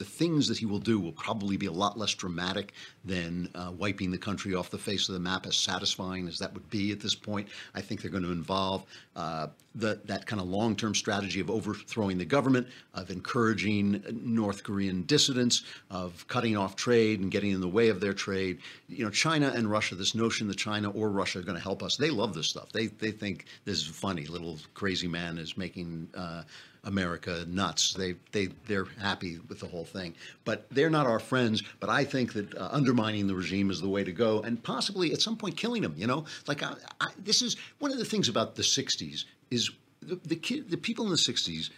the 0.00 0.06
things 0.06 0.48
that 0.48 0.56
he 0.56 0.64
will 0.64 0.78
do 0.78 0.98
will 0.98 1.12
probably 1.12 1.58
be 1.58 1.66
a 1.66 1.72
lot 1.72 1.98
less 1.98 2.14
dramatic 2.14 2.72
than 3.04 3.50
uh, 3.54 3.70
wiping 3.76 4.10
the 4.10 4.16
country 4.16 4.54
off 4.54 4.70
the 4.70 4.78
face 4.78 5.10
of 5.10 5.12
the 5.12 5.20
map, 5.20 5.44
as 5.44 5.54
satisfying 5.54 6.26
as 6.26 6.38
that 6.38 6.54
would 6.54 6.68
be 6.70 6.90
at 6.90 7.00
this 7.00 7.14
point. 7.14 7.46
I 7.74 7.82
think 7.82 8.00
they're 8.00 8.10
going 8.10 8.22
to 8.22 8.32
involve 8.32 8.86
uh, 9.14 9.48
the, 9.74 10.00
that 10.06 10.24
kind 10.24 10.40
of 10.40 10.48
long 10.48 10.74
term 10.74 10.94
strategy 10.94 11.38
of 11.38 11.50
overthrowing 11.50 12.16
the 12.16 12.24
government, 12.24 12.66
of 12.94 13.10
encouraging 13.10 14.02
North 14.10 14.64
Korean 14.64 15.02
dissidents, 15.02 15.64
of 15.90 16.26
cutting 16.28 16.56
off 16.56 16.76
trade 16.76 17.20
and 17.20 17.30
getting 17.30 17.50
in 17.50 17.60
the 17.60 17.68
way 17.68 17.90
of 17.90 18.00
their 18.00 18.14
trade. 18.14 18.60
You 18.88 19.04
know, 19.04 19.10
China 19.10 19.52
and 19.54 19.70
Russia, 19.70 19.96
this 19.96 20.14
notion 20.14 20.48
that 20.48 20.56
China 20.56 20.88
or 20.92 21.10
Russia 21.10 21.40
are 21.40 21.42
going 21.42 21.58
to 21.58 21.62
help 21.62 21.82
us, 21.82 21.98
they 21.98 22.08
love 22.08 22.32
this 22.32 22.46
stuff. 22.46 22.72
They, 22.72 22.86
they 22.86 23.10
think 23.10 23.44
this 23.66 23.82
is 23.82 23.86
funny. 23.86 24.24
Little 24.24 24.56
crazy 24.72 25.08
man 25.08 25.36
is 25.36 25.58
making. 25.58 26.08
Uh, 26.14 26.44
America 26.84 27.44
nuts. 27.46 27.94
They 27.94 28.14
they 28.32 28.48
they're 28.66 28.86
happy 29.00 29.38
with 29.48 29.60
the 29.60 29.66
whole 29.66 29.84
thing, 29.84 30.14
but 30.44 30.66
they're 30.70 30.90
not 30.90 31.06
our 31.06 31.18
friends. 31.18 31.62
But 31.78 31.90
I 31.90 32.04
think 32.04 32.32
that 32.34 32.54
uh, 32.54 32.68
undermining 32.72 33.26
the 33.26 33.34
regime 33.34 33.70
is 33.70 33.80
the 33.80 33.88
way 33.88 34.04
to 34.04 34.12
go, 34.12 34.40
and 34.40 34.62
possibly 34.62 35.12
at 35.12 35.20
some 35.20 35.36
point 35.36 35.56
killing 35.56 35.82
them. 35.82 35.94
You 35.96 36.06
know, 36.06 36.24
like 36.46 36.62
I, 36.62 36.74
I, 37.00 37.08
this 37.18 37.42
is 37.42 37.56
one 37.78 37.92
of 37.92 37.98
the 37.98 38.04
things 38.04 38.28
about 38.28 38.56
the 38.56 38.62
'60s 38.62 39.24
is 39.50 39.70
the 40.00 40.16
the, 40.24 40.36
kid, 40.36 40.70
the 40.70 40.76
people 40.76 41.04
in 41.04 41.10
the 41.10 41.16
'60s 41.16 41.70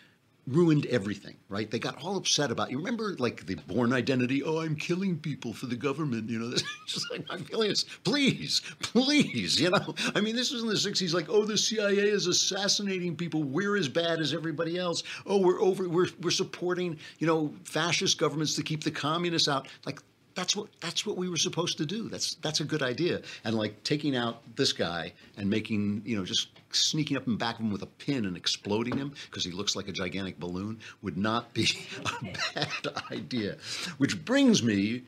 ruined 0.47 0.87
everything, 0.87 1.37
right? 1.49 1.71
They 1.71 1.79
got 1.79 2.03
all 2.03 2.17
upset 2.17 2.51
about. 2.51 2.71
You 2.71 2.79
remember, 2.79 3.15
like 3.19 3.47
the 3.47 3.55
Bourne 3.55 3.93
Identity. 3.93 4.43
Oh, 4.43 4.61
I'm 4.61 4.75
killing 4.75 5.19
people 5.19 5.53
for 5.53 5.67
the 5.67 5.77
government. 5.77 6.29
You 6.29 6.41
know, 6.41 6.49
this 6.49 6.65
just 6.87 7.11
like 7.11 7.29
my 7.29 7.39
feeling 7.39 7.71
is, 7.71 7.85
please, 8.05 8.61
please. 8.81 9.61
You 9.61 9.71
know, 9.71 9.95
I 10.15 10.21
mean, 10.21 10.37
this 10.37 10.51
was 10.53 10.63
in 10.63 10.69
the 10.69 10.75
'60s. 10.75 11.15
Like, 11.15 11.29
oh, 11.29 11.45
the 11.45 11.57
CIA 11.57 12.09
is 12.09 12.27
assassinating 12.27 13.17
people. 13.17 13.43
We're 13.43 13.77
as 13.77 13.89
bad 13.89 14.21
as 14.21 14.35
everybody 14.35 14.79
else. 14.79 15.03
Oh, 15.27 15.39
we're 15.39 15.61
over. 15.61 15.89
We're 15.89 16.09
we're 16.21 16.31
supporting 16.31 16.99
you 17.19 17.27
know 17.27 17.55
fascist 17.65 18.19
governments 18.19 18.55
to 18.57 18.63
keep 18.63 18.83
the 18.85 18.91
communists 18.91 19.49
out. 19.49 19.69
Like. 19.87 20.01
That's 20.35 20.57
what 20.57 20.69
that's 20.81 21.05
what 21.05 21.17
we 21.17 21.29
were 21.29 21.37
supposed 21.37 21.79
to 21.79 21.87
do. 21.87 22.09
That's 22.09 22.35
that's 22.37 22.61
a 22.61 22.65
good 22.65 22.83
idea. 22.83 23.23
And 23.45 23.57
like 23.57 23.83
taking 23.85 24.17
out 24.17 24.43
this 24.57 24.73
guy 24.73 25.13
and 25.37 25.49
making 25.51 26.03
you 26.05 26.17
know 26.17 26.25
just 26.25 26.49
sneaking 26.71 27.17
up 27.17 27.27
in 27.27 27.37
back 27.37 27.57
of 27.57 27.61
him 27.63 27.71
with 27.71 27.83
a 27.83 27.87
pin 27.87 28.25
and 28.25 28.37
exploding 28.37 28.97
him 28.97 29.13
because 29.31 29.45
he 29.45 29.51
looks 29.51 29.77
like 29.77 29.89
a 29.89 29.93
gigantic 29.93 30.39
balloon 30.39 30.79
would 31.03 31.17
not 31.17 31.53
be 31.53 31.69
a 32.07 32.25
bad 32.55 33.03
idea. 33.11 33.57
Which 33.99 34.25
brings 34.25 34.63
me 34.63 35.03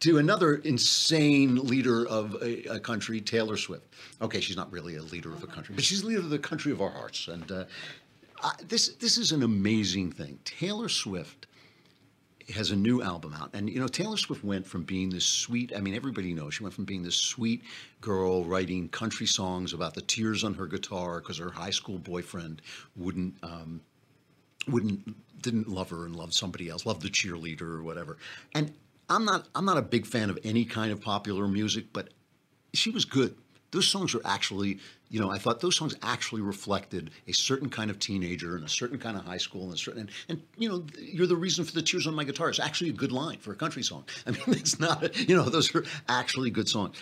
to 0.00 0.18
another 0.18 0.56
insane 0.56 1.56
leader 1.56 2.06
of 2.06 2.34
a, 2.42 2.64
a 2.74 2.80
country, 2.80 3.20
Taylor 3.20 3.56
Swift. 3.56 3.84
Okay, 4.20 4.40
she's 4.40 4.56
not 4.56 4.72
really 4.72 4.96
a 4.96 5.02
leader 5.02 5.32
of 5.32 5.42
a 5.42 5.46
country, 5.46 5.74
but 5.74 5.84
she's 5.84 6.02
the 6.02 6.08
leader 6.08 6.20
of 6.20 6.30
the 6.30 6.38
country 6.38 6.72
of 6.72 6.80
our 6.80 6.90
hearts. 6.90 7.28
And 7.28 7.50
uh, 7.52 7.64
I, 8.42 8.52
this 8.66 8.88
this 8.94 9.18
is 9.18 9.32
an 9.32 9.42
amazing 9.42 10.12
thing. 10.12 10.38
Taylor 10.44 10.88
Swift 10.88 11.46
has 12.50 12.70
a 12.70 12.76
new 12.76 13.02
album 13.02 13.34
out. 13.34 13.50
And, 13.52 13.68
you 13.68 13.80
know, 13.80 13.88
Taylor 13.88 14.16
Swift 14.16 14.44
went 14.44 14.66
from 14.66 14.82
being 14.82 15.10
this 15.10 15.24
sweet, 15.24 15.72
I 15.76 15.80
mean, 15.80 15.94
everybody 15.94 16.32
knows 16.32 16.54
she 16.54 16.62
went 16.62 16.74
from 16.74 16.84
being 16.84 17.02
this 17.02 17.16
sweet 17.16 17.62
girl 18.00 18.44
writing 18.44 18.88
country 18.88 19.26
songs 19.26 19.72
about 19.72 19.94
the 19.94 20.02
tears 20.02 20.44
on 20.44 20.54
her 20.54 20.66
guitar 20.66 21.20
because 21.20 21.38
her 21.38 21.50
high 21.50 21.70
school 21.70 21.98
boyfriend 21.98 22.62
wouldn't, 22.96 23.34
um, 23.42 23.80
wouldn't, 24.68 25.42
didn't 25.42 25.68
love 25.68 25.90
her 25.90 26.04
and 26.04 26.16
loved 26.16 26.34
somebody 26.34 26.68
else, 26.68 26.86
loved 26.86 27.02
the 27.02 27.08
cheerleader 27.08 27.62
or 27.62 27.82
whatever. 27.82 28.18
And 28.54 28.72
I'm 29.08 29.24
not, 29.24 29.48
I'm 29.54 29.64
not 29.64 29.76
a 29.76 29.82
big 29.82 30.06
fan 30.06 30.30
of 30.30 30.38
any 30.44 30.64
kind 30.64 30.92
of 30.92 31.00
popular 31.00 31.48
music, 31.48 31.86
but 31.92 32.08
she 32.72 32.90
was 32.90 33.04
good. 33.04 33.34
Those 33.72 33.86
songs 33.86 34.14
are 34.14 34.20
actually, 34.24 34.78
you 35.10 35.20
know, 35.20 35.30
I 35.30 35.38
thought 35.38 35.60
those 35.60 35.76
songs 35.76 35.94
actually 36.02 36.42
reflected 36.42 37.10
a 37.28 37.32
certain 37.32 37.68
kind 37.68 37.90
of 37.90 37.98
teenager 37.98 38.56
and 38.56 38.64
a 38.64 38.68
certain 38.68 38.98
kind 38.98 39.16
of 39.16 39.24
high 39.24 39.38
school 39.38 39.64
and 39.64 39.74
a 39.74 39.76
certain, 39.76 40.00
and, 40.00 40.10
and 40.28 40.42
you 40.58 40.68
know, 40.68 40.84
you're 40.98 41.26
the 41.26 41.36
reason 41.36 41.64
for 41.64 41.72
the 41.72 41.82
tears 41.82 42.06
on 42.06 42.14
my 42.14 42.24
guitar. 42.24 42.48
It's 42.48 42.58
actually 42.58 42.90
a 42.90 42.94
good 42.94 43.12
line 43.12 43.38
for 43.38 43.52
a 43.52 43.56
country 43.56 43.82
song. 43.82 44.04
I 44.26 44.32
mean, 44.32 44.40
it's 44.48 44.80
not, 44.80 45.28
you 45.28 45.36
know, 45.36 45.44
those 45.44 45.74
are 45.74 45.84
actually 46.08 46.50
good 46.50 46.68
songs. 46.68 46.96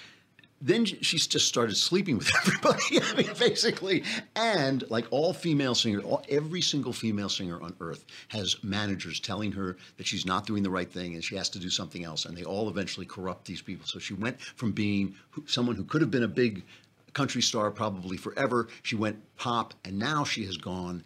Then 0.60 0.84
she 0.84 1.18
just 1.18 1.46
started 1.46 1.76
sleeping 1.76 2.18
with 2.18 2.30
everybody. 2.36 3.00
I 3.00 3.14
mean, 3.16 3.30
basically, 3.38 4.02
and 4.34 4.88
like 4.90 5.06
all 5.10 5.32
female 5.32 5.74
singers, 5.74 6.04
all, 6.04 6.24
every 6.28 6.60
single 6.60 6.92
female 6.92 7.28
singer 7.28 7.60
on 7.62 7.74
earth 7.80 8.04
has 8.28 8.56
managers 8.62 9.20
telling 9.20 9.52
her 9.52 9.76
that 9.96 10.06
she's 10.06 10.26
not 10.26 10.46
doing 10.46 10.62
the 10.62 10.70
right 10.70 10.90
thing 10.90 11.14
and 11.14 11.22
she 11.22 11.36
has 11.36 11.48
to 11.50 11.58
do 11.58 11.70
something 11.70 12.04
else, 12.04 12.24
and 12.24 12.36
they 12.36 12.44
all 12.44 12.68
eventually 12.68 13.06
corrupt 13.06 13.44
these 13.44 13.62
people. 13.62 13.86
So 13.86 13.98
she 13.98 14.14
went 14.14 14.40
from 14.40 14.72
being 14.72 15.14
someone 15.46 15.76
who 15.76 15.84
could 15.84 16.00
have 16.00 16.10
been 16.10 16.24
a 16.24 16.28
big 16.28 16.64
country 17.12 17.42
star 17.42 17.70
probably 17.70 18.16
forever, 18.16 18.68
she 18.82 18.96
went 18.96 19.18
pop, 19.36 19.74
and 19.84 19.98
now 19.98 20.24
she 20.24 20.44
has 20.46 20.56
gone 20.56 21.02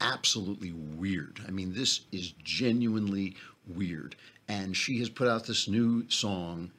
absolutely 0.00 0.72
weird. 0.72 1.40
I 1.46 1.50
mean, 1.50 1.72
this 1.72 2.02
is 2.12 2.32
genuinely 2.42 3.36
weird. 3.66 4.16
And 4.48 4.76
she 4.76 4.98
has 4.98 5.08
put 5.08 5.28
out 5.28 5.46
this 5.46 5.68
new 5.68 6.08
song 6.10 6.70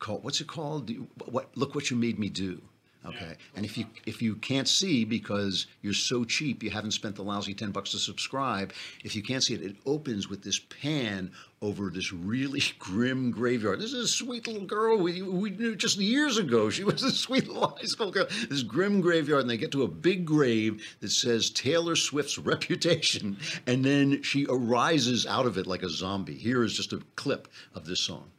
called 0.00 0.24
what's 0.24 0.40
it 0.40 0.48
called? 0.48 0.90
What 1.26 1.56
look 1.56 1.74
what 1.74 1.90
you 1.90 1.96
made 1.96 2.18
me 2.18 2.28
do. 2.28 2.60
Okay. 3.06 3.34
And 3.56 3.64
if 3.64 3.78
you 3.78 3.86
if 4.04 4.20
you 4.20 4.34
can't 4.36 4.68
see 4.68 5.06
because 5.06 5.66
you're 5.80 5.94
so 5.94 6.24
cheap, 6.24 6.62
you 6.62 6.68
haven't 6.68 6.90
spent 6.90 7.16
the 7.16 7.22
lousy 7.22 7.54
10 7.54 7.70
bucks 7.70 7.92
to 7.92 7.98
subscribe, 7.98 8.74
if 9.04 9.16
you 9.16 9.22
can't 9.22 9.42
see 9.42 9.54
it, 9.54 9.62
it 9.62 9.76
opens 9.86 10.28
with 10.28 10.42
this 10.42 10.58
pan 10.58 11.32
over 11.62 11.88
this 11.88 12.12
really 12.12 12.62
grim 12.78 13.30
graveyard. 13.30 13.80
This 13.80 13.94
is 13.94 14.04
a 14.04 14.08
sweet 14.08 14.46
little 14.46 14.66
girl 14.66 14.98
we, 14.98 15.22
we 15.22 15.48
knew 15.48 15.76
just 15.76 15.96
years 15.96 16.36
ago. 16.36 16.68
She 16.68 16.84
was 16.84 17.02
a 17.02 17.10
sweet 17.26 17.48
little 17.48 17.74
high 17.78 17.86
school 17.86 18.10
girl. 18.10 18.26
This 18.50 18.62
grim 18.62 19.00
graveyard, 19.00 19.42
and 19.42 19.50
they 19.50 19.56
get 19.56 19.72
to 19.72 19.84
a 19.84 19.88
big 19.88 20.26
grave 20.26 20.84
that 21.00 21.10
says 21.10 21.48
Taylor 21.48 21.96
Swift's 21.96 22.36
reputation, 22.52 23.38
and 23.66 23.82
then 23.82 24.22
she 24.22 24.46
arises 24.46 25.24
out 25.24 25.46
of 25.46 25.56
it 25.56 25.66
like 25.66 25.82
a 25.82 25.88
zombie. 25.88 26.36
Here 26.36 26.62
is 26.62 26.74
just 26.74 26.92
a 26.92 27.00
clip 27.16 27.48
of 27.74 27.86
this 27.86 28.00
song. 28.00 28.30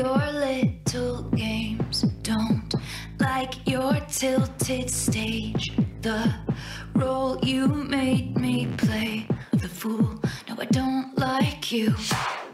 Your 0.00 0.32
little 0.32 1.22
games. 1.36 2.02
Don't 2.22 2.74
like 3.18 3.54
your 3.68 4.00
tilted 4.08 4.88
stage. 4.88 5.72
The 6.00 6.34
role 6.94 7.38
you 7.42 7.66
made 7.68 8.34
me 8.38 8.66
play 8.78 9.26
the 9.52 9.68
fool. 9.68 10.08
No, 10.48 10.54
I 10.58 10.64
don't 10.80 11.18
like 11.18 11.70
you. 11.70 11.94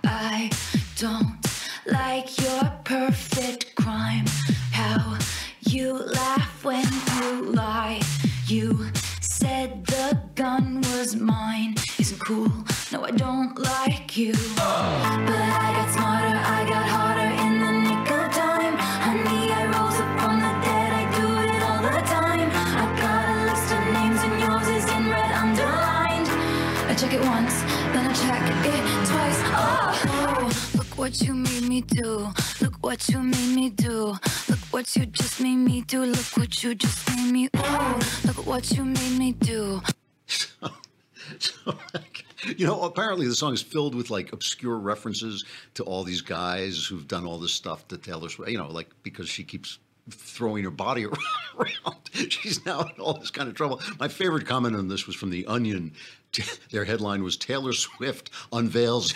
I 0.03 0.51
don't 0.97 1.38
like 1.86 2.28
your 2.40 2.64
perfect 2.82 3.76
crime. 3.76 4.26
How 4.72 5.16
you 5.61 5.92
laugh 5.92 6.64
when 6.64 6.88
you 7.16 7.53
lie. 7.53 8.01
You 8.49 8.90
said 9.20 9.86
the 9.86 10.20
gun 10.34 10.80
was 10.90 11.14
mine. 11.14 11.76
Isn't 12.01 12.18
cool. 12.18 12.51
No, 12.90 13.05
I 13.05 13.12
don't 13.12 13.57
like 13.57 14.16
you. 14.16 14.34
What 31.17 31.29
you 31.29 31.35
made 31.35 31.62
me 31.62 31.81
do. 31.81 32.29
Look 32.61 32.75
what 32.83 33.09
you 33.09 33.23
made 33.23 33.55
me 33.55 33.71
do. 33.71 34.19
Look 34.49 34.59
what 34.71 34.95
you 34.97 35.07
just 35.07 35.41
made 35.41 35.57
me 35.57 35.81
do. 35.81 36.05
Look 36.05 36.37
what 36.37 36.62
you 36.62 36.75
just 36.75 37.09
made 37.09 37.33
me. 37.33 37.49
Oh, 37.55 37.99
look 38.27 38.47
what 38.47 38.71
you 38.73 38.85
made 38.85 39.19
me 39.19 39.33
do. 39.33 39.81
So, 40.27 40.69
You 42.59 42.67
know, 42.67 42.83
apparently 42.83 43.27
the 43.27 43.35
song 43.35 43.55
is 43.55 43.62
filled 43.62 43.95
with 43.95 44.11
like 44.11 44.35
obscure 44.35 44.77
references 44.77 45.47
to 45.75 45.85
all 45.85 46.05
these 46.05 46.21
guys 46.21 46.85
who've 46.85 47.09
done 47.09 47.25
all 47.25 47.39
this 47.39 47.53
stuff 47.53 47.89
to 47.89 47.97
Taylor 47.97 48.29
Swift. 48.29 48.51
You 48.51 48.59
know, 48.59 48.69
like 48.69 48.91
because 49.03 49.27
she 49.27 49.43
keeps 49.43 49.79
throwing 50.11 50.64
her 50.64 50.71
body 50.71 51.07
around, 51.59 51.97
she's 52.29 52.64
now 52.67 52.83
in 52.83 53.01
all 53.01 53.14
this 53.14 53.31
kind 53.31 53.49
of 53.49 53.55
trouble. 53.55 53.81
My 53.99 54.09
favorite 54.09 54.47
comment 54.47 54.77
on 54.77 54.89
this 54.89 55.07
was 55.07 55.17
from 55.17 55.31
The 55.31 55.47
Onion. 55.47 55.93
Their 56.71 56.85
headline 56.85 57.23
was 57.23 57.39
Taylor 57.39 57.73
Swift 57.73 58.29
unveils 58.53 59.14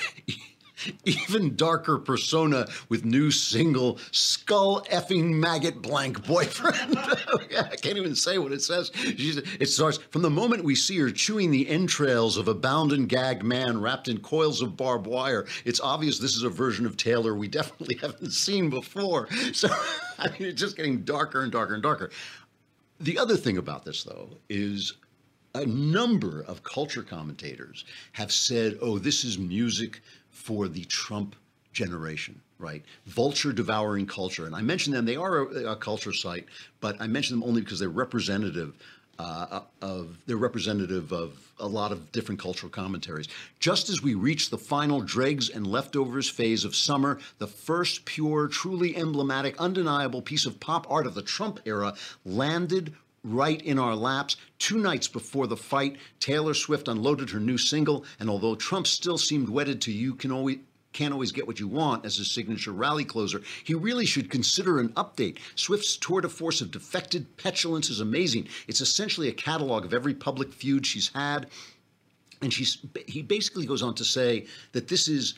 even 1.05 1.57
darker 1.57 1.99
persona 1.99 2.67
with 2.89 3.05
new 3.05 3.31
single 3.31 3.99
skull 4.13 4.83
effing 4.91 5.31
maggot 5.35 5.83
blank 5.83 6.27
boyfriend. 6.27 6.99
I 6.99 7.77
can't 7.81 7.99
even 7.99 8.15
say 8.15 8.39
what 8.39 8.53
it 8.53 8.63
says. 8.63 8.91
It 8.95 9.69
starts 9.69 9.99
from 10.11 10.23
the 10.23 10.31
moment 10.31 10.65
we 10.65 10.75
see 10.75 10.99
her 10.99 11.11
chewing 11.11 11.51
the 11.51 11.69
entrails 11.69 12.37
of 12.37 12.49
a 12.49 12.55
bound 12.55 12.93
and 12.93 13.09
gagged 13.09 13.43
man 13.43 13.81
wrapped 13.81 14.09
in 14.09 14.21
coils 14.21 14.63
of 14.63 14.77
barbed 14.77 15.07
wire. 15.07 15.47
It's 15.65 15.81
obvious 15.81 16.19
this 16.19 16.37
is 16.37 16.43
a 16.43 16.51
version 16.51 16.87
of 16.87 16.97
Taylor 16.97 17.35
we 17.35 17.49
definitely 17.61 17.97
haven't 17.97 18.33
seen 18.33 18.71
before. 18.71 19.29
So 19.53 19.69
I 20.19 20.29
mean, 20.31 20.49
it's 20.49 20.61
just 20.61 20.77
getting 20.77 21.03
darker 21.03 21.43
and 21.43 21.51
darker 21.51 21.75
and 21.75 21.83
darker. 21.83 22.11
The 23.01 23.19
other 23.19 23.37
thing 23.37 23.57
about 23.57 23.85
this, 23.85 24.05
though, 24.05 24.29
is 24.51 24.93
a 25.55 25.65
number 25.67 26.43
of 26.43 26.63
culture 26.63 27.03
commentators 27.03 27.85
have 28.13 28.31
said, 28.31 28.79
oh, 28.81 28.99
this 28.99 29.25
is 29.25 29.39
music 29.39 30.03
for 30.41 30.69
the 30.69 30.85
Trump 30.85 31.37
generation, 31.73 32.41
right? 32.59 32.83
Vulture 33.07 33.53
devouring 33.53 34.07
culture. 34.07 34.47
And 34.47 34.55
I 34.55 34.63
mention 34.63 34.93
them, 34.93 35.05
they 35.05 35.17
are 35.17 35.39
a, 35.39 35.73
a 35.73 35.77
culture 35.77 36.13
site, 36.13 36.47
but 36.81 36.97
I 37.01 37.07
mention 37.07 37.39
them 37.39 37.49
only 37.49 37.61
because 37.61 37.79
they're 37.79 37.89
representative. 37.89 38.75
Uh, 39.19 39.61
of 39.83 40.17
they're 40.27 40.39
representative 40.39 41.13
of 41.13 41.53
a 41.59 41.67
lot 41.67 41.93
of 41.93 42.11
different 42.11 42.41
cultural 42.41 42.71
commentaries. 42.71 43.29
Just 43.59 43.91
as 43.91 44.01
we 44.01 44.15
reach 44.15 44.49
the 44.49 44.57
final 44.57 45.03
dregs 45.03 45.51
and 45.51 45.67
leftovers 45.67 46.27
phase 46.31 46.65
of 46.65 46.75
summer, 46.75 47.19
the 47.37 47.47
first 47.47 48.07
pure, 48.07 48.49
truly 48.49 48.97
emblematic, 48.97 49.61
undeniable 49.61 50.23
piece 50.23 50.47
of 50.47 50.59
pop 50.59 50.91
art 50.91 51.07
of 51.07 51.15
the 51.15 51.21
Trump 51.21 51.61
era 51.67 51.93
landed 52.25 52.95
right 53.23 53.61
in 53.63 53.79
our 53.79 53.95
laps. 53.95 54.37
Two 54.59 54.79
nights 54.79 55.09
before 55.09 55.47
the 55.47 55.57
fight, 55.57 55.97
Taylor 56.21 56.55
Swift 56.55 56.89
unloaded 56.89 57.31
her 57.31 57.41
new 57.41 57.59
single, 57.59 58.05
and 58.19 58.31
although 58.31 58.55
Trump 58.55 58.87
still 58.87 59.19
seemed 59.19 59.49
wedded 59.49 59.81
to 59.83 59.93
you 59.93 60.15
can 60.15 60.33
always 60.33 60.59
can't 60.93 61.13
always 61.13 61.31
get 61.31 61.47
what 61.47 61.61
you 61.61 61.69
want 61.69 62.05
as 62.05 62.17
his 62.17 62.33
signature 62.33 62.73
rally 62.73 63.05
closer, 63.05 63.41
he 63.63 63.75
really 63.75 64.05
should 64.05 64.29
consider 64.29 64.81
an 64.81 64.89
update. 64.95 65.39
Swift's 65.55 65.97
tour 65.97 66.21
de 66.21 66.29
force 66.29 66.61
of 66.61 66.73
defected 66.73 67.37
petulance 67.37 67.91
is 67.91 68.01
amazing. 68.01 68.49
It's 68.67 68.81
essentially 68.81 69.29
a 69.29 69.33
catalog 69.33 69.85
of 69.85 69.95
every 69.95 70.15
public 70.15 70.53
feud 70.53 70.85
she's 70.85 71.09
had. 71.15 71.47
And 72.43 72.53
she's, 72.53 72.79
he 73.07 73.23
basically 73.23 73.67
goes 73.67 73.83
on 73.83 73.95
to 73.95 74.05
say 74.05 74.47
that 74.73 74.89
this 74.89 75.07
is 75.07 75.35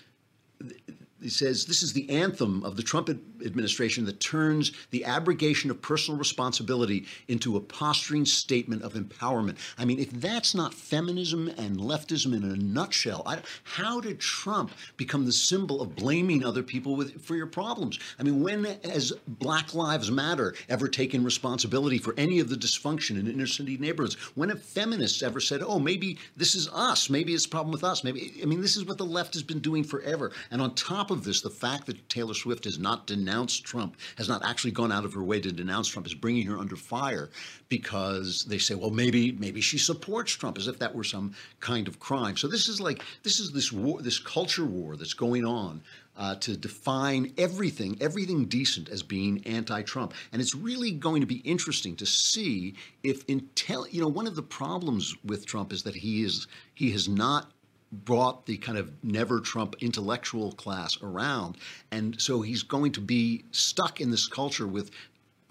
he 1.22 1.28
says 1.28 1.64
this 1.66 1.82
is 1.82 1.92
the 1.92 2.08
anthem 2.10 2.64
of 2.64 2.76
the 2.76 2.82
Trump 2.82 3.08
administration 3.44 4.04
that 4.06 4.20
turns 4.20 4.72
the 4.90 5.04
abrogation 5.04 5.70
of 5.70 5.80
personal 5.80 6.18
responsibility 6.18 7.06
into 7.28 7.56
a 7.56 7.60
posturing 7.60 8.24
statement 8.24 8.82
of 8.82 8.94
empowerment. 8.94 9.56
I 9.78 9.84
mean, 9.84 9.98
if 9.98 10.10
that's 10.10 10.54
not 10.54 10.74
feminism 10.74 11.48
and 11.48 11.78
leftism 11.78 12.34
in 12.34 12.44
a 12.44 12.56
nutshell, 12.56 13.22
I, 13.26 13.40
how 13.64 14.00
did 14.00 14.20
Trump 14.20 14.72
become 14.96 15.24
the 15.24 15.32
symbol 15.32 15.80
of 15.80 15.96
blaming 15.96 16.44
other 16.44 16.62
people 16.62 16.96
with, 16.96 17.24
for 17.24 17.36
your 17.36 17.46
problems? 17.46 17.98
I 18.18 18.22
mean, 18.22 18.42
when 18.42 18.64
has 18.84 19.12
Black 19.26 19.74
Lives 19.74 20.10
Matter 20.10 20.54
ever 20.68 20.88
taken 20.88 21.24
responsibility 21.24 21.98
for 21.98 22.14
any 22.16 22.40
of 22.40 22.48
the 22.48 22.56
dysfunction 22.56 23.18
in 23.18 23.26
inner 23.28 23.46
city 23.46 23.76
neighborhoods? 23.78 24.14
When 24.34 24.48
have 24.48 24.62
feminists 24.62 25.22
ever 25.22 25.40
said, 25.40 25.62
"Oh, 25.62 25.78
maybe 25.78 26.18
this 26.36 26.54
is 26.54 26.68
us. 26.68 27.10
Maybe 27.10 27.34
it's 27.34 27.46
a 27.46 27.48
problem 27.48 27.72
with 27.72 27.84
us"? 27.84 28.04
Maybe 28.04 28.32
I 28.42 28.46
mean, 28.46 28.60
this 28.60 28.76
is 28.76 28.84
what 28.84 28.98
the 28.98 29.04
left 29.04 29.34
has 29.34 29.42
been 29.42 29.60
doing 29.60 29.84
forever. 29.84 30.32
And 30.50 30.60
on 30.60 30.74
top 30.74 31.10
of 31.12 31.24
this, 31.24 31.40
the 31.40 31.50
fact 31.50 31.86
that 31.86 32.08
Taylor 32.08 32.34
Swift 32.34 32.64
has 32.64 32.78
not 32.78 33.06
denounced 33.06 33.64
Trump, 33.64 33.96
has 34.16 34.28
not 34.28 34.44
actually 34.44 34.72
gone 34.72 34.90
out 34.90 35.04
of 35.04 35.12
her 35.14 35.22
way 35.22 35.40
to 35.40 35.52
denounce 35.52 35.88
Trump, 35.88 36.06
is 36.06 36.14
bringing 36.14 36.46
her 36.46 36.58
under 36.58 36.76
fire 36.76 37.30
because 37.68 38.44
they 38.44 38.58
say, 38.58 38.74
well, 38.74 38.90
maybe 38.90 39.32
maybe 39.32 39.60
she 39.60 39.78
supports 39.78 40.32
Trump, 40.32 40.58
as 40.58 40.66
if 40.66 40.78
that 40.78 40.94
were 40.94 41.04
some 41.04 41.34
kind 41.60 41.88
of 41.88 42.00
crime. 42.00 42.36
So 42.36 42.48
this 42.48 42.68
is 42.68 42.80
like 42.80 43.02
this 43.22 43.38
is 43.38 43.52
this 43.52 43.72
war, 43.72 44.02
this 44.02 44.18
culture 44.18 44.64
war 44.64 44.96
that's 44.96 45.14
going 45.14 45.44
on. 45.44 45.82
Uh, 46.14 46.34
to 46.34 46.54
define 46.58 47.32
everything, 47.38 47.96
everything 47.98 48.44
decent 48.44 48.90
as 48.90 49.02
being 49.02 49.42
anti-Trump, 49.46 50.12
and 50.30 50.42
it's 50.42 50.54
really 50.54 50.90
going 50.90 51.22
to 51.22 51.26
be 51.26 51.36
interesting 51.36 51.96
to 51.96 52.04
see 52.04 52.74
if 53.02 53.26
intel. 53.28 53.90
You 53.90 54.02
know, 54.02 54.08
one 54.08 54.26
of 54.26 54.36
the 54.36 54.42
problems 54.42 55.16
with 55.24 55.46
Trump 55.46 55.72
is 55.72 55.84
that 55.84 55.94
he 55.94 56.22
is 56.22 56.48
he 56.74 56.90
has 56.90 57.08
not 57.08 57.50
brought 57.92 58.46
the 58.46 58.56
kind 58.56 58.78
of 58.78 58.92
never 59.04 59.40
Trump 59.40 59.76
intellectual 59.80 60.52
class 60.52 60.96
around. 61.02 61.58
And 61.90 62.20
so 62.20 62.40
he's 62.40 62.62
going 62.62 62.92
to 62.92 63.00
be 63.00 63.44
stuck 63.50 64.00
in 64.00 64.10
this 64.10 64.26
culture 64.26 64.66
with 64.66 64.90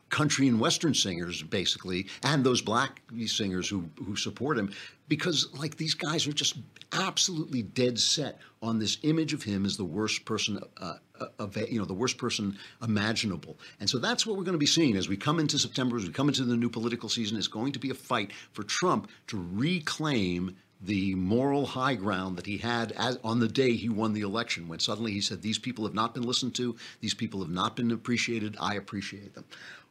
country 0.09 0.49
and 0.49 0.59
western 0.59 0.93
singers 0.93 1.41
basically 1.41 2.05
and 2.23 2.43
those 2.43 2.61
black 2.61 3.01
singers 3.25 3.69
who 3.69 3.89
who 4.05 4.13
support 4.15 4.57
him 4.57 4.69
because 5.07 5.47
like 5.53 5.77
these 5.77 5.93
guys 5.93 6.27
are 6.27 6.33
just 6.33 6.57
absolutely 6.91 7.63
dead 7.63 7.97
set 7.97 8.37
on 8.61 8.77
this 8.77 8.97
image 9.03 9.33
of 9.33 9.41
him 9.41 9.65
as 9.65 9.77
the 9.77 9.85
worst 9.85 10.25
person 10.25 10.59
uh, 10.81 10.95
of 11.39 11.55
you 11.55 11.79
know 11.79 11.85
the 11.85 11.93
worst 11.93 12.17
person 12.17 12.57
imaginable 12.83 13.57
and 13.79 13.89
so 13.89 13.97
that's 13.97 14.27
what 14.27 14.35
we're 14.35 14.43
going 14.43 14.51
to 14.51 14.59
be 14.59 14.65
seeing 14.65 14.97
as 14.97 15.07
we 15.07 15.15
come 15.15 15.39
into 15.39 15.57
september 15.57 15.95
as 15.95 16.05
we 16.05 16.11
come 16.11 16.27
into 16.27 16.43
the 16.43 16.57
new 16.57 16.69
political 16.69 17.07
season 17.07 17.37
it's 17.37 17.47
going 17.47 17.71
to 17.71 17.79
be 17.79 17.89
a 17.89 17.93
fight 17.93 18.33
for 18.51 18.63
trump 18.63 19.09
to 19.27 19.47
reclaim 19.53 20.57
the 20.81 21.15
moral 21.15 21.65
high 21.65 21.95
ground 21.95 22.37
that 22.37 22.45
he 22.45 22.57
had 22.57 22.91
as, 22.93 23.17
on 23.23 23.39
the 23.39 23.47
day 23.47 23.73
he 23.73 23.89
won 23.89 24.13
the 24.13 24.21
election, 24.21 24.67
when 24.67 24.79
suddenly 24.79 25.11
he 25.11 25.21
said, 25.21 25.41
These 25.41 25.59
people 25.59 25.85
have 25.85 25.93
not 25.93 26.13
been 26.13 26.23
listened 26.23 26.55
to, 26.55 26.75
these 26.99 27.13
people 27.13 27.41
have 27.41 27.51
not 27.51 27.75
been 27.75 27.91
appreciated, 27.91 28.57
I 28.59 28.75
appreciate 28.75 29.35
them. 29.35 29.45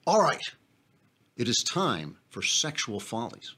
All 0.06 0.20
right, 0.20 0.40
it 1.36 1.48
is 1.48 1.64
time 1.66 2.16
for 2.28 2.42
sexual 2.42 3.00
follies. 3.00 3.54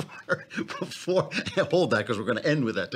Before, 0.00 0.46
before 0.80 1.30
hold 1.70 1.90
that 1.90 1.98
because 1.98 2.18
we're 2.18 2.24
going 2.24 2.38
to 2.38 2.46
end 2.46 2.64
with 2.64 2.76
that. 2.76 2.94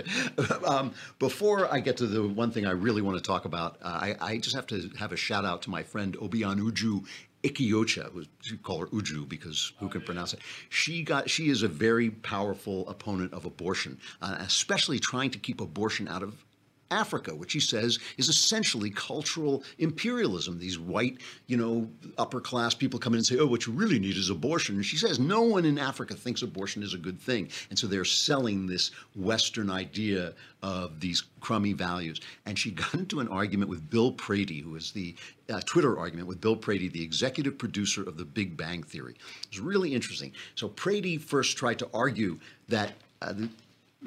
Um, 0.65 0.95
before 1.19 1.73
I 1.73 1.81
get 1.81 1.97
to 1.99 2.07
the 2.07 2.27
one 2.27 2.51
thing 2.51 2.67
I 2.67 2.71
really 2.71 3.03
want 3.03 3.17
to 3.17 3.23
talk 3.23 3.45
about, 3.45 3.79
uh, 3.83 3.89
I, 3.89 4.17
I 4.21 4.37
just 4.39 4.55
have 4.55 4.67
to 4.69 4.91
have 4.99 5.13
a 5.13 5.17
shout 5.17 5.45
out 5.45 5.63
to 5.63 5.71
my 5.71 5.83
friend 5.83 6.17
Obian 6.19 6.61
Uju 6.61 7.05
Ikiocha, 7.43 8.13
who 8.13 8.25
you 8.45 8.57
call 8.59 8.79
her 8.79 8.87
Uju 8.87 9.29
because 9.29 9.73
who 9.81 9.89
can 9.89 10.01
pronounce 10.01 10.33
it? 10.33 10.41
She 10.69 11.03
got 11.03 11.29
she 11.29 11.49
is 11.49 11.63
a 11.63 11.69
very 11.69 12.11
powerful 12.11 12.89
opponent 12.89 13.33
of 13.33 13.45
abortion, 13.45 13.99
uh, 14.21 14.37
especially 14.41 14.99
trying 14.99 15.31
to 15.31 15.39
keep 15.39 15.61
abortion 15.61 16.07
out 16.09 16.23
of 16.23 16.45
Africa, 16.93 17.35
which 17.35 17.53
he 17.53 17.61
says 17.61 17.99
is 18.19 18.29
essentially 18.29 18.91
cultural 18.91 19.65
imperialism. 19.79 20.59
These 20.59 20.79
white, 20.79 21.19
you 21.47 21.57
know, 21.57 21.89
upper 22.19 22.41
class 22.41 22.75
people 22.75 23.01
come 23.01 23.15
in 23.15 23.19
and 23.19 23.27
say, 23.27 23.39
oh, 23.39 23.47
what 23.47 23.67
you 23.67 23.73
really 23.73 23.99
need 23.99 24.17
is 24.17 24.31
abortion. 24.31 24.77
And 24.77 24.85
she 24.85 24.97
says 24.97 25.19
no 25.19 25.43
one 25.43 25.65
in 25.65 25.79
Africa 25.79 26.15
thinks 26.15 26.43
abortion 26.43 26.83
is 26.83 26.95
a 26.95 26.99
good 26.99 27.19
thing. 27.19 27.49
And 27.71 27.79
so 27.79 27.87
they're 27.87 28.05
selling 28.05 28.67
this 28.67 28.91
Western 29.17 29.71
idea 29.71 30.35
of 30.63 31.01
these 31.01 31.25
crummy 31.41 31.73
values. 31.73 32.21
And 32.47 32.59
she 32.59 32.71
got 32.83 32.95
into 32.95 33.21
an 33.21 33.29
argument 33.29 33.71
with 33.71 33.89
Bill 33.89 34.13
Prady, 34.13 34.61
who 34.61 34.77
is 34.77 34.93
the 34.93 35.15
uh, 35.51 35.61
Twitter 35.65 35.99
argument 35.99 36.29
with 36.29 36.41
Bill 36.41 36.57
Prady, 36.57 36.89
the 36.89 37.03
executive 37.03 37.59
producer 37.59 38.03
of 38.03 38.17
The 38.17 38.25
Big 38.25 38.57
Bang 38.57 38.83
Theory. 38.83 39.15
It 39.15 39.51
was 39.51 39.61
really 39.61 39.95
interesting. 39.95 40.33
So 40.55 40.69
Prady 40.69 41.19
first 41.19 41.57
tried 41.57 41.79
to 41.81 41.89
argue 41.93 42.39
that 42.69 42.93
uh, 43.21 43.35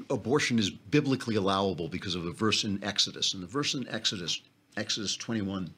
abortion 0.09 0.59
is 0.59 0.69
biblically 0.69 1.35
allowable 1.35 1.87
because 1.87 2.15
of 2.15 2.25
a 2.25 2.31
verse 2.31 2.63
in 2.63 2.83
Exodus. 2.83 3.33
And 3.33 3.41
the 3.41 3.47
verse 3.47 3.73
in 3.73 3.87
Exodus, 3.87 4.41
Exodus 4.77 5.15
21, 5.15 5.73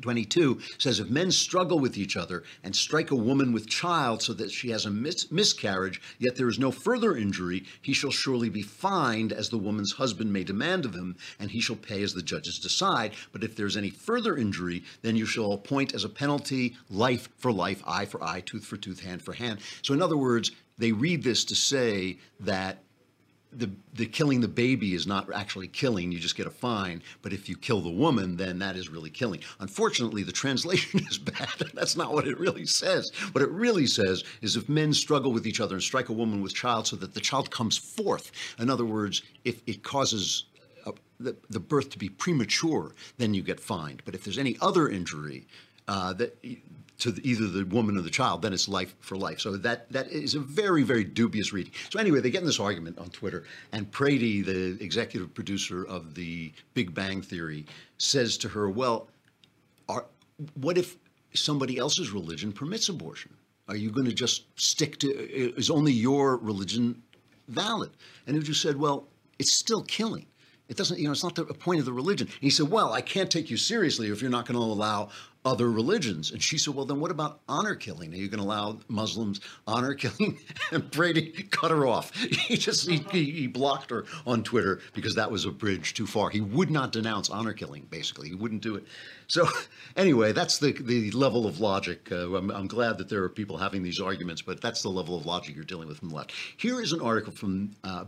22 0.00 0.60
says, 0.78 1.00
If 1.00 1.08
men 1.10 1.30
struggle 1.30 1.78
with 1.78 1.96
each 1.96 2.16
other 2.16 2.42
and 2.64 2.74
strike 2.74 3.10
a 3.10 3.16
woman 3.16 3.52
with 3.52 3.68
child 3.68 4.22
so 4.22 4.32
that 4.34 4.50
she 4.50 4.70
has 4.70 4.84
a 4.84 4.90
mis- 4.90 5.30
miscarriage, 5.30 6.00
yet 6.18 6.36
there 6.36 6.48
is 6.48 6.58
no 6.58 6.70
further 6.70 7.16
injury, 7.16 7.64
he 7.80 7.92
shall 7.92 8.10
surely 8.10 8.48
be 8.48 8.62
fined 8.62 9.32
as 9.32 9.48
the 9.48 9.58
woman's 9.58 9.92
husband 9.92 10.32
may 10.32 10.44
demand 10.44 10.84
of 10.84 10.94
him, 10.94 11.16
and 11.38 11.50
he 11.50 11.60
shall 11.60 11.76
pay 11.76 12.02
as 12.02 12.14
the 12.14 12.22
judges 12.22 12.58
decide. 12.58 13.12
But 13.32 13.44
if 13.44 13.54
there's 13.54 13.76
any 13.76 13.90
further 13.90 14.36
injury, 14.36 14.82
then 15.02 15.16
you 15.16 15.26
shall 15.26 15.52
appoint 15.52 15.94
as 15.94 16.04
a 16.04 16.08
penalty 16.08 16.76
life 16.90 17.28
for 17.38 17.52
life, 17.52 17.82
eye 17.86 18.06
for 18.06 18.22
eye, 18.22 18.40
tooth 18.40 18.64
for 18.64 18.76
tooth, 18.76 19.00
hand 19.00 19.22
for 19.22 19.34
hand. 19.34 19.60
So, 19.82 19.94
in 19.94 20.02
other 20.02 20.16
words, 20.16 20.50
they 20.78 20.92
read 20.92 21.22
this 21.22 21.44
to 21.44 21.54
say 21.54 22.18
that 22.40 22.78
the 23.52 23.70
the 23.94 24.06
killing 24.06 24.40
the 24.40 24.48
baby 24.48 24.94
is 24.94 25.06
not 25.06 25.30
actually 25.32 25.68
killing 25.68 26.10
you 26.10 26.18
just 26.18 26.36
get 26.36 26.46
a 26.46 26.50
fine 26.50 27.02
but 27.20 27.32
if 27.32 27.48
you 27.48 27.56
kill 27.56 27.80
the 27.80 27.90
woman 27.90 28.36
then 28.36 28.58
that 28.58 28.76
is 28.76 28.88
really 28.88 29.10
killing. 29.10 29.40
Unfortunately 29.60 30.22
the 30.22 30.32
translation 30.32 31.00
is 31.10 31.18
bad. 31.18 31.48
That's 31.74 31.96
not 31.96 32.12
what 32.12 32.26
it 32.26 32.38
really 32.38 32.66
says. 32.66 33.10
What 33.32 33.42
it 33.42 33.50
really 33.50 33.86
says 33.86 34.24
is 34.40 34.56
if 34.56 34.68
men 34.68 34.92
struggle 34.92 35.32
with 35.32 35.46
each 35.46 35.60
other 35.60 35.74
and 35.74 35.82
strike 35.82 36.08
a 36.08 36.14
woman 36.14 36.40
with 36.40 36.54
child 36.54 36.86
so 36.86 36.96
that 36.96 37.14
the 37.14 37.20
child 37.20 37.50
comes 37.50 37.76
forth. 37.76 38.32
In 38.58 38.70
other 38.70 38.84
words 38.84 39.22
if 39.44 39.62
it 39.66 39.82
causes 39.82 40.44
uh, 40.86 40.92
the, 41.20 41.36
the 41.50 41.60
birth 41.60 41.90
to 41.90 41.98
be 41.98 42.08
premature 42.08 42.94
then 43.18 43.34
you 43.34 43.42
get 43.42 43.60
fined. 43.60 44.02
But 44.04 44.14
if 44.14 44.24
there's 44.24 44.38
any 44.38 44.56
other 44.60 44.88
injury 44.88 45.46
uh, 45.88 46.12
that 46.14 46.38
to 47.02 47.10
the, 47.10 47.28
either 47.28 47.48
the 47.48 47.64
woman 47.64 47.98
or 47.98 48.00
the 48.00 48.10
child, 48.10 48.42
then 48.42 48.52
it's 48.52 48.68
life 48.68 48.94
for 49.00 49.16
life. 49.16 49.40
So 49.40 49.56
that 49.56 49.90
that 49.90 50.08
is 50.10 50.36
a 50.36 50.40
very 50.40 50.84
very 50.84 51.02
dubious 51.02 51.52
reading. 51.52 51.72
So 51.90 51.98
anyway, 51.98 52.20
they 52.20 52.30
get 52.30 52.42
in 52.42 52.46
this 52.46 52.60
argument 52.60 52.96
on 52.98 53.10
Twitter, 53.10 53.42
and 53.72 53.90
Prady, 53.90 54.40
the 54.40 54.82
executive 54.82 55.34
producer 55.34 55.84
of 55.84 56.14
the 56.14 56.52
Big 56.74 56.94
Bang 56.94 57.20
Theory, 57.20 57.66
says 57.98 58.38
to 58.38 58.48
her, 58.48 58.70
"Well, 58.70 59.08
are, 59.88 60.06
what 60.54 60.78
if 60.78 60.96
somebody 61.34 61.76
else's 61.76 62.12
religion 62.12 62.52
permits 62.52 62.88
abortion? 62.88 63.34
Are 63.68 63.76
you 63.76 63.90
going 63.90 64.06
to 64.06 64.14
just 64.14 64.44
stick 64.60 64.98
to 64.98 65.08
is 65.58 65.70
only 65.70 65.92
your 65.92 66.36
religion 66.36 67.02
valid?" 67.48 67.90
And 68.28 68.40
Uju 68.40 68.54
said, 68.54 68.76
"Well, 68.76 69.08
it's 69.40 69.52
still 69.52 69.82
killing." 69.82 70.26
It 70.72 70.78
doesn't, 70.78 70.98
you 70.98 71.04
know, 71.04 71.12
it's 71.12 71.22
not 71.22 71.34
the 71.34 71.44
point 71.44 71.80
of 71.80 71.84
the 71.84 71.92
religion. 71.92 72.26
And 72.28 72.40
he 72.40 72.48
said, 72.48 72.70
Well, 72.70 72.94
I 72.94 73.02
can't 73.02 73.30
take 73.30 73.50
you 73.50 73.58
seriously 73.58 74.08
if 74.08 74.22
you're 74.22 74.30
not 74.30 74.46
going 74.46 74.58
to 74.58 74.64
allow 74.64 75.10
other 75.44 75.70
religions. 75.70 76.30
And 76.30 76.42
she 76.42 76.56
said, 76.56 76.74
Well, 76.74 76.86
then 76.86 76.98
what 76.98 77.10
about 77.10 77.40
honor 77.46 77.74
killing? 77.74 78.10
Are 78.14 78.16
you 78.16 78.28
going 78.28 78.38
to 78.38 78.46
allow 78.46 78.78
Muslims 78.88 79.42
honor 79.66 79.92
killing? 80.02 80.38
And 80.70 80.90
Prady 80.90 81.46
cut 81.50 81.70
her 81.70 81.86
off. 81.86 82.16
He 82.16 82.56
just 82.56 82.88
he, 82.88 82.96
he 83.10 83.46
blocked 83.48 83.90
her 83.90 84.06
on 84.26 84.44
Twitter 84.44 84.80
because 84.94 85.14
that 85.16 85.30
was 85.30 85.44
a 85.44 85.50
bridge 85.50 85.92
too 85.92 86.06
far. 86.06 86.30
He 86.30 86.40
would 86.40 86.70
not 86.70 86.90
denounce 86.90 87.28
honor 87.28 87.52
killing, 87.52 87.86
basically. 87.90 88.30
He 88.30 88.34
wouldn't 88.34 88.62
do 88.62 88.76
it. 88.76 88.86
So, 89.26 89.46
anyway, 89.94 90.32
that's 90.32 90.58
the, 90.58 90.72
the 90.72 91.10
level 91.10 91.46
of 91.46 91.60
logic. 91.60 92.10
Uh, 92.10 92.34
I'm, 92.34 92.50
I'm 92.50 92.66
glad 92.66 92.96
that 92.96 93.10
there 93.10 93.22
are 93.24 93.28
people 93.28 93.58
having 93.58 93.82
these 93.82 94.00
arguments, 94.00 94.40
but 94.40 94.62
that's 94.62 94.80
the 94.80 94.88
level 94.88 95.18
of 95.18 95.26
logic 95.26 95.54
you're 95.54 95.64
dealing 95.64 95.88
with 95.88 95.98
from 95.98 96.08
the 96.08 96.14
left. 96.14 96.32
Here 96.56 96.80
is 96.80 96.92
an 96.92 97.02
article 97.02 97.34
from 97.34 97.72
uh, 97.84 98.04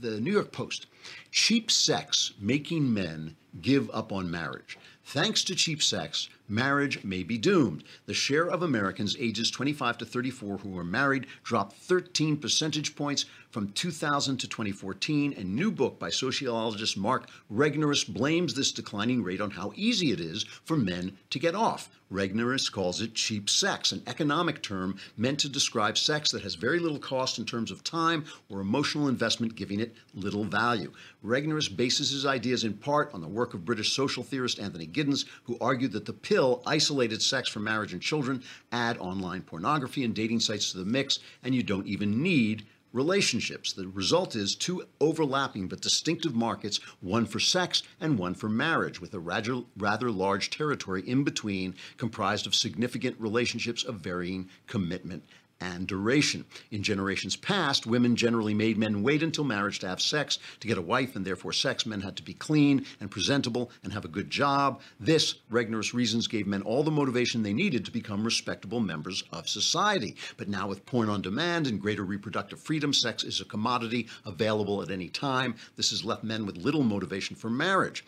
the 0.00 0.20
New 0.20 0.32
York 0.32 0.52
Post 0.52 0.86
Cheap 1.30 1.70
sex 1.70 2.32
making 2.40 2.92
men 2.92 3.36
give 3.60 3.90
up 3.90 4.12
on 4.12 4.30
marriage. 4.30 4.78
Thanks 5.04 5.44
to 5.44 5.54
cheap 5.54 5.82
sex, 5.82 6.28
marriage 6.48 7.04
may 7.04 7.22
be 7.22 7.38
doomed. 7.38 7.84
The 8.06 8.14
share 8.14 8.48
of 8.48 8.62
Americans 8.62 9.16
ages 9.18 9.50
25 9.50 9.98
to 9.98 10.04
34 10.04 10.58
who 10.58 10.76
are 10.76 10.84
married 10.84 11.26
dropped 11.44 11.76
13 11.76 12.38
percentage 12.38 12.96
points 12.96 13.24
from 13.56 13.72
2000 13.72 14.36
to 14.36 14.46
2014. 14.46 15.32
A 15.32 15.42
new 15.42 15.70
book 15.70 15.98
by 15.98 16.10
sociologist 16.10 16.94
Mark 16.98 17.30
Regnerus 17.50 18.06
blames 18.06 18.52
this 18.52 18.70
declining 18.70 19.22
rate 19.22 19.40
on 19.40 19.50
how 19.50 19.72
easy 19.74 20.12
it 20.12 20.20
is 20.20 20.42
for 20.42 20.76
men 20.76 21.16
to 21.30 21.38
get 21.38 21.54
off. 21.54 21.88
Regnerus 22.12 22.70
calls 22.70 23.00
it 23.00 23.14
cheap 23.14 23.48
sex, 23.48 23.92
an 23.92 24.02
economic 24.06 24.62
term 24.62 24.98
meant 25.16 25.40
to 25.40 25.48
describe 25.48 25.96
sex 25.96 26.30
that 26.30 26.42
has 26.42 26.54
very 26.54 26.78
little 26.78 26.98
cost 26.98 27.38
in 27.38 27.46
terms 27.46 27.70
of 27.70 27.82
time 27.82 28.26
or 28.50 28.60
emotional 28.60 29.08
investment, 29.08 29.56
giving 29.56 29.80
it 29.80 29.96
little 30.14 30.44
value. 30.44 30.92
Regnerus 31.24 31.74
bases 31.74 32.10
his 32.10 32.26
ideas 32.26 32.62
in 32.62 32.74
part 32.74 33.12
on 33.14 33.22
the 33.22 33.26
work 33.26 33.54
of 33.54 33.64
British 33.64 33.96
social 33.96 34.22
theorist 34.22 34.60
Anthony 34.60 34.86
Giddens, 34.86 35.24
who 35.44 35.56
argued 35.62 35.92
that 35.92 36.04
the 36.04 36.12
pill 36.12 36.62
isolated 36.66 37.22
sex 37.22 37.48
from 37.48 37.64
marriage 37.64 37.94
and 37.94 38.02
children, 38.02 38.42
add 38.70 38.98
online 38.98 39.40
pornography 39.40 40.04
and 40.04 40.14
dating 40.14 40.40
sites 40.40 40.70
to 40.72 40.78
the 40.78 40.84
mix, 40.84 41.20
and 41.42 41.54
you 41.54 41.62
don't 41.62 41.86
even 41.86 42.22
need 42.22 42.66
relationships. 42.96 43.74
The 43.74 43.86
result 43.88 44.34
is 44.34 44.54
two 44.54 44.86
overlapping 45.00 45.68
but 45.68 45.82
distinctive 45.82 46.34
markets, 46.34 46.80
one 47.00 47.26
for 47.26 47.38
sex 47.38 47.82
and 48.00 48.18
one 48.18 48.34
for 48.34 48.48
marriage, 48.48 49.00
with 49.00 49.12
a 49.12 49.20
rather, 49.20 49.62
rather 49.76 50.10
large 50.10 50.48
territory 50.48 51.06
in 51.06 51.22
between, 51.22 51.74
comprised 51.98 52.46
of 52.46 52.54
significant 52.54 53.20
relationships 53.20 53.84
of 53.84 53.96
varying 53.96 54.48
commitment 54.66 55.22
and 55.60 55.86
duration. 55.86 56.44
In 56.70 56.82
generations 56.82 57.36
past, 57.36 57.86
women 57.86 58.16
generally 58.16 58.54
made 58.54 58.76
men 58.76 59.02
wait 59.02 59.22
until 59.22 59.44
marriage 59.44 59.78
to 59.80 59.88
have 59.88 60.00
sex, 60.00 60.38
to 60.60 60.68
get 60.68 60.78
a 60.78 60.82
wife, 60.82 61.16
and 61.16 61.24
therefore 61.24 61.52
sex. 61.52 61.86
Men 61.86 62.00
had 62.00 62.16
to 62.16 62.22
be 62.22 62.34
clean 62.34 62.84
and 63.00 63.10
presentable 63.10 63.70
and 63.82 63.92
have 63.92 64.04
a 64.04 64.08
good 64.08 64.30
job. 64.30 64.80
This, 65.00 65.36
Regnerus 65.50 65.94
reasons, 65.94 66.26
gave 66.26 66.46
men 66.46 66.62
all 66.62 66.82
the 66.82 66.90
motivation 66.90 67.42
they 67.42 67.52
needed 67.52 67.84
to 67.84 67.90
become 67.90 68.24
respectable 68.24 68.80
members 68.80 69.24
of 69.32 69.48
society. 69.48 70.16
But 70.36 70.48
now, 70.48 70.68
with 70.68 70.84
porn 70.84 71.08
on 71.08 71.22
demand 71.22 71.66
and 71.66 71.80
greater 71.80 72.04
reproductive 72.04 72.60
freedom, 72.60 72.92
sex 72.92 73.24
is 73.24 73.40
a 73.40 73.44
commodity 73.44 74.08
available 74.24 74.82
at 74.82 74.90
any 74.90 75.08
time. 75.08 75.54
This 75.76 75.90
has 75.90 76.04
left 76.04 76.24
men 76.24 76.44
with 76.44 76.56
little 76.56 76.82
motivation 76.82 77.36
for 77.36 77.50
marriage. 77.50 78.04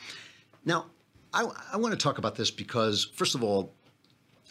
Now, 0.64 0.86
I, 1.32 1.46
I 1.72 1.76
want 1.76 1.92
to 1.92 1.98
talk 1.98 2.18
about 2.18 2.34
this 2.34 2.50
because, 2.50 3.04
first 3.14 3.34
of 3.34 3.42
all, 3.42 3.72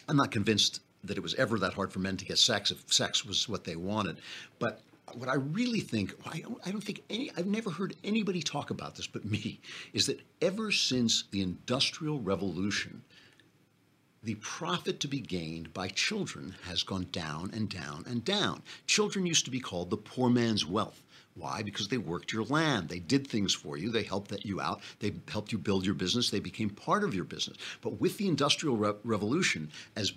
I'm 0.08 0.16
not 0.16 0.30
convinced 0.30 0.80
that 1.04 1.16
it 1.16 1.22
was 1.22 1.34
ever 1.34 1.58
that 1.58 1.74
hard 1.74 1.92
for 1.92 2.00
men 2.00 2.16
to 2.16 2.24
get 2.24 2.38
sex 2.38 2.70
if 2.70 2.92
sex 2.92 3.24
was 3.24 3.48
what 3.48 3.64
they 3.64 3.76
wanted. 3.76 4.18
But 4.58 4.80
what 5.14 5.28
I 5.28 5.34
really 5.34 5.80
think, 5.80 6.14
I 6.26 6.40
don't, 6.40 6.60
I 6.66 6.70
don't 6.70 6.82
think 6.82 7.02
any, 7.08 7.30
I've 7.36 7.46
never 7.46 7.70
heard 7.70 7.96
anybody 8.04 8.42
talk 8.42 8.70
about 8.70 8.96
this 8.96 9.06
but 9.06 9.24
me, 9.24 9.60
is 9.92 10.06
that 10.06 10.20
ever 10.42 10.70
since 10.70 11.24
the 11.30 11.40
Industrial 11.40 12.20
Revolution, 12.20 13.02
the 14.22 14.34
profit 14.36 15.00
to 15.00 15.08
be 15.08 15.20
gained 15.20 15.72
by 15.72 15.88
children 15.88 16.54
has 16.66 16.82
gone 16.82 17.06
down 17.12 17.50
and 17.54 17.68
down 17.68 18.04
and 18.06 18.24
down. 18.24 18.62
Children 18.86 19.26
used 19.26 19.44
to 19.44 19.50
be 19.50 19.60
called 19.60 19.90
the 19.90 19.96
poor 19.96 20.28
man's 20.28 20.66
wealth. 20.66 21.02
Why? 21.34 21.62
Because 21.62 21.86
they 21.86 21.98
worked 21.98 22.32
your 22.32 22.42
land. 22.44 22.88
They 22.88 22.98
did 22.98 23.26
things 23.26 23.54
for 23.54 23.76
you. 23.76 23.90
They 23.90 24.02
helped 24.02 24.44
you 24.44 24.60
out. 24.60 24.80
They 24.98 25.12
helped 25.28 25.52
you 25.52 25.58
build 25.58 25.86
your 25.86 25.94
business. 25.94 26.30
They 26.30 26.40
became 26.40 26.68
part 26.68 27.04
of 27.04 27.14
your 27.14 27.24
business. 27.24 27.56
But 27.80 28.00
with 28.00 28.18
the 28.18 28.26
Industrial 28.26 28.76
Re- 28.76 28.94
Revolution, 29.04 29.70
as 29.94 30.12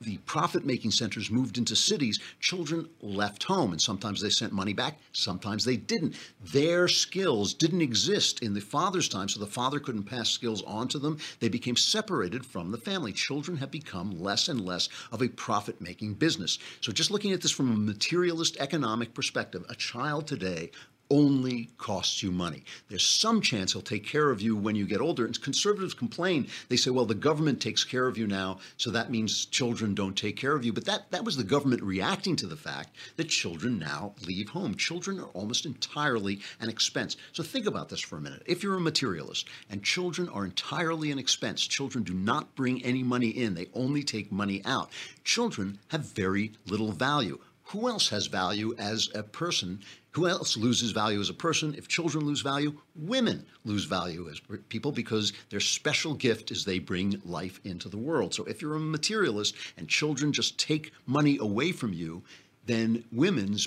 the 0.00 0.18
profit 0.18 0.64
making 0.64 0.92
centers 0.92 1.30
moved 1.30 1.58
into 1.58 1.74
cities, 1.74 2.20
children 2.40 2.88
left 3.00 3.42
home. 3.44 3.72
And 3.72 3.80
sometimes 3.80 4.20
they 4.20 4.30
sent 4.30 4.52
money 4.52 4.72
back, 4.72 4.98
sometimes 5.12 5.64
they 5.64 5.76
didn't. 5.76 6.14
Their 6.40 6.88
skills 6.88 7.52
didn't 7.54 7.80
exist 7.80 8.40
in 8.40 8.54
the 8.54 8.60
father's 8.60 9.08
time, 9.08 9.28
so 9.28 9.40
the 9.40 9.46
father 9.46 9.80
couldn't 9.80 10.04
pass 10.04 10.30
skills 10.30 10.62
on 10.62 10.88
to 10.88 10.98
them. 10.98 11.18
They 11.40 11.48
became 11.48 11.76
separated 11.76 12.46
from 12.46 12.70
the 12.70 12.78
family. 12.78 13.12
Children 13.12 13.58
have 13.58 13.70
become 13.70 14.20
less 14.20 14.48
and 14.48 14.60
less 14.60 14.88
of 15.10 15.22
a 15.22 15.28
profit 15.28 15.80
making 15.80 16.14
business. 16.14 16.58
So, 16.80 16.92
just 16.92 17.10
looking 17.10 17.32
at 17.32 17.40
this 17.40 17.50
from 17.50 17.72
a 17.72 17.76
materialist 17.76 18.56
economic 18.58 19.14
perspective, 19.14 19.64
a 19.68 19.74
child 19.74 20.26
today 20.26 20.70
only 21.10 21.70
costs 21.78 22.22
you 22.22 22.30
money. 22.30 22.64
There's 22.88 23.06
some 23.06 23.40
chance 23.40 23.72
he'll 23.72 23.82
take 23.82 24.06
care 24.06 24.30
of 24.30 24.40
you 24.40 24.56
when 24.56 24.76
you 24.76 24.86
get 24.86 25.00
older. 25.00 25.24
And 25.24 25.40
conservatives 25.40 25.94
complain. 25.94 26.48
They 26.68 26.76
say, 26.76 26.90
well, 26.90 27.06
the 27.06 27.14
government 27.14 27.60
takes 27.60 27.84
care 27.84 28.06
of 28.06 28.18
you 28.18 28.26
now, 28.26 28.58
so 28.76 28.90
that 28.90 29.10
means 29.10 29.46
children 29.46 29.94
don't 29.94 30.16
take 30.16 30.36
care 30.36 30.54
of 30.54 30.64
you. 30.64 30.72
But 30.72 30.84
that, 30.84 31.10
that 31.10 31.24
was 31.24 31.36
the 31.36 31.44
government 31.44 31.82
reacting 31.82 32.36
to 32.36 32.46
the 32.46 32.56
fact 32.56 32.96
that 33.16 33.28
children 33.28 33.78
now 33.78 34.14
leave 34.26 34.50
home. 34.50 34.74
Children 34.74 35.18
are 35.20 35.28
almost 35.28 35.66
entirely 35.66 36.40
an 36.60 36.68
expense. 36.68 37.16
So 37.32 37.42
think 37.42 37.66
about 37.66 37.88
this 37.88 38.00
for 38.00 38.16
a 38.16 38.20
minute. 38.20 38.42
If 38.46 38.62
you're 38.62 38.76
a 38.76 38.80
materialist 38.80 39.48
and 39.70 39.82
children 39.82 40.28
are 40.28 40.44
entirely 40.44 41.10
an 41.10 41.18
expense, 41.18 41.66
children 41.66 42.04
do 42.04 42.14
not 42.14 42.54
bring 42.54 42.84
any 42.84 43.02
money 43.02 43.28
in, 43.28 43.54
they 43.54 43.68
only 43.74 44.02
take 44.02 44.30
money 44.30 44.62
out. 44.64 44.90
Children 45.24 45.78
have 45.88 46.12
very 46.12 46.52
little 46.66 46.92
value. 46.92 47.38
Who 47.68 47.86
else 47.86 48.08
has 48.08 48.28
value 48.28 48.74
as 48.78 49.10
a 49.14 49.22
person? 49.22 49.80
Who 50.12 50.26
else 50.26 50.56
loses 50.56 50.92
value 50.92 51.20
as 51.20 51.28
a 51.28 51.34
person? 51.34 51.74
If 51.76 51.86
children 51.86 52.24
lose 52.24 52.40
value, 52.40 52.80
women 52.96 53.44
lose 53.64 53.84
value 53.84 54.26
as 54.30 54.40
people 54.70 54.90
because 54.90 55.34
their 55.50 55.60
special 55.60 56.14
gift 56.14 56.50
is 56.50 56.64
they 56.64 56.78
bring 56.78 57.20
life 57.26 57.60
into 57.64 57.90
the 57.90 57.98
world. 57.98 58.32
So 58.32 58.44
if 58.44 58.62
you're 58.62 58.76
a 58.76 58.80
materialist 58.80 59.54
and 59.76 59.86
children 59.86 60.32
just 60.32 60.58
take 60.58 60.92
money 61.04 61.36
away 61.38 61.72
from 61.72 61.92
you, 61.92 62.22
then 62.64 63.04
women's 63.12 63.66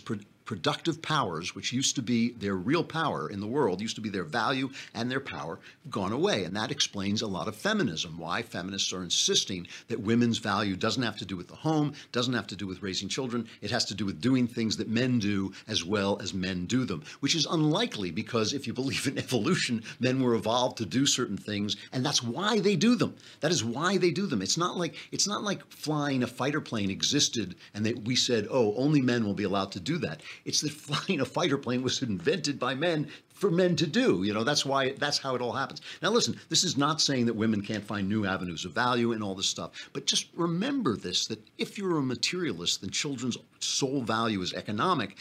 productive 0.51 1.01
powers, 1.01 1.55
which 1.55 1.71
used 1.71 1.95
to 1.95 2.01
be 2.01 2.31
their 2.31 2.57
real 2.57 2.83
power 2.83 3.29
in 3.29 3.39
the 3.39 3.47
world, 3.47 3.79
used 3.79 3.95
to 3.95 4.01
be 4.01 4.09
their 4.09 4.25
value 4.25 4.69
and 4.93 5.09
their 5.09 5.21
power, 5.21 5.57
gone 5.89 6.11
away. 6.11 6.43
And 6.43 6.53
that 6.57 6.71
explains 6.71 7.21
a 7.21 7.27
lot 7.27 7.47
of 7.47 7.55
feminism, 7.55 8.17
why 8.17 8.41
feminists 8.41 8.91
are 8.91 9.01
insisting 9.01 9.65
that 9.87 10.01
women's 10.01 10.39
value 10.39 10.75
doesn't 10.75 11.03
have 11.03 11.15
to 11.15 11.25
do 11.25 11.37
with 11.37 11.47
the 11.47 11.55
home, 11.55 11.93
doesn't 12.11 12.33
have 12.33 12.47
to 12.47 12.57
do 12.57 12.67
with 12.67 12.83
raising 12.83 13.07
children, 13.07 13.47
it 13.61 13.71
has 13.71 13.85
to 13.85 13.93
do 13.93 14.05
with 14.05 14.19
doing 14.19 14.45
things 14.45 14.75
that 14.75 14.89
men 14.89 15.19
do 15.19 15.53
as 15.69 15.85
well 15.85 16.19
as 16.21 16.33
men 16.33 16.65
do 16.65 16.83
them, 16.83 17.01
which 17.21 17.33
is 17.33 17.45
unlikely 17.45 18.11
because 18.11 18.51
if 18.51 18.67
you 18.67 18.73
believe 18.73 19.07
in 19.07 19.17
evolution, 19.17 19.81
men 20.01 20.21
were 20.21 20.35
evolved 20.35 20.79
to 20.79 20.85
do 20.85 21.05
certain 21.05 21.37
things, 21.37 21.77
and 21.93 22.05
that's 22.05 22.21
why 22.21 22.59
they 22.59 22.75
do 22.75 22.97
them. 22.97 23.15
That 23.39 23.53
is 23.53 23.63
why 23.63 23.95
they 23.95 24.11
do 24.11 24.27
them. 24.27 24.41
It's 24.41 24.57
not 24.57 24.75
like 24.75 24.95
it's 25.13 25.29
not 25.29 25.43
like 25.43 25.65
flying 25.71 26.23
a 26.23 26.27
fighter 26.27 26.59
plane 26.59 26.91
existed 26.91 27.55
and 27.73 27.85
that 27.85 28.03
we 28.03 28.17
said, 28.17 28.47
oh, 28.51 28.75
only 28.75 29.01
men 29.01 29.25
will 29.25 29.33
be 29.33 29.45
allowed 29.45 29.71
to 29.71 29.79
do 29.79 29.97
that. 29.99 30.19
It's 30.45 30.61
that 30.61 30.71
flying 30.71 31.21
a 31.21 31.25
fighter 31.25 31.57
plane 31.57 31.83
was 31.83 32.01
invented 32.01 32.59
by 32.59 32.75
men 32.75 33.09
for 33.33 33.51
men 33.51 33.75
to 33.77 33.87
do. 33.87 34.23
You 34.23 34.33
know, 34.33 34.43
that's 34.43 34.65
why 34.65 34.91
that's 34.93 35.17
how 35.17 35.35
it 35.35 35.41
all 35.41 35.53
happens. 35.53 35.81
Now 36.01 36.09
listen, 36.09 36.39
this 36.49 36.63
is 36.63 36.77
not 36.77 37.01
saying 37.01 37.25
that 37.25 37.35
women 37.35 37.61
can't 37.61 37.83
find 37.83 38.07
new 38.07 38.25
avenues 38.25 38.65
of 38.65 38.73
value 38.73 39.11
and 39.11 39.23
all 39.23 39.35
this 39.35 39.47
stuff, 39.47 39.89
but 39.93 40.05
just 40.05 40.27
remember 40.35 40.95
this 40.95 41.27
that 41.27 41.39
if 41.57 41.77
you're 41.77 41.97
a 41.97 42.03
materialist, 42.03 42.81
then 42.81 42.89
children's 42.89 43.37
sole 43.59 44.01
value 44.01 44.41
is 44.41 44.53
economic. 44.53 45.17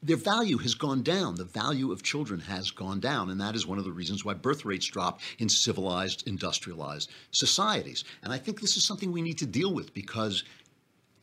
Their 0.00 0.16
value 0.16 0.58
has 0.58 0.74
gone 0.74 1.02
down. 1.02 1.34
The 1.34 1.44
value 1.44 1.90
of 1.90 2.04
children 2.04 2.38
has 2.40 2.70
gone 2.70 3.00
down. 3.00 3.30
And 3.30 3.40
that 3.40 3.56
is 3.56 3.66
one 3.66 3.78
of 3.78 3.84
the 3.84 3.90
reasons 3.90 4.24
why 4.24 4.34
birth 4.34 4.64
rates 4.64 4.86
drop 4.86 5.20
in 5.40 5.48
civilized, 5.48 6.28
industrialized 6.28 7.10
societies. 7.32 8.04
And 8.22 8.32
I 8.32 8.38
think 8.38 8.60
this 8.60 8.76
is 8.76 8.84
something 8.84 9.10
we 9.10 9.22
need 9.22 9.38
to 9.38 9.46
deal 9.46 9.74
with 9.74 9.92
because 9.94 10.44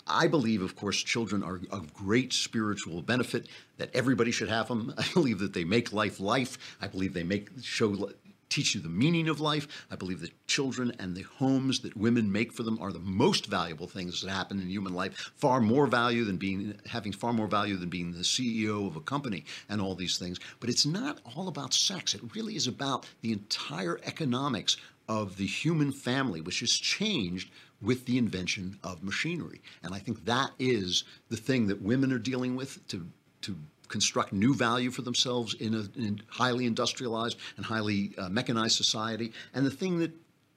I 0.08 0.28
believe, 0.28 0.62
of 0.62 0.76
course, 0.76 1.02
children 1.02 1.44
are 1.44 1.62
of 1.72 1.94
great 1.94 2.32
spiritual 2.32 3.02
benefit, 3.02 3.48
that 3.78 3.90
everybody 3.94 4.32
should 4.32 4.50
have 4.50 4.68
them. 4.68 4.94
I 4.98 5.06
believe 5.14 5.40
that 5.40 5.54
they 5.54 5.64
make 5.64 5.92
life 5.92 6.20
life. 6.20 6.78
I 6.82 6.88
believe 6.88 7.14
they 7.14 7.24
make 7.24 7.50
show 7.62 8.12
teach 8.50 8.76
you 8.76 8.82
the 8.82 8.90
meaning 8.90 9.28
of 9.28 9.42
life. 9.42 9.86
I 9.92 9.96
believe 9.96 10.22
that 10.22 10.48
children 10.48 10.94
and 11.00 11.16
the 11.16 11.24
homes 11.24 11.80
that 11.80 11.98
women 11.98 12.32
make 12.32 12.54
for 12.54 12.64
them 12.64 12.80
are 12.80 12.92
the 12.92 13.00
most 13.00 13.48
valuable 13.48 13.88
things 13.88 14.22
that 14.22 14.30
happen 14.30 14.62
in 14.62 14.70
human 14.70 14.94
life, 14.94 15.32
far 15.36 15.60
more 15.60 15.88
value 15.88 16.24
than 16.24 16.38
being 16.38 16.76
having 16.88 17.12
far 17.12 17.34
more 17.34 17.48
value 17.48 17.76
than 17.76 17.90
being 17.90 18.12
the 18.12 18.20
CEO 18.20 18.88
of 18.88 18.96
a 18.96 19.02
company 19.02 19.44
and 19.68 19.82
all 19.82 19.96
these 19.96 20.18
things. 20.18 20.40
But 20.60 20.70
it's 20.70 20.86
not 20.86 21.20
all 21.36 21.48
about 21.48 21.74
sex. 21.74 22.14
It 22.14 22.36
really 22.36 22.56
is 22.56 22.68
about 22.68 23.08
the 23.22 23.34
entire 23.34 24.00
economics 24.06 24.78
of 25.08 25.38
the 25.38 25.46
human 25.46 25.92
family, 25.92 26.42
which 26.42 26.62
has 26.62 26.72
changed 26.72 27.52
with 27.82 28.06
the 28.06 28.18
invention 28.18 28.80
of 28.84 29.04
machinery. 29.04 29.62
And 29.84 29.94
I 29.94 30.00
think 30.00 30.26
that 30.26 30.52
is 30.60 31.04
the 31.30 31.38
thing 31.38 31.68
that 31.68 31.82
women 31.82 32.12
are 32.12 32.20
dealing 32.20 32.56
with 32.56 32.88
to, 32.88 33.08
to 33.42 33.58
construct 33.88 34.34
new 34.34 34.56
value 34.56 34.92
for 34.92 35.02
themselves 35.02 35.54
in 35.56 35.74
a 35.74 36.00
in 36.00 36.22
highly 36.28 36.66
industrialized 36.66 37.38
and 37.58 37.66
highly 37.66 38.14
uh, 38.18 38.30
mechanized 38.30 38.76
society. 38.76 39.32
And 39.54 39.66
the 39.66 39.72
thing 39.72 40.00
that 40.00 40.12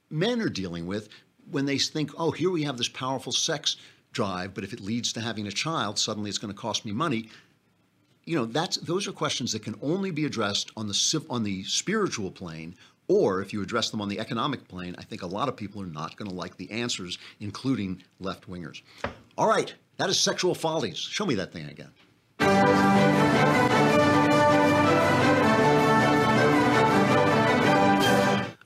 men 0.09 0.41
are 0.41 0.49
dealing 0.49 0.87
with 0.87 1.09
when 1.51 1.65
they 1.65 1.77
think, 1.77 2.11
oh, 2.17 2.31
here 2.31 2.49
we 2.49 2.63
have 2.63 2.77
this 2.77 2.89
powerful 2.89 3.31
sex 3.31 3.77
drive, 4.11 4.53
but 4.53 4.63
if 4.63 4.73
it 4.73 4.79
leads 4.79 5.13
to 5.13 5.21
having 5.21 5.47
a 5.47 5.51
child, 5.51 5.99
suddenly 5.99 6.29
it's 6.29 6.39
going 6.39 6.53
to 6.53 6.59
cost 6.59 6.85
me 6.85 6.91
money. 6.91 7.29
You 8.25 8.35
know, 8.35 8.45
that's 8.45 8.77
those 8.77 9.07
are 9.07 9.11
questions 9.11 9.51
that 9.53 9.63
can 9.63 9.75
only 9.81 10.11
be 10.11 10.25
addressed 10.25 10.71
on 10.77 10.87
the 10.87 11.25
on 11.29 11.43
the 11.43 11.63
spiritual 11.63 12.31
plane 12.31 12.75
or 13.09 13.41
if 13.41 13.51
you 13.51 13.61
address 13.61 13.89
them 13.89 13.99
on 13.99 14.07
the 14.07 14.19
economic 14.19 14.65
plane, 14.69 14.95
I 14.97 15.03
think 15.03 15.23
a 15.23 15.27
lot 15.27 15.49
of 15.49 15.57
people 15.57 15.81
are 15.81 15.87
not 15.87 16.15
going 16.15 16.29
to 16.29 16.35
like 16.35 16.55
the 16.55 16.71
answers, 16.71 17.17
including 17.41 18.03
left 18.21 18.49
wingers. 18.49 18.81
All 19.37 19.49
right, 19.49 19.73
that 19.97 20.09
is 20.09 20.17
sexual 20.17 20.55
follies. 20.55 20.97
Show 20.97 21.25
me 21.25 21.35
that 21.35 21.51
thing 21.51 21.67
again. 21.67 21.89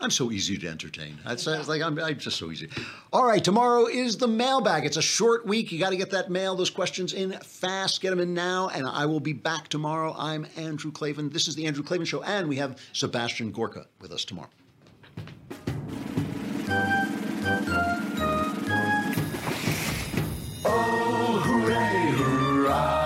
I'm 0.03 0.11
so 0.11 0.31
easy 0.31 0.57
to 0.57 0.67
entertain. 0.67 1.17
That's, 1.23 1.45
that's 1.45 1.69
like 1.69 1.81
I'm, 1.81 1.97
I'm, 1.97 2.17
just 2.17 2.37
so 2.37 2.51
easy. 2.51 2.67
All 3.13 3.25
right, 3.25 3.41
tomorrow 3.41 3.85
is 3.85 4.17
the 4.17 4.27
mailbag. 4.27 4.85
It's 4.85 4.97
a 4.97 5.01
short 5.01 5.45
week. 5.47 5.71
You 5.71 5.79
got 5.79 5.91
to 5.91 5.95
get 5.97 6.11
that 6.11 6.29
mail, 6.29 6.57
those 6.57 6.69
questions 6.69 7.13
in 7.13 7.31
fast. 7.39 8.01
Get 8.01 8.09
them 8.09 8.19
in 8.19 8.33
now, 8.33 8.67
and 8.67 8.85
I 8.85 9.05
will 9.05 9.21
be 9.21 9.31
back 9.31 9.69
tomorrow. 9.69 10.13
I'm 10.17 10.45
Andrew 10.57 10.91
Klavan. 10.91 11.29
This 11.29 11.47
is 11.47 11.55
the 11.55 11.65
Andrew 11.65 11.85
Klavan 11.85 12.05
Show, 12.05 12.21
and 12.21 12.49
we 12.49 12.57
have 12.57 12.77
Sebastian 12.91 13.51
Gorka 13.51 13.87
with 14.01 14.11
us 14.11 14.25
tomorrow. 14.25 14.49
Oh, 20.65 21.41
hooray, 21.45 22.11
hooray! 22.17 23.02